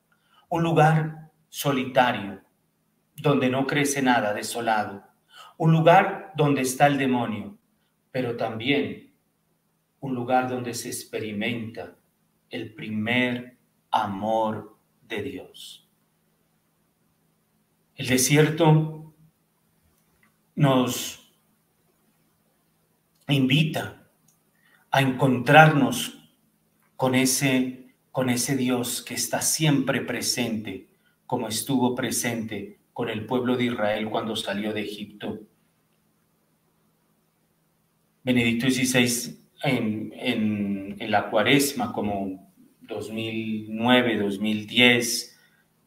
un 0.49 0.63
lugar 0.63 1.24
solitario, 1.55 2.41
donde 3.15 3.49
no 3.49 3.65
crece 3.65 4.01
nada, 4.01 4.33
desolado, 4.33 5.05
un 5.57 5.71
lugar 5.71 6.33
donde 6.35 6.63
está 6.63 6.85
el 6.87 6.97
demonio, 6.97 7.57
pero 8.11 8.35
también 8.35 9.13
un 10.01 10.13
lugar 10.13 10.49
donde 10.49 10.73
se 10.73 10.89
experimenta 10.89 11.95
el 12.49 12.73
primer 12.73 13.57
amor 13.89 14.77
de 15.03 15.21
Dios. 15.21 15.89
El 17.95 18.07
desierto 18.07 19.15
nos 20.55 21.33
invita 23.29 24.09
a 24.91 25.01
encontrarnos 25.01 26.19
con 26.97 27.15
ese, 27.15 27.95
con 28.11 28.29
ese 28.29 28.57
Dios 28.57 29.01
que 29.01 29.13
está 29.13 29.41
siempre 29.41 30.01
presente 30.01 30.93
como 31.25 31.47
estuvo 31.47 31.95
presente 31.95 32.79
con 32.93 33.09
el 33.09 33.25
pueblo 33.25 33.57
de 33.57 33.65
Israel 33.65 34.09
cuando 34.09 34.35
salió 34.35 34.73
de 34.73 34.81
Egipto. 34.81 35.39
Benedicto 38.23 38.69
XVI 38.69 39.37
en, 39.63 40.13
en, 40.15 41.11
la 41.11 41.29
cuaresma, 41.29 41.91
como 41.91 42.51
2009, 42.81 44.17
2010, 44.17 45.37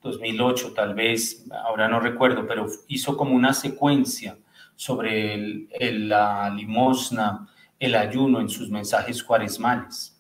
2008 0.03 0.72
tal 0.74 0.94
vez, 0.94 1.46
ahora 1.64 1.88
no 1.88 1.98
recuerdo, 1.98 2.46
pero 2.46 2.66
hizo 2.88 3.16
como 3.16 3.35
una 3.35 3.53
secuencia 3.53 4.38
sobre 4.77 5.66
la 5.81 6.51
limosna, 6.55 7.48
el 7.79 7.94
ayuno 7.94 8.40
en 8.40 8.48
sus 8.48 8.70
mensajes 8.70 9.22
cuaresmales. 9.22 10.16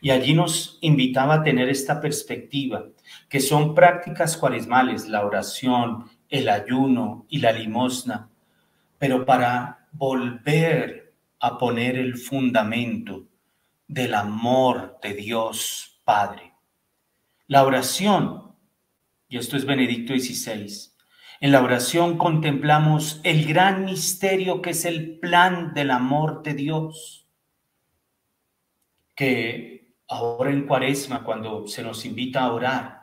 Y 0.00 0.10
allí 0.10 0.34
nos 0.34 0.78
invitaba 0.80 1.34
a 1.34 1.42
tener 1.42 1.68
esta 1.68 2.00
perspectiva 2.00 2.84
que 3.32 3.40
son 3.40 3.74
prácticas 3.74 4.36
cuaresmales, 4.36 5.08
la 5.08 5.24
oración, 5.24 6.04
el 6.28 6.50
ayuno 6.50 7.24
y 7.30 7.38
la 7.38 7.50
limosna, 7.50 8.28
pero 8.98 9.24
para 9.24 9.88
volver 9.90 11.14
a 11.40 11.56
poner 11.56 11.96
el 11.96 12.18
fundamento 12.18 13.24
del 13.88 14.12
amor 14.12 14.98
de 15.02 15.14
Dios 15.14 15.98
Padre. 16.04 16.52
La 17.46 17.64
oración, 17.64 18.54
y 19.30 19.38
esto 19.38 19.56
es 19.56 19.64
Benedicto 19.64 20.12
XVI, 20.12 20.92
en 21.40 21.52
la 21.52 21.62
oración 21.62 22.18
contemplamos 22.18 23.18
el 23.24 23.46
gran 23.46 23.86
misterio 23.86 24.60
que 24.60 24.70
es 24.70 24.84
el 24.84 25.18
plan 25.20 25.72
del 25.72 25.90
amor 25.90 26.42
de 26.42 26.52
Dios, 26.52 27.26
que 29.14 29.94
ahora 30.06 30.50
en 30.50 30.66
cuaresma, 30.66 31.24
cuando 31.24 31.66
se 31.66 31.82
nos 31.82 32.04
invita 32.04 32.42
a 32.42 32.52
orar, 32.52 33.01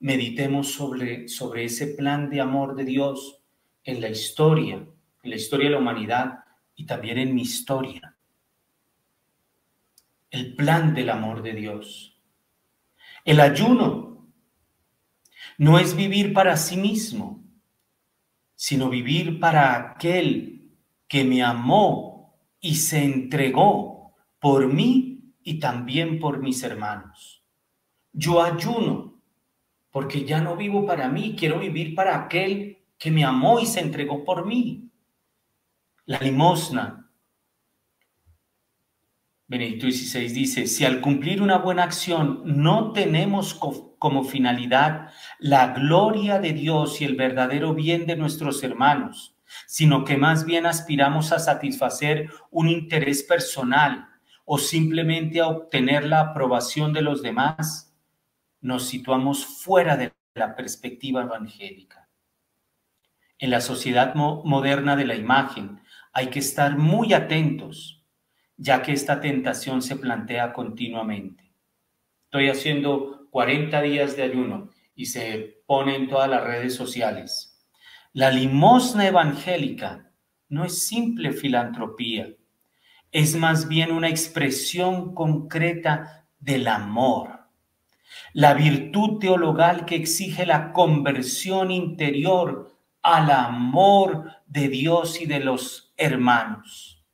meditemos 0.00 0.72
sobre, 0.72 1.28
sobre 1.28 1.64
ese 1.64 1.88
plan 1.88 2.30
de 2.30 2.40
amor 2.40 2.76
de 2.76 2.84
Dios 2.84 3.42
en 3.84 4.00
la 4.00 4.08
historia, 4.08 4.86
en 5.22 5.30
la 5.30 5.36
historia 5.36 5.66
de 5.66 5.72
la 5.72 5.80
humanidad 5.80 6.44
y 6.74 6.86
también 6.86 7.18
en 7.18 7.34
mi 7.34 7.42
historia. 7.42 8.16
El 10.30 10.54
plan 10.54 10.94
del 10.94 11.10
amor 11.10 11.42
de 11.42 11.54
Dios. 11.54 12.20
El 13.24 13.40
ayuno 13.40 14.28
no 15.56 15.78
es 15.78 15.96
vivir 15.96 16.32
para 16.32 16.56
sí 16.56 16.76
mismo, 16.76 17.44
sino 18.54 18.90
vivir 18.90 19.40
para 19.40 19.74
aquel 19.74 20.70
que 21.08 21.24
me 21.24 21.42
amó 21.42 22.38
y 22.60 22.76
se 22.76 23.02
entregó 23.02 24.14
por 24.38 24.72
mí 24.72 25.34
y 25.42 25.58
también 25.58 26.20
por 26.20 26.40
mis 26.40 26.62
hermanos. 26.62 27.42
Yo 28.12 28.42
ayuno 28.42 29.17
porque 29.90 30.24
ya 30.24 30.40
no 30.40 30.56
vivo 30.56 30.86
para 30.86 31.08
mí, 31.08 31.34
quiero 31.38 31.58
vivir 31.58 31.94
para 31.94 32.16
aquel 32.16 32.78
que 32.98 33.10
me 33.10 33.24
amó 33.24 33.60
y 33.60 33.66
se 33.66 33.80
entregó 33.80 34.24
por 34.24 34.46
mí. 34.46 34.90
La 36.04 36.18
limosna. 36.18 37.10
Benedicto 39.46 39.90
XVI 39.90 40.28
dice, 40.28 40.66
si 40.66 40.84
al 40.84 41.00
cumplir 41.00 41.40
una 41.40 41.56
buena 41.56 41.84
acción 41.84 42.42
no 42.44 42.92
tenemos 42.92 43.54
como 43.54 44.24
finalidad 44.24 45.10
la 45.38 45.68
gloria 45.68 46.38
de 46.38 46.52
Dios 46.52 47.00
y 47.00 47.06
el 47.06 47.16
verdadero 47.16 47.72
bien 47.72 48.06
de 48.06 48.16
nuestros 48.16 48.62
hermanos, 48.62 49.36
sino 49.66 50.04
que 50.04 50.18
más 50.18 50.44
bien 50.44 50.66
aspiramos 50.66 51.32
a 51.32 51.38
satisfacer 51.38 52.30
un 52.50 52.68
interés 52.68 53.22
personal 53.22 54.08
o 54.44 54.58
simplemente 54.58 55.40
a 55.40 55.48
obtener 55.48 56.04
la 56.04 56.20
aprobación 56.20 56.92
de 56.92 57.02
los 57.02 57.22
demás, 57.22 57.87
nos 58.60 58.86
situamos 58.88 59.44
fuera 59.46 59.96
de 59.96 60.12
la 60.34 60.54
perspectiva 60.56 61.22
evangélica. 61.22 62.08
En 63.38 63.50
la 63.50 63.60
sociedad 63.60 64.14
moderna 64.14 64.96
de 64.96 65.06
la 65.06 65.14
imagen 65.14 65.80
hay 66.12 66.28
que 66.28 66.40
estar 66.40 66.76
muy 66.76 67.12
atentos, 67.12 68.04
ya 68.56 68.82
que 68.82 68.92
esta 68.92 69.20
tentación 69.20 69.82
se 69.82 69.96
plantea 69.96 70.52
continuamente. 70.52 71.52
Estoy 72.24 72.48
haciendo 72.48 73.28
40 73.30 73.80
días 73.82 74.16
de 74.16 74.24
ayuno 74.24 74.70
y 74.94 75.06
se 75.06 75.62
pone 75.66 75.94
en 75.94 76.08
todas 76.08 76.28
las 76.28 76.42
redes 76.42 76.74
sociales. 76.74 77.64
La 78.12 78.30
limosna 78.30 79.06
evangélica 79.06 80.10
no 80.48 80.64
es 80.64 80.86
simple 80.86 81.32
filantropía, 81.32 82.34
es 83.12 83.36
más 83.36 83.68
bien 83.68 83.92
una 83.92 84.08
expresión 84.08 85.14
concreta 85.14 86.26
del 86.40 86.66
amor 86.68 87.37
la 88.32 88.54
virtud 88.54 89.18
teologal 89.18 89.84
que 89.84 89.96
exige 89.96 90.46
la 90.46 90.72
conversión 90.72 91.70
interior 91.70 92.76
al 93.02 93.30
amor 93.30 94.30
de 94.46 94.68
Dios 94.68 95.20
y 95.20 95.26
de 95.26 95.40
los 95.40 95.92
hermanos. 95.96 97.04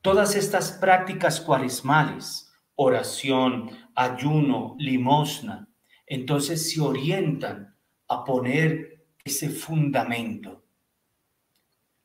Todas 0.00 0.34
estas 0.34 0.72
prácticas 0.72 1.40
cuaresmales, 1.40 2.52
oración, 2.74 3.70
ayuno, 3.94 4.74
limosna, 4.78 5.68
entonces 6.06 6.72
se 6.72 6.80
orientan 6.80 7.76
a 8.08 8.24
poner 8.24 9.04
ese 9.24 9.48
fundamento, 9.48 10.64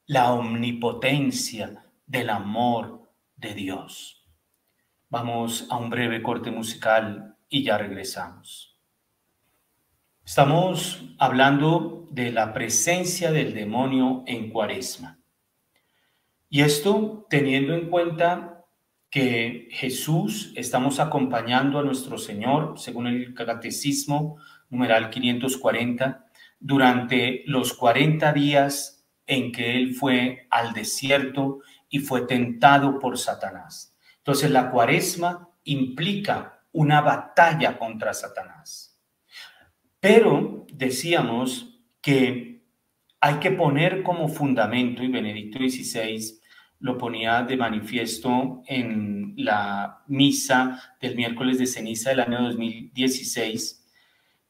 la 0.05 0.33
omnipotencia 0.33 1.83
del 2.05 2.29
amor 2.29 3.11
de 3.35 3.53
Dios. 3.53 4.25
Vamos 5.09 5.67
a 5.69 5.77
un 5.77 5.89
breve 5.89 6.21
corte 6.21 6.51
musical 6.51 7.36
y 7.49 7.63
ya 7.63 7.77
regresamos. 7.77 8.77
Estamos 10.25 11.03
hablando 11.19 12.07
de 12.11 12.31
la 12.31 12.53
presencia 12.53 13.31
del 13.31 13.53
demonio 13.53 14.23
en 14.27 14.49
cuaresma. 14.49 15.19
Y 16.49 16.61
esto 16.61 17.25
teniendo 17.29 17.73
en 17.73 17.89
cuenta 17.89 18.65
que 19.09 19.69
Jesús 19.71 20.51
estamos 20.55 20.99
acompañando 20.99 21.79
a 21.79 21.83
nuestro 21.83 22.17
Señor, 22.17 22.77
según 22.77 23.07
el 23.07 23.33
catecismo 23.33 24.37
numeral 24.69 25.09
540, 25.09 26.25
durante 26.59 27.43
los 27.45 27.73
40 27.73 28.33
días 28.33 29.05
en 29.25 29.51
que 29.51 29.77
Él 29.77 29.93
fue 29.93 30.47
al 30.49 30.73
desierto 30.73 31.59
y 31.89 31.99
fue 31.99 32.21
tentado 32.21 32.99
por 32.99 33.17
Satanás. 33.17 33.95
Entonces 34.17 34.51
la 34.51 34.71
cuaresma 34.71 35.49
implica 35.63 36.56
una 36.77 37.01
batalla 37.01 37.75
contra 37.75 38.13
Satanás. 38.13 39.01
Pero 39.99 40.67
decíamos 40.71 41.81
que 42.01 42.61
hay 43.19 43.35
que 43.39 43.49
poner 43.49 44.03
como 44.03 44.27
fundamento, 44.27 45.01
y 45.01 45.07
Benedicto 45.07 45.57
XVI 45.57 46.39
lo 46.79 46.95
ponía 46.95 47.41
de 47.41 47.57
manifiesto 47.57 48.61
en 48.67 49.33
la 49.37 50.03
misa 50.05 50.95
del 51.01 51.15
miércoles 51.15 51.57
de 51.57 51.65
ceniza 51.65 52.11
del 52.11 52.19
año 52.19 52.43
2016, 52.43 53.83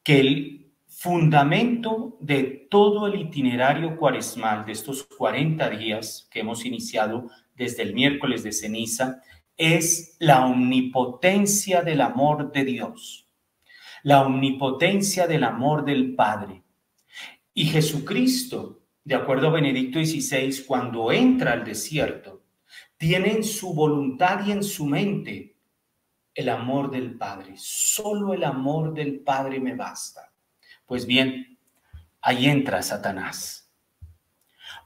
que 0.02 0.20
el 0.20 0.72
fundamento 0.86 2.18
de 2.20 2.66
todo 2.70 3.06
el 3.06 3.18
itinerario 3.18 3.96
cuaresmal 3.96 4.66
de 4.66 4.72
estos 4.72 5.04
40 5.04 5.70
días 5.70 6.28
que 6.30 6.40
hemos 6.40 6.66
iniciado 6.66 7.30
desde 7.56 7.84
el 7.84 7.94
miércoles 7.94 8.42
de 8.42 8.52
ceniza 8.52 9.22
es 9.58 10.16
la 10.18 10.46
omnipotencia 10.46 11.82
del 11.82 12.00
amor 12.00 12.52
de 12.52 12.64
Dios, 12.64 13.26
la 14.02 14.22
omnipotencia 14.22 15.26
del 15.26 15.44
amor 15.44 15.84
del 15.84 16.14
Padre. 16.14 16.62
Y 17.52 17.66
Jesucristo 17.66 18.78
de 19.08 19.14
acuerdo 19.14 19.48
a 19.48 19.52
Benedicto 19.52 19.98
XVI, 19.98 20.66
cuando 20.66 21.10
entra 21.10 21.54
al 21.54 21.64
desierto, 21.64 22.42
tiene 22.98 23.32
en 23.32 23.42
su 23.42 23.72
voluntad 23.72 24.44
y 24.46 24.52
en 24.52 24.62
su 24.62 24.84
mente 24.84 25.56
el 26.34 26.50
amor 26.50 26.90
del 26.90 27.16
Padre. 27.16 27.54
Solo 27.56 28.34
el 28.34 28.44
amor 28.44 28.92
del 28.92 29.20
Padre 29.20 29.60
me 29.60 29.74
basta. 29.74 30.30
Pues 30.84 31.06
bien, 31.06 31.58
ahí 32.20 32.50
entra 32.50 32.82
Satanás. 32.82 33.72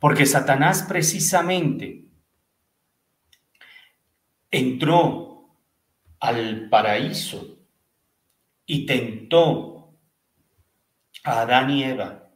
Porque 0.01 0.25
Satanás 0.25 0.85
precisamente 0.85 2.05
entró 4.53 5.49
al 6.21 6.69
paraíso 6.69 7.59
y 8.67 8.87
tentó 8.87 9.95
a 11.25 11.41
Adán 11.41 11.71
y 11.71 11.85
Eva 11.85 12.29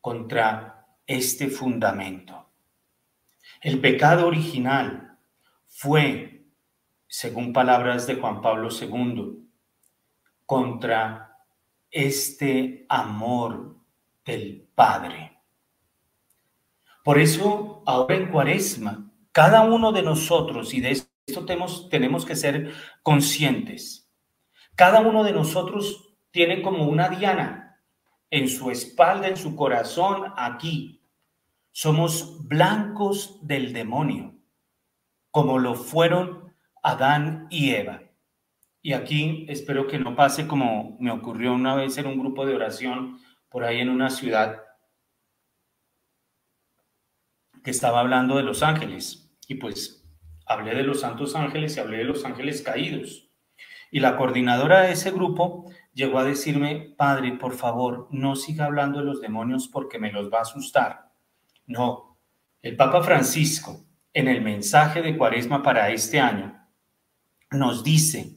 contra 0.00 0.86
este 1.06 1.48
fundamento. 1.48 2.46
El 3.60 3.80
pecado 3.80 4.28
original 4.28 5.18
fue, 5.66 6.46
según 7.08 7.52
palabras 7.52 8.06
de 8.06 8.14
Juan 8.14 8.40
Pablo 8.40 8.68
II, 8.70 9.48
contra 10.46 11.38
este 11.90 12.86
amor 12.88 13.76
del 14.24 14.68
Padre. 14.74 15.38
Por 17.02 17.18
eso, 17.18 17.82
ahora 17.84 18.14
en 18.14 18.30
Cuaresma, 18.30 19.10
cada 19.32 19.62
uno 19.62 19.92
de 19.92 20.02
nosotros, 20.02 20.72
y 20.74 20.80
de 20.80 21.07
esto 21.28 21.44
tenemos, 21.44 21.88
tenemos 21.90 22.24
que 22.24 22.34
ser 22.34 22.72
conscientes, 23.02 24.10
cada 24.74 25.00
uno 25.00 25.24
de 25.24 25.32
nosotros 25.32 26.14
tiene 26.30 26.62
como 26.62 26.84
una 26.84 27.08
diana 27.08 27.82
en 28.30 28.48
su 28.48 28.70
espalda, 28.70 29.28
en 29.28 29.36
su 29.36 29.56
corazón, 29.56 30.32
aquí, 30.36 31.02
somos 31.72 32.46
blancos 32.46 33.38
del 33.46 33.72
demonio, 33.72 34.34
como 35.30 35.58
lo 35.58 35.74
fueron 35.74 36.54
Adán 36.82 37.46
y 37.50 37.70
Eva. 37.70 38.02
Y 38.80 38.92
aquí 38.92 39.46
espero 39.48 39.86
que 39.86 39.98
no 39.98 40.14
pase 40.14 40.46
como 40.46 40.96
me 41.00 41.10
ocurrió 41.10 41.52
una 41.52 41.74
vez 41.74 41.98
en 41.98 42.06
un 42.06 42.18
grupo 42.18 42.46
de 42.46 42.54
oración 42.54 43.20
por 43.48 43.64
ahí 43.64 43.80
en 43.80 43.88
una 43.88 44.10
ciudad 44.10 44.62
que 47.62 47.70
estaba 47.70 48.00
hablando 48.00 48.36
de 48.36 48.44
los 48.44 48.62
ángeles. 48.62 49.36
Y 49.46 49.56
pues 49.56 49.97
hablé 50.48 50.74
de 50.74 50.82
los 50.82 51.00
santos 51.00 51.36
ángeles 51.36 51.76
y 51.76 51.80
hablé 51.80 51.98
de 51.98 52.04
los 52.04 52.24
ángeles 52.24 52.62
caídos. 52.62 53.30
Y 53.90 54.00
la 54.00 54.16
coordinadora 54.16 54.82
de 54.82 54.92
ese 54.92 55.10
grupo 55.10 55.70
llegó 55.94 56.18
a 56.18 56.24
decirme, 56.24 56.94
Padre, 56.96 57.32
por 57.32 57.54
favor, 57.54 58.08
no 58.10 58.36
siga 58.36 58.66
hablando 58.66 58.98
de 58.98 59.04
los 59.04 59.20
demonios 59.20 59.68
porque 59.68 59.98
me 59.98 60.12
los 60.12 60.32
va 60.32 60.38
a 60.38 60.42
asustar. 60.42 61.12
No, 61.66 62.18
el 62.62 62.76
Papa 62.76 63.02
Francisco, 63.02 63.84
en 64.12 64.28
el 64.28 64.42
mensaje 64.42 65.02
de 65.02 65.16
Cuaresma 65.16 65.62
para 65.62 65.90
este 65.90 66.18
año, 66.18 66.58
nos 67.50 67.84
dice 67.84 68.36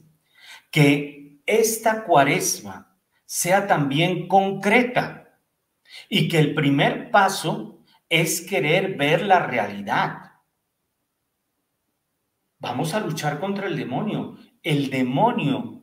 que 0.70 1.42
esta 1.46 2.04
Cuaresma 2.04 2.96
sea 3.24 3.66
también 3.66 4.28
concreta 4.28 5.38
y 6.08 6.28
que 6.28 6.38
el 6.38 6.54
primer 6.54 7.10
paso 7.10 7.84
es 8.08 8.42
querer 8.42 8.96
ver 8.96 9.22
la 9.22 9.46
realidad. 9.46 10.31
Vamos 12.62 12.94
a 12.94 13.00
luchar 13.00 13.40
contra 13.40 13.66
el 13.66 13.76
demonio. 13.76 14.36
El 14.62 14.88
demonio, 14.88 15.82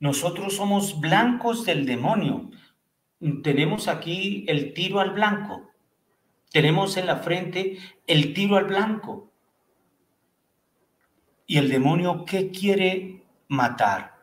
nosotros 0.00 0.56
somos 0.56 0.98
blancos 0.98 1.64
del 1.64 1.86
demonio. 1.86 2.50
Tenemos 3.44 3.86
aquí 3.86 4.44
el 4.48 4.74
tiro 4.74 4.98
al 4.98 5.12
blanco. 5.12 5.70
Tenemos 6.50 6.96
en 6.96 7.06
la 7.06 7.18
frente 7.18 7.78
el 8.08 8.34
tiro 8.34 8.56
al 8.56 8.64
blanco. 8.64 9.32
¿Y 11.46 11.58
el 11.58 11.68
demonio 11.68 12.24
qué 12.24 12.50
quiere 12.50 13.22
matar? 13.46 14.16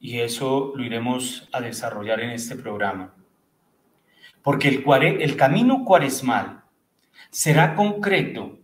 Y 0.00 0.20
eso 0.20 0.72
lo 0.74 0.82
iremos 0.82 1.46
a 1.52 1.60
desarrollar 1.60 2.20
en 2.20 2.30
este 2.30 2.56
programa. 2.56 3.14
Porque 4.42 4.68
el, 4.68 5.20
el 5.20 5.36
camino 5.36 5.84
cuaresmal 5.84 6.64
será 7.28 7.74
concreto 7.74 8.63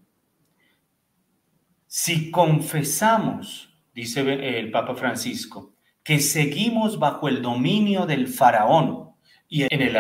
si 1.92 2.30
confesamos, 2.30 3.68
dice 3.92 4.20
el 4.20 4.70
Papa 4.70 4.94
Francisco, 4.94 5.74
que 6.04 6.20
seguimos 6.20 7.00
bajo 7.00 7.28
el 7.28 7.42
dominio 7.42 8.06
del 8.06 8.28
faraón 8.28 9.10
y 9.48 9.62
en 9.62 9.82
el 9.82 9.96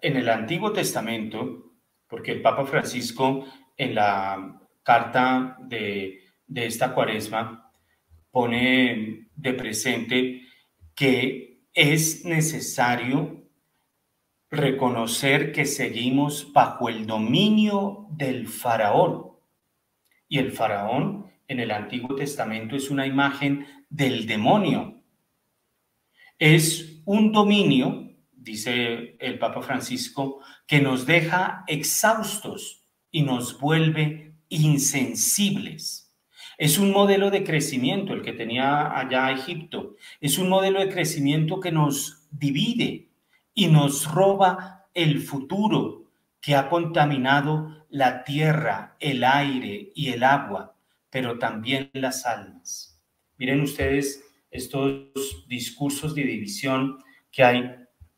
en 0.00 0.16
el 0.16 0.30
Antiguo 0.30 0.72
Testamento, 0.72 1.74
porque 2.08 2.32
el 2.32 2.40
Papa 2.40 2.64
Francisco 2.64 3.44
en 3.76 3.94
la 3.94 4.58
carta 4.82 5.58
de, 5.60 6.22
esta 6.54 6.94
cuaresma 6.94 7.70
pone 8.30 9.28
de 9.36 9.52
presente 9.52 10.46
que 10.94 11.66
es 11.74 12.24
necesario 12.24 13.44
reconocer 14.50 15.52
que 15.52 15.66
seguimos 15.66 16.50
bajo 16.54 16.88
el 16.88 17.06
dominio 17.06 18.06
del 18.12 18.48
faraón. 18.48 19.34
Y 20.26 20.38
el 20.38 20.50
faraón 20.50 21.33
en 21.48 21.60
el 21.60 21.70
Antiguo 21.70 22.14
Testamento 22.14 22.76
es 22.76 22.90
una 22.90 23.06
imagen 23.06 23.66
del 23.88 24.26
demonio. 24.26 25.02
Es 26.38 27.00
un 27.04 27.32
dominio 27.32 28.04
dice 28.44 29.16
el 29.18 29.38
Papa 29.38 29.62
Francisco, 29.62 30.40
que 30.66 30.80
nos 30.80 31.06
deja 31.06 31.64
exhaustos 31.66 32.84
y 33.10 33.22
nos 33.22 33.58
vuelve 33.58 34.34
insensibles. 34.48 36.14
Es 36.58 36.78
un 36.78 36.92
modelo 36.92 37.30
de 37.30 37.42
crecimiento 37.42 38.12
el 38.12 38.22
que 38.22 38.32
tenía 38.32 38.96
allá 38.96 39.32
Egipto. 39.32 39.96
Es 40.20 40.38
un 40.38 40.48
modelo 40.48 40.78
de 40.80 40.90
crecimiento 40.90 41.58
que 41.58 41.72
nos 41.72 42.28
divide 42.30 43.08
y 43.54 43.66
nos 43.66 44.12
roba 44.12 44.86
el 44.92 45.20
futuro 45.20 46.04
que 46.40 46.54
ha 46.54 46.68
contaminado 46.68 47.86
la 47.88 48.22
tierra, 48.22 48.96
el 49.00 49.24
aire 49.24 49.90
y 49.94 50.10
el 50.10 50.22
agua, 50.22 50.73
pero 51.14 51.38
también 51.38 51.90
las 51.92 52.26
almas. 52.26 53.00
Miren 53.38 53.60
ustedes 53.60 54.24
estos 54.50 55.46
discursos 55.46 56.12
de 56.16 56.24
división 56.24 56.98
que 57.30 57.44
hay 57.44 57.70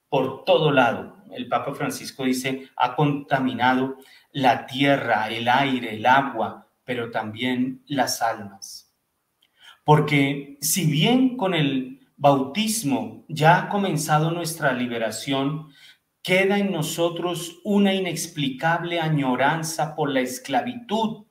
por 0.08 0.44
todo 0.44 0.70
lado 0.70 1.16
el 1.36 1.48
Papa 1.48 1.74
Francisco 1.74 2.24
dice, 2.24 2.70
ha 2.76 2.96
contaminado 2.96 3.98
la 4.32 4.66
tierra, 4.66 5.28
el 5.28 5.48
aire, 5.48 5.94
el 5.94 6.06
agua, 6.06 6.68
pero 6.84 7.10
también 7.10 7.82
las 7.86 8.22
almas. 8.22 8.94
Porque 9.84 10.56
si 10.62 10.86
bien 10.86 11.36
con 11.36 11.52
el 11.52 12.08
bautismo 12.16 13.24
ya 13.28 13.58
ha 13.58 13.68
comenzado 13.68 14.30
nuestra 14.30 14.72
liberación, 14.72 15.68
queda 16.22 16.58
en 16.58 16.72
nosotros 16.72 17.60
una 17.64 17.94
inexplicable 17.94 19.00
añoranza 19.00 19.94
por 19.94 20.10
la 20.10 20.20
esclavitud. 20.20 21.25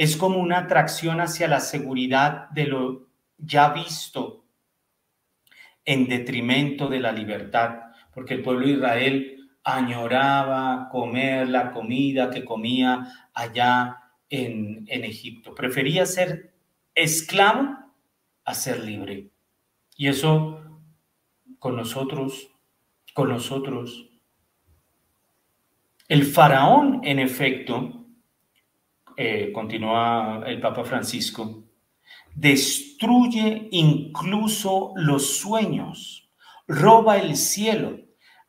Es 0.00 0.16
como 0.16 0.38
una 0.38 0.60
atracción 0.60 1.20
hacia 1.20 1.46
la 1.46 1.60
seguridad 1.60 2.48
de 2.52 2.64
lo 2.64 3.08
ya 3.36 3.68
visto 3.68 4.46
en 5.84 6.08
detrimento 6.08 6.88
de 6.88 7.00
la 7.00 7.12
libertad, 7.12 7.80
porque 8.14 8.32
el 8.32 8.42
pueblo 8.42 8.66
de 8.66 8.72
Israel 8.72 9.50
añoraba 9.62 10.88
comer 10.90 11.50
la 11.50 11.70
comida 11.72 12.30
que 12.30 12.46
comía 12.46 13.28
allá 13.34 14.14
en, 14.30 14.86
en 14.88 15.04
Egipto. 15.04 15.54
Prefería 15.54 16.06
ser 16.06 16.54
esclavo 16.94 17.76
a 18.46 18.54
ser 18.54 18.82
libre. 18.82 19.28
Y 19.98 20.08
eso 20.08 20.80
con 21.58 21.76
nosotros, 21.76 22.50
con 23.12 23.28
nosotros. 23.28 24.08
El 26.08 26.24
faraón, 26.24 27.02
en 27.04 27.18
efecto, 27.18 27.99
eh, 29.22 29.52
continúa 29.52 30.42
el 30.46 30.62
Papa 30.62 30.82
Francisco, 30.82 31.64
destruye 32.34 33.68
incluso 33.70 34.94
los 34.96 35.36
sueños, 35.36 36.32
roba 36.66 37.18
el 37.18 37.36
cielo, 37.36 37.98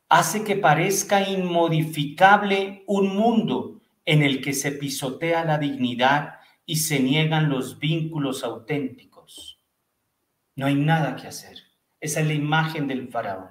hace 0.08 0.46
que 0.46 0.56
parezca 0.56 1.30
inmodificable 1.30 2.86
un 2.88 3.14
mundo 3.18 3.82
en 4.06 4.24
el 4.24 4.42
que 4.42 4.54
se 4.54 4.72
pisotea 4.72 5.44
la 5.44 5.58
dignidad 5.58 6.36
y 6.66 6.78
se 6.78 7.02
niegan 7.02 7.50
los 7.50 7.78
vínculos 7.78 8.42
auténticos. 8.46 9.60
No 10.56 10.68
hay 10.68 10.76
nada 10.76 11.18
que 11.18 11.28
hacer. 11.28 11.58
Esa 12.00 12.22
es 12.22 12.28
la 12.28 12.34
imagen 12.34 12.88
del 12.88 13.10
faraón. 13.10 13.50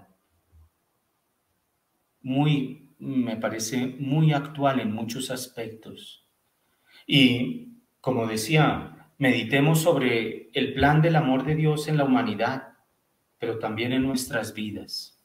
Muy, 2.22 2.94
me 2.98 3.36
parece 3.36 3.88
muy 3.98 4.32
actual 4.32 4.80
en 4.80 4.94
muchos 4.94 5.30
aspectos. 5.30 6.19
Y 7.06 7.68
como 8.00 8.26
decía, 8.26 9.08
meditemos 9.18 9.80
sobre 9.80 10.50
el 10.54 10.72
plan 10.74 11.02
del 11.02 11.16
amor 11.16 11.44
de 11.44 11.54
Dios 11.54 11.88
en 11.88 11.96
la 11.96 12.04
humanidad, 12.04 12.74
pero 13.38 13.58
también 13.58 13.92
en 13.92 14.02
nuestras 14.02 14.54
vidas. 14.54 15.18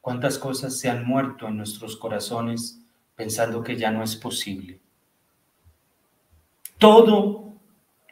Cuántas 0.00 0.38
cosas 0.38 0.78
se 0.78 0.88
han 0.88 1.06
muerto 1.06 1.48
en 1.48 1.56
nuestros 1.56 1.96
corazones 1.96 2.84
pensando 3.14 3.62
que 3.62 3.76
ya 3.76 3.90
no 3.90 4.02
es 4.02 4.16
posible. 4.16 4.80
Todo 6.78 7.54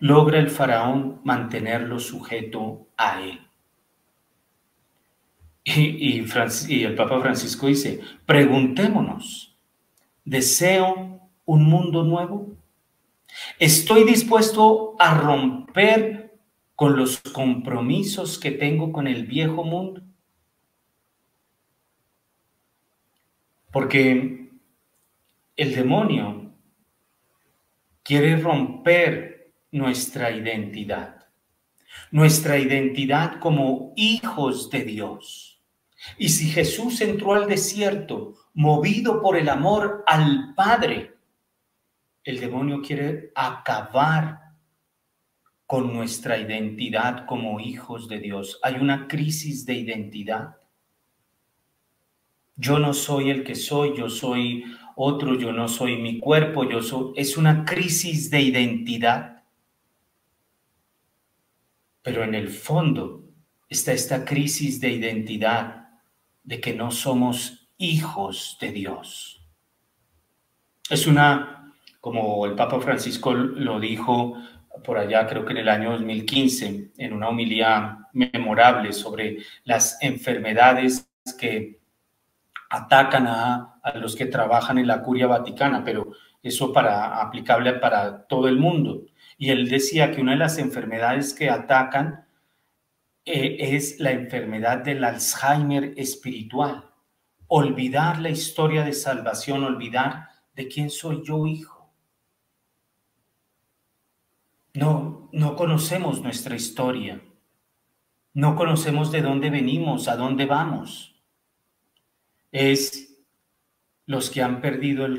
logra 0.01 0.39
el 0.39 0.51
faraón 0.51 1.21
mantenerlo 1.25 2.01
sujeto 2.01 2.89
a 2.97 3.23
él. 3.23 3.41
Y, 5.65 6.21
y, 6.21 6.85
el 6.85 6.95
Papa 6.95 7.21
Francisco 7.21 7.67
dice, 7.67 8.01
preguntémonos, 8.25 9.57
¿deseo 10.25 11.29
un 11.45 11.65
mundo 11.65 12.05
nuevo? 12.05 12.56
¿Estoy 13.59 14.05
dispuesto 14.05 14.97
a 14.99 15.19
romper 15.19 16.39
con 16.75 16.95
los 16.95 17.21
compromisos 17.21 18.39
que 18.39 18.51
tengo 18.51 18.93
con 18.93 19.07
el 19.07 19.25
viejo 19.25 19.65
mundo? 19.65 20.03
Porque 23.73 24.51
el 25.57 25.75
demonio 25.75 26.53
quiere 28.03 28.37
romper 28.37 29.55
nuestra 29.71 30.31
identidad, 30.31 31.27
nuestra 32.11 32.59
identidad 32.59 33.41
como 33.41 33.95
hijos 33.97 34.69
de 34.69 34.85
Dios. 34.85 35.63
Y 36.19 36.29
si 36.29 36.51
Jesús 36.51 37.01
entró 37.01 37.33
al 37.33 37.49
desierto 37.49 38.35
movido 38.53 39.23
por 39.23 39.39
el 39.39 39.49
amor 39.49 40.05
al 40.07 40.55
Padre, 40.55 41.16
el 42.27 42.41
demonio 42.41 42.83
quiere 42.83 43.31
acabar 43.37 44.41
con 45.65 45.95
nuestra 45.95 46.37
identidad 46.37 47.25
como 47.25 47.61
hijos 47.61 48.09
de 48.09 48.19
Dios. 48.19 48.59
Hay 48.65 48.75
una 48.75 49.07
crisis 49.07 49.65
de 49.65 49.75
identidad. 49.75 50.57
Yo 52.57 52.81
no 52.81 52.93
soy 52.95 53.31
el 53.31 53.45
que 53.45 53.55
soy, 53.55 53.97
yo 53.97 54.11
soy 54.11 54.65
otro, 54.97 55.37
yo 55.37 55.53
no 55.53 55.69
soy 55.69 55.99
mi 55.99 56.19
cuerpo, 56.19 56.69
yo 56.69 56.83
soy... 56.83 57.13
Es 57.15 57.37
una 57.37 57.65
crisis 57.65 58.29
de 58.29 58.43
identidad. 58.43 59.45
Pero 62.03 62.25
en 62.25 62.35
el 62.35 62.49
fondo 62.49 63.25
está 63.69 63.93
esta 63.93 64.25
crisis 64.25 64.81
de 64.81 64.91
identidad, 64.91 65.91
de 66.43 66.61
que 66.61 66.75
no 66.75 66.91
somos 66.91 67.69
hijos 67.79 68.59
de 68.61 68.73
Dios. 68.73 69.47
Es 70.89 71.07
una, 71.07 71.56
como 72.07 72.47
el 72.47 72.55
Papa 72.55 72.81
Francisco 72.81 73.35
lo 73.35 73.81
dijo 73.81 74.41
por 74.85 74.97
allá, 74.97 75.27
creo 75.27 75.45
que 75.45 75.51
en 75.55 75.59
el 75.59 75.69
año 75.69 75.91
2015, 75.91 76.93
en 76.97 77.13
una 77.13 77.31
homilía 77.31 77.99
memorable 78.13 78.93
sobre 78.93 79.39
las 79.65 80.01
enfermedades 80.01 81.11
que 81.37 81.81
atacan 82.71 83.27
a, 83.27 83.81
los 83.97 84.15
que 84.15 84.27
trabajan 84.27 84.79
en 84.79 84.87
la 84.87 85.03
curia 85.03 85.27
vaticana, 85.27 85.83
pero 85.83 86.13
eso 86.45 86.73
para 86.73 87.21
aplicable 87.21 87.73
para 87.73 88.25
todo 88.29 88.47
el 88.47 88.61
mundo. 88.61 89.07
Y 89.37 89.51
él 89.51 89.69
decía 89.69 90.13
que 90.13 90.21
una 90.21 90.31
de 90.31 90.39
las 90.39 90.59
enfermedades 90.59 91.35
que 91.35 91.51
atacan 91.51 92.25
eh, 93.25 93.57
es 93.59 93.99
la 93.99 94.13
enfermedad 94.13 94.79
del 94.79 95.03
Alzheimer 95.03 95.93
espiritual. 95.97 96.85
Olvidar 97.49 98.21
la 98.21 98.31
historia 98.31 98.85
de 98.85 98.93
salvación, 98.93 99.65
olvidar 99.65 100.29
de 100.55 100.69
quién 100.69 100.89
soy 100.89 101.25
yo 101.25 101.45
hijo. 101.49 101.76
No, 104.77 105.31
no 105.33 105.57
conocemos 105.57 106.23
nuestra 106.23 106.55
historia. 106.55 107.23
No 108.35 108.57
conocemos 108.57 109.11
de 109.11 109.23
dónde 109.23 109.49
venimos, 109.49 110.07
a 110.07 110.17
dónde 110.17 110.45
vamos. 110.45 111.15
Es 112.53 113.17
los 114.05 114.31
que 114.31 114.43
han 114.43 114.61
perdido 114.61 115.07
el, 115.07 115.17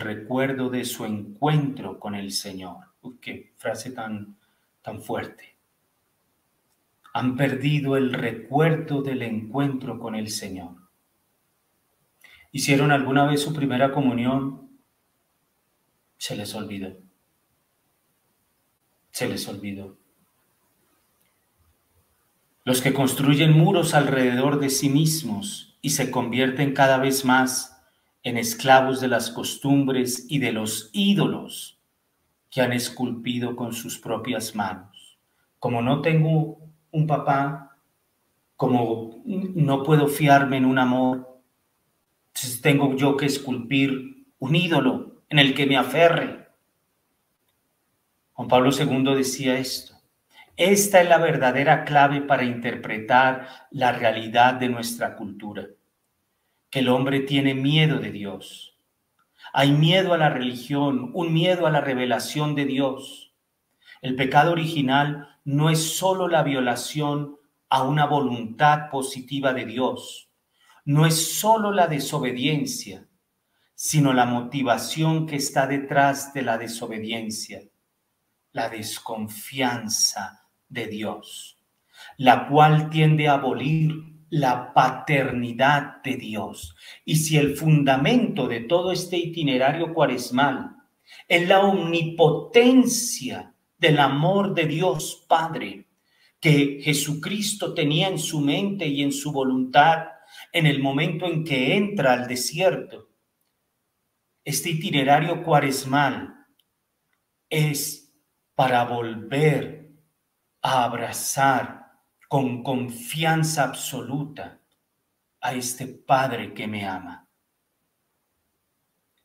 recuerdo 0.00 0.68
de 0.68 0.84
su 0.84 1.04
encuentro 1.04 2.00
con 2.00 2.14
el 2.16 2.32
Señor 2.32 2.88
qué 3.20 3.54
frase 3.56 3.92
tan, 3.92 4.36
tan 4.82 5.00
fuerte. 5.00 5.56
Han 7.14 7.36
perdido 7.36 7.96
el 7.96 8.12
recuerdo 8.12 9.00
del 9.02 9.22
encuentro 9.22 9.98
con 9.98 10.14
el 10.14 10.28
Señor. 10.28 10.76
Hicieron 12.50 12.90
alguna 12.90 13.26
vez 13.26 13.40
su 13.40 13.54
primera 13.54 13.92
comunión, 13.92 14.68
se 16.16 16.36
les 16.36 16.54
olvidó. 16.54 17.07
Se 19.18 19.28
les 19.28 19.48
olvidó. 19.48 19.96
Los 22.62 22.80
que 22.80 22.94
construyen 22.94 23.50
muros 23.50 23.92
alrededor 23.94 24.60
de 24.60 24.70
sí 24.70 24.90
mismos 24.90 25.76
y 25.82 25.90
se 25.90 26.12
convierten 26.12 26.72
cada 26.72 26.98
vez 26.98 27.24
más 27.24 27.82
en 28.22 28.38
esclavos 28.38 29.00
de 29.00 29.08
las 29.08 29.32
costumbres 29.32 30.24
y 30.28 30.38
de 30.38 30.52
los 30.52 30.90
ídolos 30.92 31.80
que 32.48 32.60
han 32.60 32.72
esculpido 32.72 33.56
con 33.56 33.72
sus 33.72 33.98
propias 33.98 34.54
manos. 34.54 35.18
Como 35.58 35.82
no 35.82 36.00
tengo 36.00 36.60
un 36.92 37.08
papá, 37.08 37.76
como 38.54 39.20
no 39.24 39.82
puedo 39.82 40.06
fiarme 40.06 40.58
en 40.58 40.64
un 40.64 40.78
amor, 40.78 41.42
tengo 42.62 42.94
yo 42.94 43.16
que 43.16 43.26
esculpir 43.26 44.28
un 44.38 44.54
ídolo 44.54 45.24
en 45.28 45.40
el 45.40 45.54
que 45.54 45.66
me 45.66 45.76
aferre. 45.76 46.47
Juan 48.38 48.48
Pablo 48.48 48.70
II 48.70 49.16
decía 49.16 49.58
esto. 49.58 49.94
Esta 50.56 51.02
es 51.02 51.08
la 51.08 51.18
verdadera 51.18 51.84
clave 51.84 52.22
para 52.22 52.44
interpretar 52.44 53.48
la 53.70 53.92
realidad 53.92 54.54
de 54.54 54.70
nuestra 54.70 55.16
cultura, 55.16 55.66
que 56.70 56.78
el 56.78 56.88
hombre 56.88 57.20
tiene 57.20 57.52
miedo 57.52 57.98
de 57.98 58.10
Dios 58.12 58.68
hay 59.52 59.72
miedo 59.72 60.12
a 60.14 60.18
la 60.18 60.28
religión, 60.28 61.10
un 61.14 61.32
miedo 61.32 61.66
a 61.66 61.70
la 61.70 61.80
revelación 61.80 62.54
de 62.54 62.66
Dios. 62.66 63.32
El 64.02 64.14
pecado 64.16 64.52
original 64.52 65.28
no 65.44 65.70
es 65.70 65.96
solo 65.96 66.28
la 66.28 66.42
violación 66.42 67.36
a 67.68 67.82
una 67.82 68.06
voluntad 68.06 68.90
positiva 68.90 69.52
de 69.52 69.66
Dios, 69.66 70.30
no 70.84 71.04
es 71.04 71.38
solo 71.38 71.70
la 71.70 71.86
desobediencia, 71.86 73.06
sino 73.74 74.12
la 74.12 74.24
motivación 74.24 75.26
que 75.26 75.36
está 75.36 75.66
detrás 75.66 76.32
de 76.32 76.42
la 76.42 76.56
desobediencia, 76.56 77.62
la 78.52 78.68
desconfianza 78.68 80.48
de 80.68 80.86
Dios, 80.86 81.58
la 82.16 82.48
cual 82.48 82.90
tiende 82.90 83.28
a 83.28 83.34
abolir 83.34 83.92
la 84.30 84.72
paternidad 84.74 86.02
de 86.02 86.16
Dios. 86.16 86.76
Y 87.04 87.16
si 87.16 87.36
el 87.36 87.56
fundamento 87.56 88.46
de 88.46 88.60
todo 88.60 88.92
este 88.92 89.16
itinerario 89.16 89.94
cuaresmal 89.94 90.76
es 91.26 91.48
la 91.48 91.60
omnipotencia 91.60 93.54
del 93.78 93.98
amor 93.98 94.54
de 94.54 94.66
Dios 94.66 95.24
Padre 95.28 95.86
que 96.40 96.80
Jesucristo 96.82 97.74
tenía 97.74 98.08
en 98.08 98.18
su 98.18 98.40
mente 98.40 98.86
y 98.86 99.02
en 99.02 99.12
su 99.12 99.32
voluntad 99.32 100.06
en 100.52 100.66
el 100.66 100.80
momento 100.80 101.26
en 101.26 101.44
que 101.44 101.76
entra 101.76 102.12
al 102.12 102.28
desierto, 102.28 103.10
este 104.44 104.70
itinerario 104.70 105.42
cuaresmal 105.42 106.46
es 107.50 108.07
para 108.58 108.84
volver 108.86 109.88
a 110.62 110.82
abrazar 110.82 111.92
con 112.26 112.64
confianza 112.64 113.62
absoluta 113.62 114.58
a 115.40 115.54
este 115.54 115.86
Padre 115.86 116.52
que 116.54 116.66
me 116.66 116.84
ama. 116.84 117.28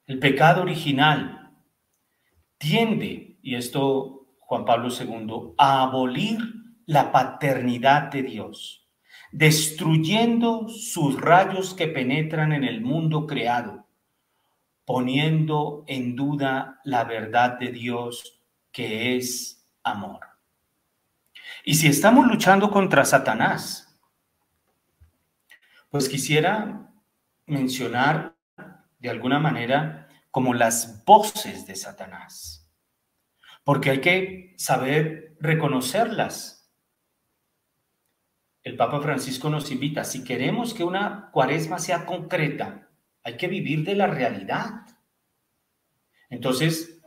El 0.05 0.19
pecado 0.19 0.61
original 0.61 1.51
tiende, 2.59 3.39
y 3.41 3.55
esto 3.55 4.27
Juan 4.37 4.65
Pablo 4.65 4.89
II, 4.89 5.55
a 5.57 5.81
abolir 5.81 6.37
la 6.85 7.11
paternidad 7.11 8.11
de 8.11 8.21
Dios, 8.21 8.87
destruyendo 9.31 10.67
sus 10.69 11.19
rayos 11.19 11.73
que 11.73 11.87
penetran 11.87 12.53
en 12.53 12.63
el 12.63 12.81
mundo 12.81 13.25
creado, 13.25 13.87
poniendo 14.85 15.85
en 15.87 16.15
duda 16.15 16.81
la 16.83 17.03
verdad 17.05 17.57
de 17.57 17.71
Dios 17.71 18.42
que 18.73 19.15
es 19.15 19.65
amor. 19.83 20.19
Y 21.63 21.75
si 21.75 21.87
estamos 21.87 22.27
luchando 22.27 22.69
contra 22.71 23.05
Satanás, 23.05 23.97
pues 25.89 26.09
quisiera 26.09 26.91
mencionar 27.45 28.35
de 28.99 29.09
alguna 29.09 29.39
manera 29.39 30.09
como 30.31 30.53
las 30.53 31.05
voces 31.05 31.67
de 31.67 31.75
Satanás, 31.75 32.69
porque 33.63 33.91
hay 33.91 34.01
que 34.01 34.55
saber 34.57 35.37
reconocerlas. 35.39 36.71
El 38.63 38.75
Papa 38.75 39.01
Francisco 39.01 39.49
nos 39.49 39.71
invita, 39.71 40.03
si 40.03 40.23
queremos 40.23 40.73
que 40.73 40.83
una 40.83 41.29
cuaresma 41.31 41.77
sea 41.79 42.05
concreta, 42.05 42.89
hay 43.23 43.37
que 43.37 43.47
vivir 43.47 43.85
de 43.85 43.95
la 43.95 44.07
realidad. 44.07 44.85
Entonces, 46.29 46.99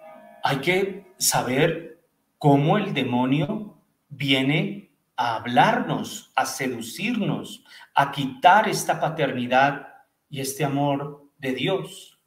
hay 0.44 0.58
que 0.58 1.05
saber 1.18 2.04
cómo 2.38 2.78
el 2.78 2.94
demonio 2.94 3.82
viene 4.08 4.92
a 5.16 5.36
hablarnos, 5.36 6.32
a 6.36 6.44
seducirnos, 6.44 7.64
a 7.94 8.12
quitar 8.12 8.68
esta 8.68 9.00
paternidad 9.00 9.88
y 10.28 10.40
este 10.40 10.64
amor 10.64 11.30
de 11.38 11.52
Dios. 11.52 12.18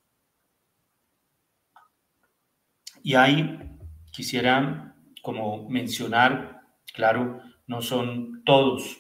Y 3.03 3.15
ahí 3.15 3.59
quisiera 4.11 4.95
como 5.21 5.69
mencionar, 5.69 6.61
claro, 6.93 7.41
no 7.67 7.81
son 7.81 8.43
todos, 8.43 8.97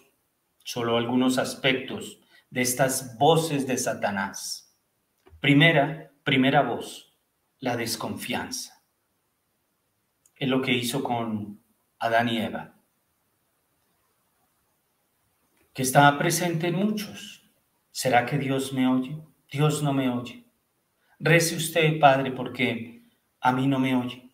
solo 0.63 0.97
algunos 0.97 1.37
aspectos 1.37 2.19
de 2.49 2.61
estas 2.61 3.17
voces 3.17 3.67
de 3.67 3.77
Satanás. 3.77 4.77
Primera, 5.39 6.11
primera 6.23 6.61
voz, 6.61 7.17
la 7.59 7.75
desconfianza. 7.75 8.78
Es 10.39 10.49
lo 10.49 10.61
que 10.63 10.73
hizo 10.73 11.03
con 11.03 11.61
Adán 11.99 12.29
y 12.29 12.39
Eva, 12.39 12.73
que 15.73 15.83
está 15.83 16.17
presente 16.17 16.67
en 16.67 16.75
muchos. 16.75 17.43
¿Será 17.91 18.25
que 18.25 18.37
Dios 18.37 18.73
me 18.73 18.87
oye? 18.87 19.21
Dios 19.51 19.83
no 19.83 19.93
me 19.93 20.09
oye. 20.09 20.45
Rece 21.19 21.55
usted, 21.55 21.99
Padre, 21.99 22.31
porque 22.31 23.03
a 23.41 23.51
mí 23.51 23.67
no 23.67 23.79
me 23.79 23.95
oye. 23.95 24.31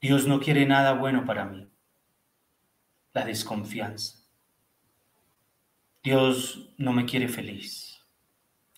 Dios 0.00 0.26
no 0.26 0.40
quiere 0.40 0.66
nada 0.66 0.92
bueno 0.92 1.24
para 1.24 1.44
mí. 1.44 1.68
La 3.12 3.24
desconfianza. 3.24 4.18
Dios 6.02 6.70
no 6.78 6.92
me 6.92 7.04
quiere 7.04 7.28
feliz. 7.28 8.00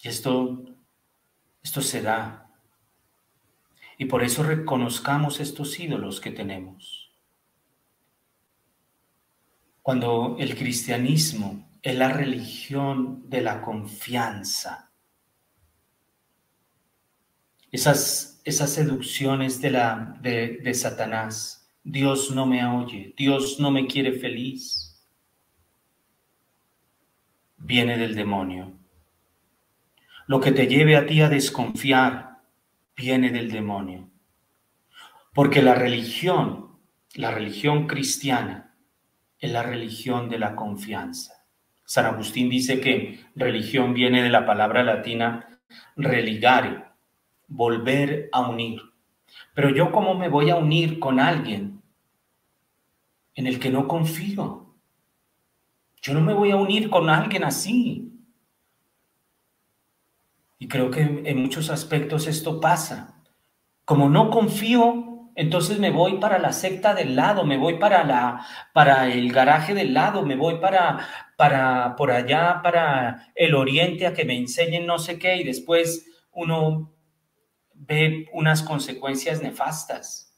Y 0.02 0.08
esto, 0.08 0.64
esto 1.62 1.80
se 1.80 2.02
da. 2.02 2.41
Y 3.98 4.06
por 4.06 4.22
eso 4.22 4.42
reconozcamos 4.42 5.40
estos 5.40 5.78
ídolos 5.78 6.20
que 6.20 6.30
tenemos 6.30 7.02
cuando 9.82 10.36
el 10.38 10.56
cristianismo 10.56 11.68
es 11.82 11.96
la 11.96 12.08
religión 12.08 13.28
de 13.28 13.42
la 13.42 13.60
confianza. 13.60 14.90
Esas, 17.72 18.40
esas 18.44 18.70
seducciones 18.70 19.60
de, 19.60 19.70
la, 19.70 20.16
de, 20.20 20.58
de 20.62 20.74
Satanás, 20.74 21.68
Dios 21.82 22.30
no 22.30 22.46
me 22.46 22.64
oye, 22.64 23.12
Dios 23.16 23.58
no 23.58 23.70
me 23.70 23.86
quiere 23.86 24.12
feliz, 24.12 25.04
viene 27.56 27.98
del 27.98 28.14
demonio. 28.14 28.72
Lo 30.28 30.40
que 30.40 30.52
te 30.52 30.68
lleve 30.68 30.96
a 30.96 31.06
ti 31.06 31.20
a 31.20 31.28
desconfiar 31.28 32.31
viene 32.96 33.30
del 33.30 33.50
demonio. 33.50 34.10
Porque 35.34 35.62
la 35.62 35.74
religión, 35.74 36.78
la 37.14 37.30
religión 37.30 37.86
cristiana, 37.86 38.76
es 39.38 39.50
la 39.50 39.62
religión 39.62 40.28
de 40.28 40.38
la 40.38 40.54
confianza. 40.54 41.46
San 41.84 42.06
Agustín 42.06 42.48
dice 42.48 42.80
que 42.80 43.24
religión 43.34 43.92
viene 43.92 44.22
de 44.22 44.30
la 44.30 44.46
palabra 44.46 44.82
latina 44.82 45.60
religare, 45.96 46.84
volver 47.48 48.28
a 48.32 48.48
unir. 48.48 48.80
Pero 49.54 49.70
yo 49.70 49.92
cómo 49.92 50.14
me 50.14 50.28
voy 50.28 50.50
a 50.50 50.56
unir 50.56 50.98
con 50.98 51.20
alguien 51.20 51.82
en 53.34 53.46
el 53.46 53.58
que 53.58 53.70
no 53.70 53.88
confío. 53.88 54.74
Yo 56.00 56.14
no 56.14 56.20
me 56.20 56.34
voy 56.34 56.50
a 56.50 56.56
unir 56.56 56.90
con 56.90 57.08
alguien 57.08 57.44
así. 57.44 58.11
Y 60.62 60.68
creo 60.68 60.92
que 60.92 61.00
en 61.00 61.42
muchos 61.42 61.70
aspectos 61.70 62.28
esto 62.28 62.60
pasa. 62.60 63.20
Como 63.84 64.08
no 64.08 64.30
confío, 64.30 65.32
entonces 65.34 65.80
me 65.80 65.90
voy 65.90 66.18
para 66.18 66.38
la 66.38 66.52
secta 66.52 66.94
del 66.94 67.16
lado, 67.16 67.44
me 67.44 67.56
voy 67.56 67.80
para, 67.80 68.04
la, 68.04 68.46
para 68.72 69.12
el 69.12 69.32
garaje 69.32 69.74
del 69.74 69.92
lado, 69.92 70.24
me 70.24 70.36
voy 70.36 70.60
para, 70.60 71.00
para 71.36 71.96
por 71.96 72.12
allá, 72.12 72.60
para 72.62 73.32
el 73.34 73.56
oriente 73.56 74.06
a 74.06 74.14
que 74.14 74.24
me 74.24 74.38
enseñen 74.38 74.86
no 74.86 75.00
sé 75.00 75.18
qué 75.18 75.34
y 75.34 75.42
después 75.42 76.06
uno 76.30 76.94
ve 77.74 78.28
unas 78.32 78.62
consecuencias 78.62 79.42
nefastas. 79.42 80.32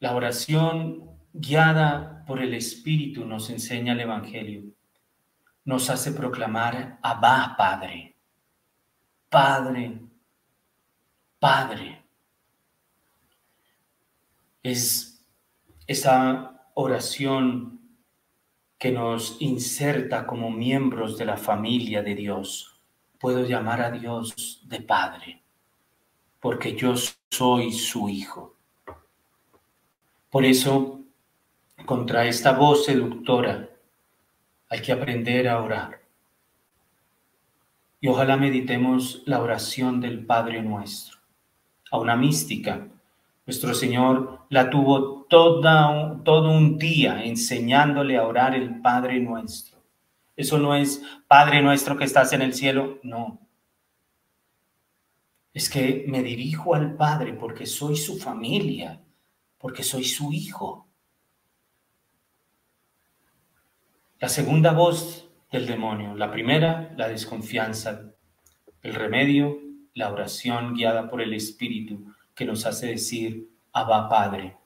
La 0.00 0.16
oración 0.16 1.16
guiada 1.32 2.24
por 2.26 2.42
el 2.42 2.54
Espíritu 2.54 3.24
nos 3.24 3.50
enseña 3.50 3.92
el 3.92 4.00
Evangelio. 4.00 4.75
Nos 5.66 5.90
hace 5.90 6.12
proclamar 6.12 6.98
Abba, 7.02 7.54
Padre. 7.58 8.16
Padre, 9.28 10.00
Padre 11.38 12.02
es 14.62 15.22
esa 15.86 16.68
oración 16.74 17.80
que 18.78 18.92
nos 18.92 19.36
inserta 19.40 20.26
como 20.26 20.50
miembros 20.50 21.18
de 21.18 21.24
la 21.24 21.36
familia 21.36 22.02
de 22.02 22.14
Dios. 22.14 22.80
Puedo 23.18 23.44
llamar 23.44 23.80
a 23.80 23.90
Dios 23.90 24.62
de 24.68 24.80
Padre, 24.80 25.42
porque 26.40 26.76
yo 26.76 26.94
soy 27.30 27.72
su 27.72 28.08
Hijo. 28.08 28.54
Por 30.30 30.44
eso, 30.44 31.00
contra 31.86 32.26
esta 32.26 32.52
voz 32.52 32.84
seductora, 32.84 33.70
hay 34.68 34.80
que 34.80 34.92
aprender 34.92 35.48
a 35.48 35.62
orar. 35.62 36.00
Y 38.00 38.08
ojalá 38.08 38.36
meditemos 38.36 39.22
la 39.26 39.40
oración 39.40 40.00
del 40.00 40.24
Padre 40.24 40.62
nuestro, 40.62 41.18
a 41.90 41.98
una 41.98 42.16
mística 42.16 42.86
nuestro 43.46 43.74
Señor 43.74 44.40
la 44.48 44.68
tuvo 44.70 45.22
toda, 45.22 46.20
todo 46.24 46.50
un 46.50 46.78
día 46.78 47.24
enseñándole 47.24 48.16
a 48.16 48.26
orar 48.26 48.56
el 48.56 48.80
Padre 48.80 49.20
nuestro. 49.20 49.78
Eso 50.34 50.58
no 50.58 50.74
es 50.74 51.00
Padre 51.28 51.62
nuestro 51.62 51.96
que 51.96 52.04
estás 52.04 52.32
en 52.32 52.42
el 52.42 52.54
cielo, 52.54 52.98
no. 53.04 53.38
Es 55.54 55.70
que 55.70 56.04
me 56.08 56.24
dirijo 56.24 56.74
al 56.74 56.96
Padre 56.96 57.34
porque 57.34 57.66
soy 57.66 57.96
su 57.96 58.18
familia, 58.18 59.00
porque 59.58 59.84
soy 59.84 60.04
su 60.04 60.32
hijo. 60.32 60.85
La 64.18 64.30
segunda 64.30 64.72
voz 64.72 65.28
del 65.52 65.66
demonio, 65.66 66.14
la 66.14 66.30
primera, 66.30 66.94
la 66.96 67.06
desconfianza, 67.06 68.14
el 68.80 68.94
remedio, 68.94 69.58
la 69.92 70.10
oración 70.10 70.72
guiada 70.72 71.10
por 71.10 71.20
el 71.20 71.34
Espíritu 71.34 72.14
que 72.34 72.46
nos 72.46 72.64
hace 72.64 72.86
decir 72.86 73.50
Abba 73.72 74.08
Padre, 74.08 74.56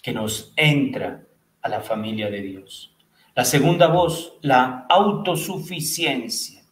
que 0.00 0.12
nos 0.12 0.52
entra 0.56 1.26
a 1.60 1.68
la 1.68 1.80
familia 1.80 2.30
de 2.30 2.40
Dios. 2.40 2.96
La 3.34 3.44
segunda 3.44 3.88
voz, 3.88 4.38
la 4.42 4.86
autosuficiencia. 4.88 6.62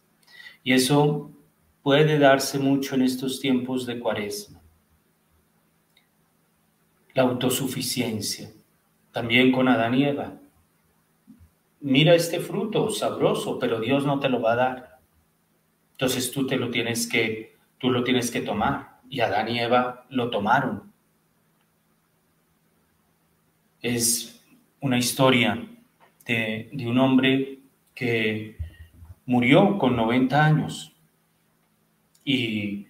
Y 0.63 0.71
eso 0.71 1.31
puede 1.81 2.19
darse 2.19 2.57
mucho 2.57 2.95
en 2.95 3.01
estos 3.01 3.41
tiempos 3.41 3.85
de 3.85 3.99
cuaresma. 3.99 4.61
La 7.13 7.23
autosuficiencia, 7.23 8.53
también 9.11 9.51
con 9.51 9.67
Adán 9.67 9.95
y 9.95 10.05
Eva. 10.05 10.39
Mira 11.81 12.13
este 12.13 12.39
fruto 12.39 12.89
sabroso, 12.89 13.57
pero 13.57 13.79
Dios 13.79 14.05
no 14.05 14.19
te 14.19 14.29
lo 14.29 14.41
va 14.41 14.53
a 14.53 14.55
dar. 14.55 14.99
Entonces 15.91 16.31
tú 16.31 16.45
te 16.45 16.57
lo 16.57 16.69
tienes 16.69 17.07
que, 17.07 17.55
tú 17.77 17.89
lo 17.89 18.03
tienes 18.03 18.31
que 18.31 18.41
tomar. 18.41 18.99
Y 19.09 19.21
Adán 19.21 19.49
y 19.49 19.59
Eva 19.59 20.05
lo 20.09 20.29
tomaron. 20.29 20.91
Es 23.81 24.41
una 24.81 24.97
historia 24.97 25.65
de, 26.25 26.69
un 26.85 26.99
hombre 26.99 27.59
que 27.95 28.57
murió 29.25 29.77
con 29.77 29.95
90 29.95 30.45
años 30.45 30.93
y 32.25 32.87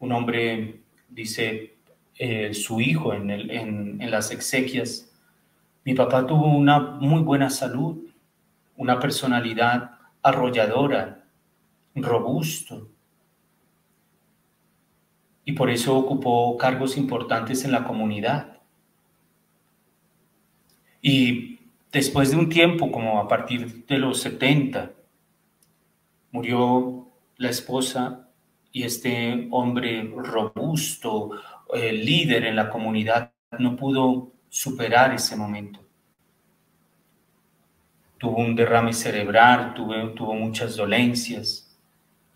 un 0.00 0.12
hombre, 0.12 0.80
dice 1.08 1.74
eh, 2.18 2.52
su 2.54 2.80
hijo 2.80 3.14
en 3.14 4.10
las 4.10 4.32
exequias, 4.32 5.12
mi 5.84 5.94
papá 5.94 6.26
tuvo 6.26 6.46
una 6.46 6.78
muy 6.78 7.22
buena 7.22 7.50
salud, 7.50 8.01
una 8.82 8.98
personalidad 8.98 9.92
arrolladora, 10.22 11.24
robusto, 11.94 12.88
y 15.44 15.52
por 15.52 15.70
eso 15.70 15.96
ocupó 15.96 16.56
cargos 16.56 16.96
importantes 16.96 17.64
en 17.64 17.70
la 17.70 17.84
comunidad. 17.84 18.60
Y 21.00 21.60
después 21.92 22.32
de 22.32 22.36
un 22.36 22.48
tiempo, 22.48 22.90
como 22.90 23.20
a 23.20 23.28
partir 23.28 23.86
de 23.86 23.98
los 23.98 24.20
70, 24.20 24.90
murió 26.32 27.08
la 27.36 27.50
esposa 27.50 28.28
y 28.72 28.82
este 28.82 29.46
hombre 29.52 30.12
robusto, 30.16 31.30
eh, 31.72 31.92
líder 31.92 32.46
en 32.46 32.56
la 32.56 32.68
comunidad, 32.68 33.30
no 33.60 33.76
pudo 33.76 34.32
superar 34.48 35.14
ese 35.14 35.36
momento. 35.36 35.80
Tuvo 38.22 38.36
un 38.36 38.54
derrame 38.54 38.92
cerebral, 38.92 39.74
tuvo, 39.74 39.94
tuvo 40.10 40.34
muchas 40.34 40.76
dolencias 40.76 41.76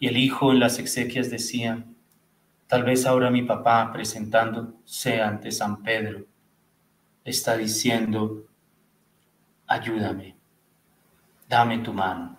y 0.00 0.08
el 0.08 0.16
hijo 0.16 0.50
en 0.50 0.58
las 0.58 0.80
exequias 0.80 1.30
decía, 1.30 1.84
tal 2.66 2.82
vez 2.82 3.06
ahora 3.06 3.30
mi 3.30 3.42
papá 3.42 3.92
presentándose 3.92 5.22
ante 5.22 5.52
San 5.52 5.84
Pedro 5.84 6.26
está 7.24 7.56
diciendo, 7.56 8.48
ayúdame, 9.68 10.34
dame 11.48 11.78
tu 11.78 11.92
mano. 11.92 12.36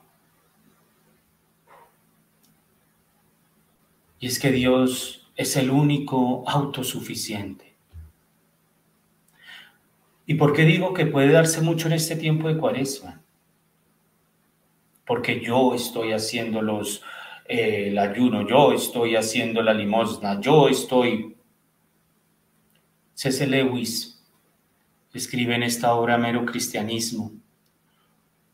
Y 4.19 4.27
es 4.27 4.39
que 4.39 4.51
Dios 4.51 5.31
es 5.37 5.55
el 5.55 5.71
único 5.71 6.43
autosuficiente. 6.49 7.77
¿Y 10.25 10.33
por 10.33 10.51
qué 10.51 10.63
digo 10.63 10.93
que 10.93 11.05
puede 11.05 11.31
darse 11.31 11.61
mucho 11.61 11.87
en 11.87 11.93
este 11.93 12.17
tiempo 12.17 12.49
de 12.49 12.57
cuaresma? 12.57 13.21
Porque 15.07 15.41
yo 15.41 15.73
estoy 15.73 16.11
haciendo 16.11 16.61
los, 16.61 17.01
eh, 17.47 17.87
el 17.87 17.97
ayuno, 17.97 18.47
yo 18.47 18.73
estoy 18.73 19.15
haciendo 19.15 19.63
la 19.63 19.73
limosna, 19.73 20.39
yo 20.39 20.67
estoy... 20.67 21.35
C.C. 23.15 23.47
Lewis 23.47 24.23
escribe 25.11 25.55
en 25.55 25.63
esta 25.63 25.95
obra 25.95 26.19
Mero 26.19 26.45
Cristianismo 26.45 27.31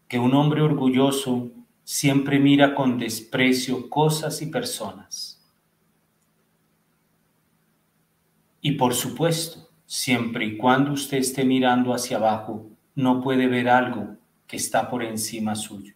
que 0.07 0.19
un 0.19 0.33
hombre 0.33 0.61
orgulloso 0.61 1.51
siempre 1.83 2.39
mira 2.39 2.73
con 2.73 2.97
desprecio 2.97 3.89
cosas 3.89 4.41
y 4.41 4.45
personas 4.45 5.33
Y 8.65 8.71
por 8.71 8.93
supuesto, 8.93 9.69
siempre 9.85 10.45
y 10.45 10.57
cuando 10.57 10.93
usted 10.93 11.17
esté 11.17 11.43
mirando 11.43 11.93
hacia 11.93 12.15
abajo, 12.15 12.69
no 12.95 13.19
puede 13.19 13.47
ver 13.47 13.67
algo 13.67 14.15
que 14.47 14.55
está 14.55 14.89
por 14.89 15.03
encima 15.03 15.53
suyo. 15.53 15.92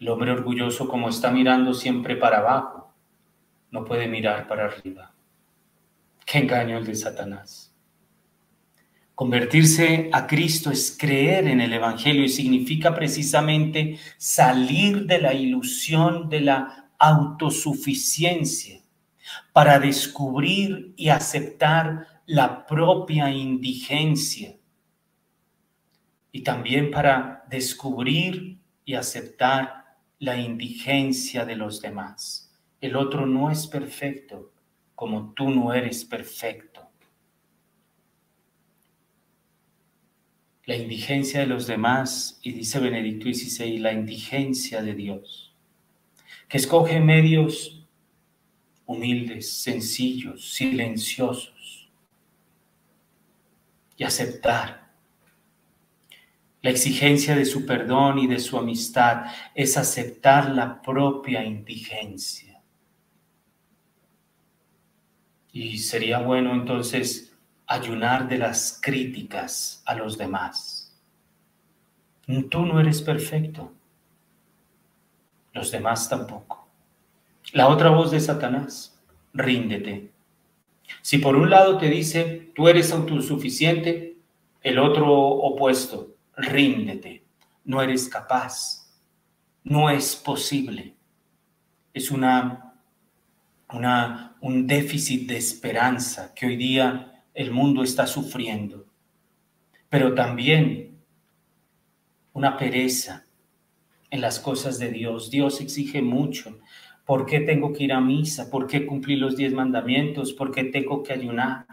El 0.00 0.08
hombre 0.08 0.32
orgulloso, 0.32 0.88
como 0.88 1.10
está 1.10 1.30
mirando 1.30 1.74
siempre 1.74 2.16
para 2.16 2.38
abajo, 2.38 2.94
no 3.70 3.84
puede 3.84 4.08
mirar 4.08 4.48
para 4.48 4.64
arriba. 4.64 5.12
Qué 6.24 6.38
engaño 6.38 6.78
el 6.78 6.86
de 6.86 6.94
Satanás. 6.94 7.74
Convertirse 9.14 10.08
a 10.14 10.26
Cristo 10.26 10.70
es 10.70 10.96
creer 10.98 11.46
en 11.46 11.60
el 11.60 11.74
Evangelio 11.74 12.24
y 12.24 12.30
significa 12.30 12.94
precisamente 12.94 13.98
salir 14.16 15.04
de 15.04 15.20
la 15.20 15.34
ilusión 15.34 16.30
de 16.30 16.40
la 16.40 16.90
autosuficiencia 16.98 18.80
para 19.52 19.78
descubrir 19.78 20.94
y 20.96 21.10
aceptar 21.10 22.06
la 22.24 22.66
propia 22.66 23.30
indigencia 23.30 24.56
y 26.32 26.42
también 26.42 26.90
para 26.90 27.44
descubrir 27.50 28.58
y 28.86 28.94
aceptar 28.94 29.79
la 30.20 30.38
indigencia 30.38 31.44
de 31.44 31.56
los 31.56 31.80
demás. 31.80 32.54
El 32.80 32.94
otro 32.94 33.26
no 33.26 33.50
es 33.50 33.66
perfecto 33.66 34.52
como 34.94 35.32
tú 35.32 35.48
no 35.50 35.72
eres 35.72 36.04
perfecto. 36.04 36.86
La 40.66 40.76
indigencia 40.76 41.40
de 41.40 41.46
los 41.46 41.66
demás, 41.66 42.38
y 42.42 42.52
dice 42.52 42.78
Benedicto 42.78 43.24
XVI, 43.24 43.78
la 43.78 43.94
indigencia 43.94 44.82
de 44.82 44.94
Dios, 44.94 45.56
que 46.48 46.58
escoge 46.58 47.00
medios 47.00 47.88
humildes, 48.84 49.50
sencillos, 49.50 50.52
silenciosos 50.52 51.90
y 53.96 54.04
aceptar. 54.04 54.89
La 56.62 56.70
exigencia 56.70 57.34
de 57.34 57.46
su 57.46 57.64
perdón 57.64 58.18
y 58.18 58.26
de 58.26 58.38
su 58.38 58.58
amistad 58.58 59.24
es 59.54 59.76
aceptar 59.78 60.50
la 60.50 60.82
propia 60.82 61.42
indigencia. 61.42 62.60
Y 65.52 65.78
sería 65.78 66.18
bueno 66.18 66.52
entonces 66.52 67.34
ayunar 67.66 68.28
de 68.28 68.38
las 68.38 68.78
críticas 68.82 69.82
a 69.86 69.94
los 69.94 70.18
demás. 70.18 70.98
Tú 72.50 72.66
no 72.66 72.78
eres 72.78 73.02
perfecto, 73.02 73.72
los 75.52 75.70
demás 75.70 76.08
tampoco. 76.08 76.68
La 77.52 77.68
otra 77.68 77.90
voz 77.90 78.10
de 78.10 78.20
Satanás, 78.20 79.00
ríndete. 79.32 80.10
Si 81.02 81.18
por 81.18 81.36
un 81.36 81.50
lado 81.50 81.78
te 81.78 81.88
dice, 81.88 82.52
tú 82.54 82.68
eres 82.68 82.92
autosuficiente, 82.92 84.16
el 84.62 84.78
otro 84.78 85.12
opuesto, 85.12 86.14
ríndete. 86.42 87.24
No 87.64 87.82
eres 87.82 88.08
capaz. 88.08 88.90
No 89.64 89.90
es 89.90 90.16
posible. 90.16 90.94
Es 91.92 92.10
una, 92.10 92.74
una, 93.72 94.36
un 94.40 94.66
déficit 94.66 95.28
de 95.28 95.36
esperanza 95.36 96.34
que 96.34 96.46
hoy 96.46 96.56
día 96.56 97.24
el 97.34 97.50
mundo 97.50 97.82
está 97.82 98.06
sufriendo. 98.06 98.86
Pero 99.88 100.14
también 100.14 100.98
una 102.32 102.56
pereza 102.56 103.24
en 104.10 104.20
las 104.20 104.40
cosas 104.40 104.78
de 104.78 104.90
Dios. 104.90 105.30
Dios 105.30 105.60
exige 105.60 106.02
mucho. 106.02 106.58
¿Por 107.04 107.26
qué 107.26 107.40
tengo 107.40 107.72
que 107.72 107.84
ir 107.84 107.92
a 107.92 108.00
misa? 108.00 108.50
¿Por 108.50 108.66
qué 108.66 108.86
cumplir 108.86 109.18
los 109.18 109.36
diez 109.36 109.52
mandamientos? 109.52 110.32
¿Por 110.32 110.52
qué 110.52 110.64
tengo 110.64 111.02
que 111.02 111.12
ayunar? 111.12 111.66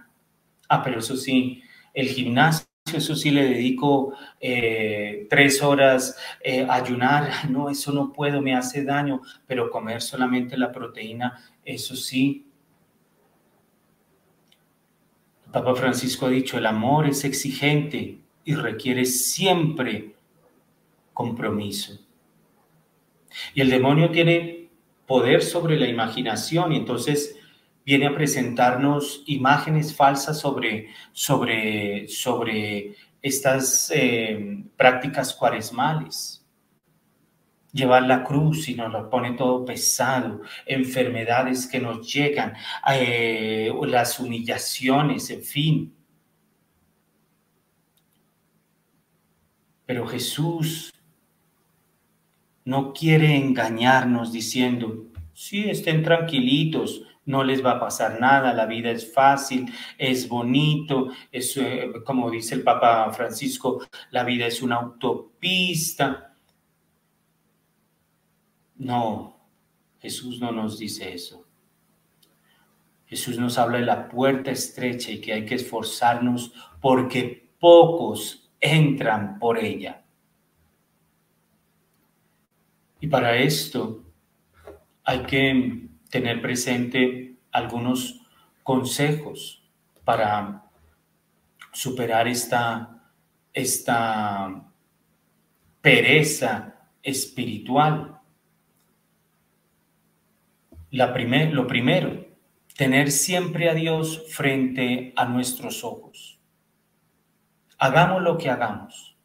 Ah, 0.70 0.84
pero 0.84 1.00
eso 1.00 1.16
sí, 1.16 1.62
el 1.94 2.08
gimnasio, 2.10 2.67
eso 2.94 3.16
sí 3.16 3.32
le 3.32 3.44
dedico 3.44 4.14
eh, 4.40 5.28
tres 5.30 5.62
horas 5.62 6.18
eh, 6.42 6.66
a 6.68 6.76
ayunar. 6.76 7.30
No, 7.50 7.70
eso 7.70 7.92
no 7.92 8.12
puedo, 8.12 8.42
me 8.42 8.56
hace 8.56 8.84
daño, 8.84 9.22
pero 9.46 9.70
comer 9.70 10.02
solamente 10.02 10.58
la 10.58 10.72
proteína, 10.72 11.42
eso 11.64 11.96
sí. 11.96 12.46
Papa 15.52 15.76
Francisco 15.76 16.26
ha 16.26 16.30
dicho, 16.30 16.58
el 16.58 16.66
amor 16.66 17.08
es 17.08 17.24
exigente 17.24 18.20
y 18.44 18.56
requiere 18.56 19.06
siempre 19.06 20.16
compromiso. 21.14 22.00
Y 23.54 23.62
el 23.62 23.70
demonio 23.70 24.12
tiene 24.12 24.70
poder 25.06 25.42
sobre 25.42 25.80
la 25.80 25.88
imaginación 25.88 26.74
y 26.74 26.78
entonces 26.78 27.37
viene 27.88 28.08
a 28.08 28.14
presentarnos 28.14 29.24
imágenes 29.28 29.96
falsas 29.96 30.38
sobre, 30.42 30.90
sobre, 31.14 32.06
sobre 32.10 32.98
estas 33.22 33.90
eh, 33.96 34.62
prácticas 34.76 35.34
cuaresmales. 35.34 36.46
Llevar 37.72 38.04
la 38.04 38.26
cruz 38.26 38.68
y 38.68 38.76
nos 38.76 38.92
lo 38.92 39.10
pone 39.10 39.38
todo 39.38 39.64
pesado, 39.64 40.42
enfermedades 40.66 41.66
que 41.66 41.80
nos 41.80 42.14
llegan, 42.14 42.56
eh, 42.92 43.72
las 43.84 44.20
humillaciones, 44.20 45.30
en 45.30 45.44
fin. 45.44 45.96
Pero 49.86 50.06
Jesús 50.08 50.94
no 52.66 52.92
quiere 52.92 53.38
engañarnos 53.38 54.34
diciendo, 54.34 55.06
sí, 55.34 55.70
estén 55.70 56.04
tranquilitos, 56.04 57.04
no 57.28 57.44
les 57.44 57.64
va 57.64 57.74
a 57.74 57.80
pasar 57.80 58.20
nada, 58.20 58.54
la 58.54 58.66
vida 58.66 58.90
es 58.90 59.14
fácil, 59.14 59.72
es 59.98 60.28
bonito, 60.28 61.10
es, 61.32 61.56
eh, 61.58 61.92
como 62.06 62.32
dice 62.32 62.56
el 62.56 62.64
Papa 62.64 63.12
Francisco, 63.12 63.86
la 64.12 64.24
vida 64.24 64.48
es 64.48 64.62
una 64.62 64.78
autopista. 64.78 66.34
No, 68.78 69.38
Jesús 70.00 70.40
no 70.40 70.52
nos 70.52 70.80
dice 70.80 71.14
eso. 71.14 71.46
Jesús 73.06 73.38
nos 73.38 73.58
habla 73.58 73.80
de 73.80 73.86
la 73.86 74.08
puerta 74.08 74.52
estrecha 74.52 75.12
y 75.12 75.20
que 75.20 75.34
hay 75.34 75.46
que 75.46 75.56
esforzarnos 75.56 76.54
porque 76.82 77.52
pocos 77.60 78.50
entran 78.60 79.38
por 79.38 79.58
ella. 79.58 80.04
Y 83.02 83.08
para 83.08 83.38
esto 83.38 84.04
hay 85.04 85.24
que 85.24 85.87
tener 86.10 86.42
presente 86.42 87.36
algunos 87.52 88.22
consejos 88.64 89.64
para 90.04 90.64
superar 91.72 92.28
esta, 92.28 93.02
esta 93.54 94.64
pereza 95.82 96.76
espiritual. 97.04 98.20
La 100.92 101.14
primer, 101.14 101.54
lo 101.54 101.68
primero, 101.68 102.26
tener 102.76 103.12
siempre 103.12 103.70
a 103.70 103.74
Dios 103.74 104.26
frente 104.30 105.14
a 105.16 105.26
nuestros 105.26 105.84
ojos. 105.84 106.40
Hagamos 107.78 108.22
lo 108.22 108.38
que 108.38 108.50
hagamos. 108.50 109.18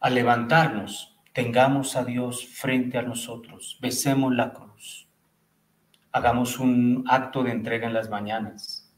Al 0.00 0.14
levantarnos, 0.14 1.16
tengamos 1.32 1.96
a 1.96 2.04
Dios 2.04 2.46
frente 2.46 2.96
a 2.96 3.02
nosotros, 3.02 3.76
besemos 3.80 4.34
la 4.34 4.54
cruz, 4.54 5.05
hagamos 6.16 6.58
un 6.58 7.04
acto 7.06 7.42
de 7.42 7.50
entrega 7.50 7.86
en 7.86 7.92
las 7.92 8.08
mañanas. 8.08 8.90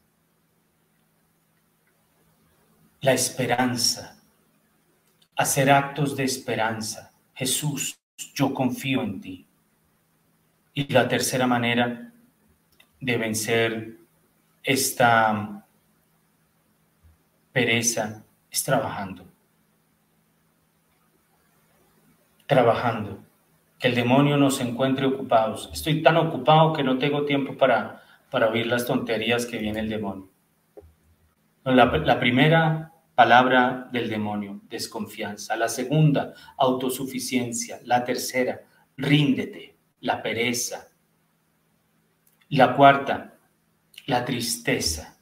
La 3.00 3.12
esperanza, 3.12 4.16
hacer 5.34 5.68
actos 5.68 6.16
de 6.16 6.22
esperanza. 6.22 7.12
Jesús, 7.34 7.98
yo 8.34 8.54
confío 8.54 9.02
en 9.02 9.20
ti. 9.20 9.46
Y 10.74 10.92
la 10.92 11.08
tercera 11.08 11.48
manera 11.48 12.12
de 13.00 13.16
vencer 13.16 13.96
esta 14.62 15.66
pereza 17.52 18.22
es 18.48 18.62
trabajando. 18.62 19.26
trabajando, 22.46 23.22
que 23.78 23.88
el 23.88 23.94
demonio 23.94 24.36
nos 24.36 24.60
encuentre 24.60 25.06
ocupados. 25.06 25.70
Estoy 25.72 26.02
tan 26.02 26.16
ocupado 26.16 26.72
que 26.72 26.82
no 26.82 26.98
tengo 26.98 27.24
tiempo 27.24 27.56
para, 27.56 28.02
para 28.30 28.48
oír 28.48 28.66
las 28.66 28.86
tonterías 28.86 29.46
que 29.46 29.58
viene 29.58 29.80
el 29.80 29.88
demonio. 29.88 30.28
La, 31.64 31.84
la 31.84 32.18
primera 32.18 32.92
palabra 33.14 33.88
del 33.92 34.08
demonio, 34.08 34.60
desconfianza. 34.68 35.56
La 35.56 35.68
segunda, 35.68 36.34
autosuficiencia. 36.56 37.80
La 37.84 38.04
tercera, 38.04 38.62
ríndete, 38.96 39.76
la 40.00 40.22
pereza. 40.22 40.88
La 42.50 42.74
cuarta, 42.74 43.34
la 44.06 44.24
tristeza, 44.24 45.18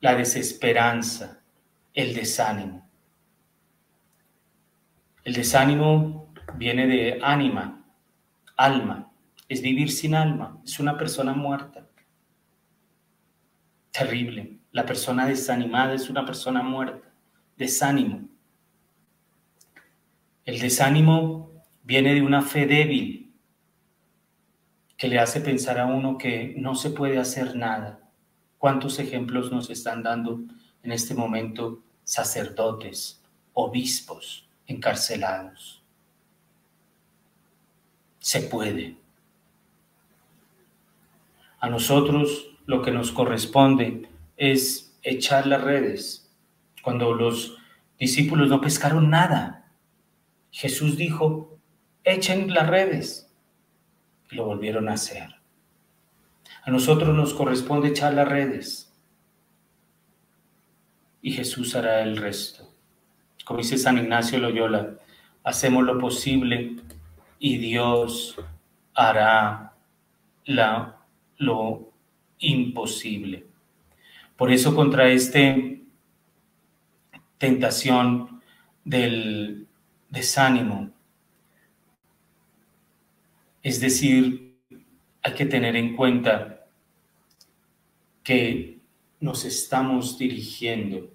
la 0.00 0.14
desesperanza, 0.14 1.42
el 1.92 2.14
desánimo. 2.14 2.88
El 5.24 5.34
desánimo 5.34 6.27
viene 6.56 6.86
de 6.86 7.18
ánima, 7.22 7.84
alma, 8.56 9.10
es 9.48 9.62
vivir 9.62 9.90
sin 9.90 10.14
alma, 10.14 10.60
es 10.64 10.78
una 10.78 10.96
persona 10.96 11.32
muerta. 11.32 11.86
Terrible. 13.90 14.58
La 14.70 14.84
persona 14.84 15.26
desanimada 15.26 15.94
es 15.94 16.10
una 16.10 16.24
persona 16.24 16.62
muerta, 16.62 17.08
desánimo. 17.56 18.28
El 20.44 20.60
desánimo 20.60 21.64
viene 21.82 22.14
de 22.14 22.22
una 22.22 22.42
fe 22.42 22.66
débil 22.66 23.34
que 24.96 25.08
le 25.08 25.18
hace 25.18 25.40
pensar 25.40 25.78
a 25.78 25.86
uno 25.86 26.18
que 26.18 26.54
no 26.58 26.74
se 26.74 26.90
puede 26.90 27.18
hacer 27.18 27.56
nada. 27.56 28.00
¿Cuántos 28.58 28.98
ejemplos 28.98 29.50
nos 29.52 29.70
están 29.70 30.02
dando 30.02 30.40
en 30.82 30.92
este 30.92 31.14
momento 31.14 31.82
sacerdotes, 32.02 33.22
obispos 33.52 34.48
encarcelados? 34.66 35.77
Se 38.28 38.42
puede. 38.42 38.94
A 41.60 41.70
nosotros 41.70 42.50
lo 42.66 42.82
que 42.82 42.90
nos 42.90 43.10
corresponde 43.10 44.06
es 44.36 44.94
echar 45.02 45.46
las 45.46 45.62
redes. 45.64 46.30
Cuando 46.82 47.14
los 47.14 47.56
discípulos 47.98 48.50
no 48.50 48.60
pescaron 48.60 49.08
nada, 49.08 49.72
Jesús 50.50 50.98
dijo, 50.98 51.56
echen 52.04 52.52
las 52.52 52.66
redes. 52.66 53.32
Y 54.30 54.36
lo 54.36 54.44
volvieron 54.44 54.90
a 54.90 54.92
hacer. 54.92 55.36
A 56.64 56.70
nosotros 56.70 57.16
nos 57.16 57.32
corresponde 57.32 57.88
echar 57.88 58.12
las 58.12 58.28
redes. 58.28 58.92
Y 61.22 61.32
Jesús 61.32 61.74
hará 61.74 62.02
el 62.02 62.18
resto. 62.18 62.70
Como 63.46 63.60
dice 63.60 63.78
San 63.78 63.96
Ignacio 63.96 64.38
Loyola, 64.38 64.98
hacemos 65.44 65.82
lo 65.84 65.98
posible 65.98 66.76
y 67.38 67.58
Dios 67.58 68.36
hará 68.94 69.74
la, 70.44 70.98
lo 71.36 71.92
imposible. 72.38 73.46
Por 74.36 74.50
eso 74.50 74.74
contra 74.74 75.08
esta 75.10 75.40
tentación 77.38 78.40
del 78.84 79.66
desánimo, 80.08 80.90
es 83.62 83.80
decir, 83.80 84.56
hay 85.22 85.34
que 85.34 85.46
tener 85.46 85.76
en 85.76 85.96
cuenta 85.96 86.66
que 88.22 88.78
nos 89.20 89.44
estamos 89.44 90.18
dirigiendo 90.18 91.10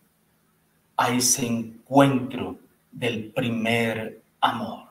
a 0.97 1.13
ese 1.13 1.45
encuentro 1.45 2.59
del 2.91 3.31
primer 3.31 4.21
amor. 4.41 4.82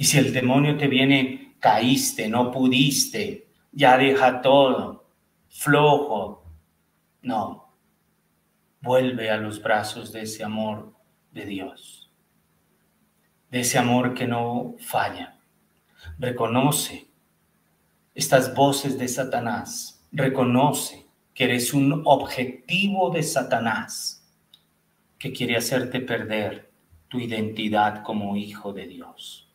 Y 0.00 0.04
si 0.04 0.16
el 0.16 0.32
demonio 0.32 0.78
te 0.78 0.88
viene, 0.88 1.56
caíste, 1.60 2.26
no 2.26 2.50
pudiste, 2.50 3.48
ya 3.70 3.98
deja 3.98 4.40
todo, 4.40 5.10
flojo. 5.50 6.42
No, 7.20 7.74
vuelve 8.80 9.28
a 9.28 9.36
los 9.36 9.62
brazos 9.62 10.10
de 10.10 10.22
ese 10.22 10.42
amor 10.42 10.94
de 11.32 11.44
Dios, 11.44 12.10
de 13.50 13.60
ese 13.60 13.76
amor 13.76 14.14
que 14.14 14.26
no 14.26 14.74
falla. 14.78 15.38
Reconoce 16.18 17.06
estas 18.14 18.54
voces 18.54 18.98
de 18.98 19.06
Satanás, 19.06 20.02
reconoce 20.12 21.06
que 21.34 21.44
eres 21.44 21.74
un 21.74 22.04
objetivo 22.06 23.10
de 23.10 23.22
Satanás 23.22 24.26
que 25.18 25.30
quiere 25.30 25.58
hacerte 25.58 26.00
perder 26.00 26.70
tu 27.08 27.20
identidad 27.20 28.02
como 28.02 28.34
hijo 28.34 28.72
de 28.72 28.86
Dios. 28.86 29.49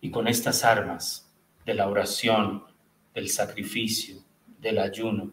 Y 0.00 0.10
con 0.10 0.28
estas 0.28 0.64
armas 0.64 1.30
de 1.64 1.74
la 1.74 1.88
oración, 1.88 2.64
del 3.14 3.28
sacrificio, 3.28 4.16
del 4.58 4.78
ayuno, 4.78 5.32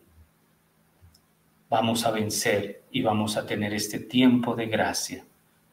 vamos 1.70 2.06
a 2.06 2.12
vencer 2.12 2.84
y 2.92 3.02
vamos 3.02 3.38
a 3.38 3.46
tener 3.46 3.74
este 3.74 4.00
tiempo 4.00 4.56
de 4.56 4.68
gracia, 4.68 5.26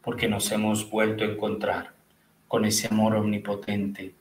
porque 0.02 0.28
nos 0.28 0.50
hemos 0.52 0.88
vuelto 0.90 1.24
a 1.24 1.28
encontrar 1.28 1.94
con 2.48 2.64
ese 2.64 2.88
amor 2.88 3.16
omnipotente 3.16 4.14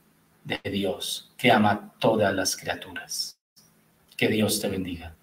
de 0.44 0.60
Dios 0.70 1.32
que 1.36 1.50
ama 1.50 1.70
a 1.70 1.98
todas 1.98 2.34
las 2.34 2.56
criaturas. 2.56 3.38
Que 4.16 4.28
Dios 4.28 4.60
te 4.60 4.68
bendiga. 4.68 5.14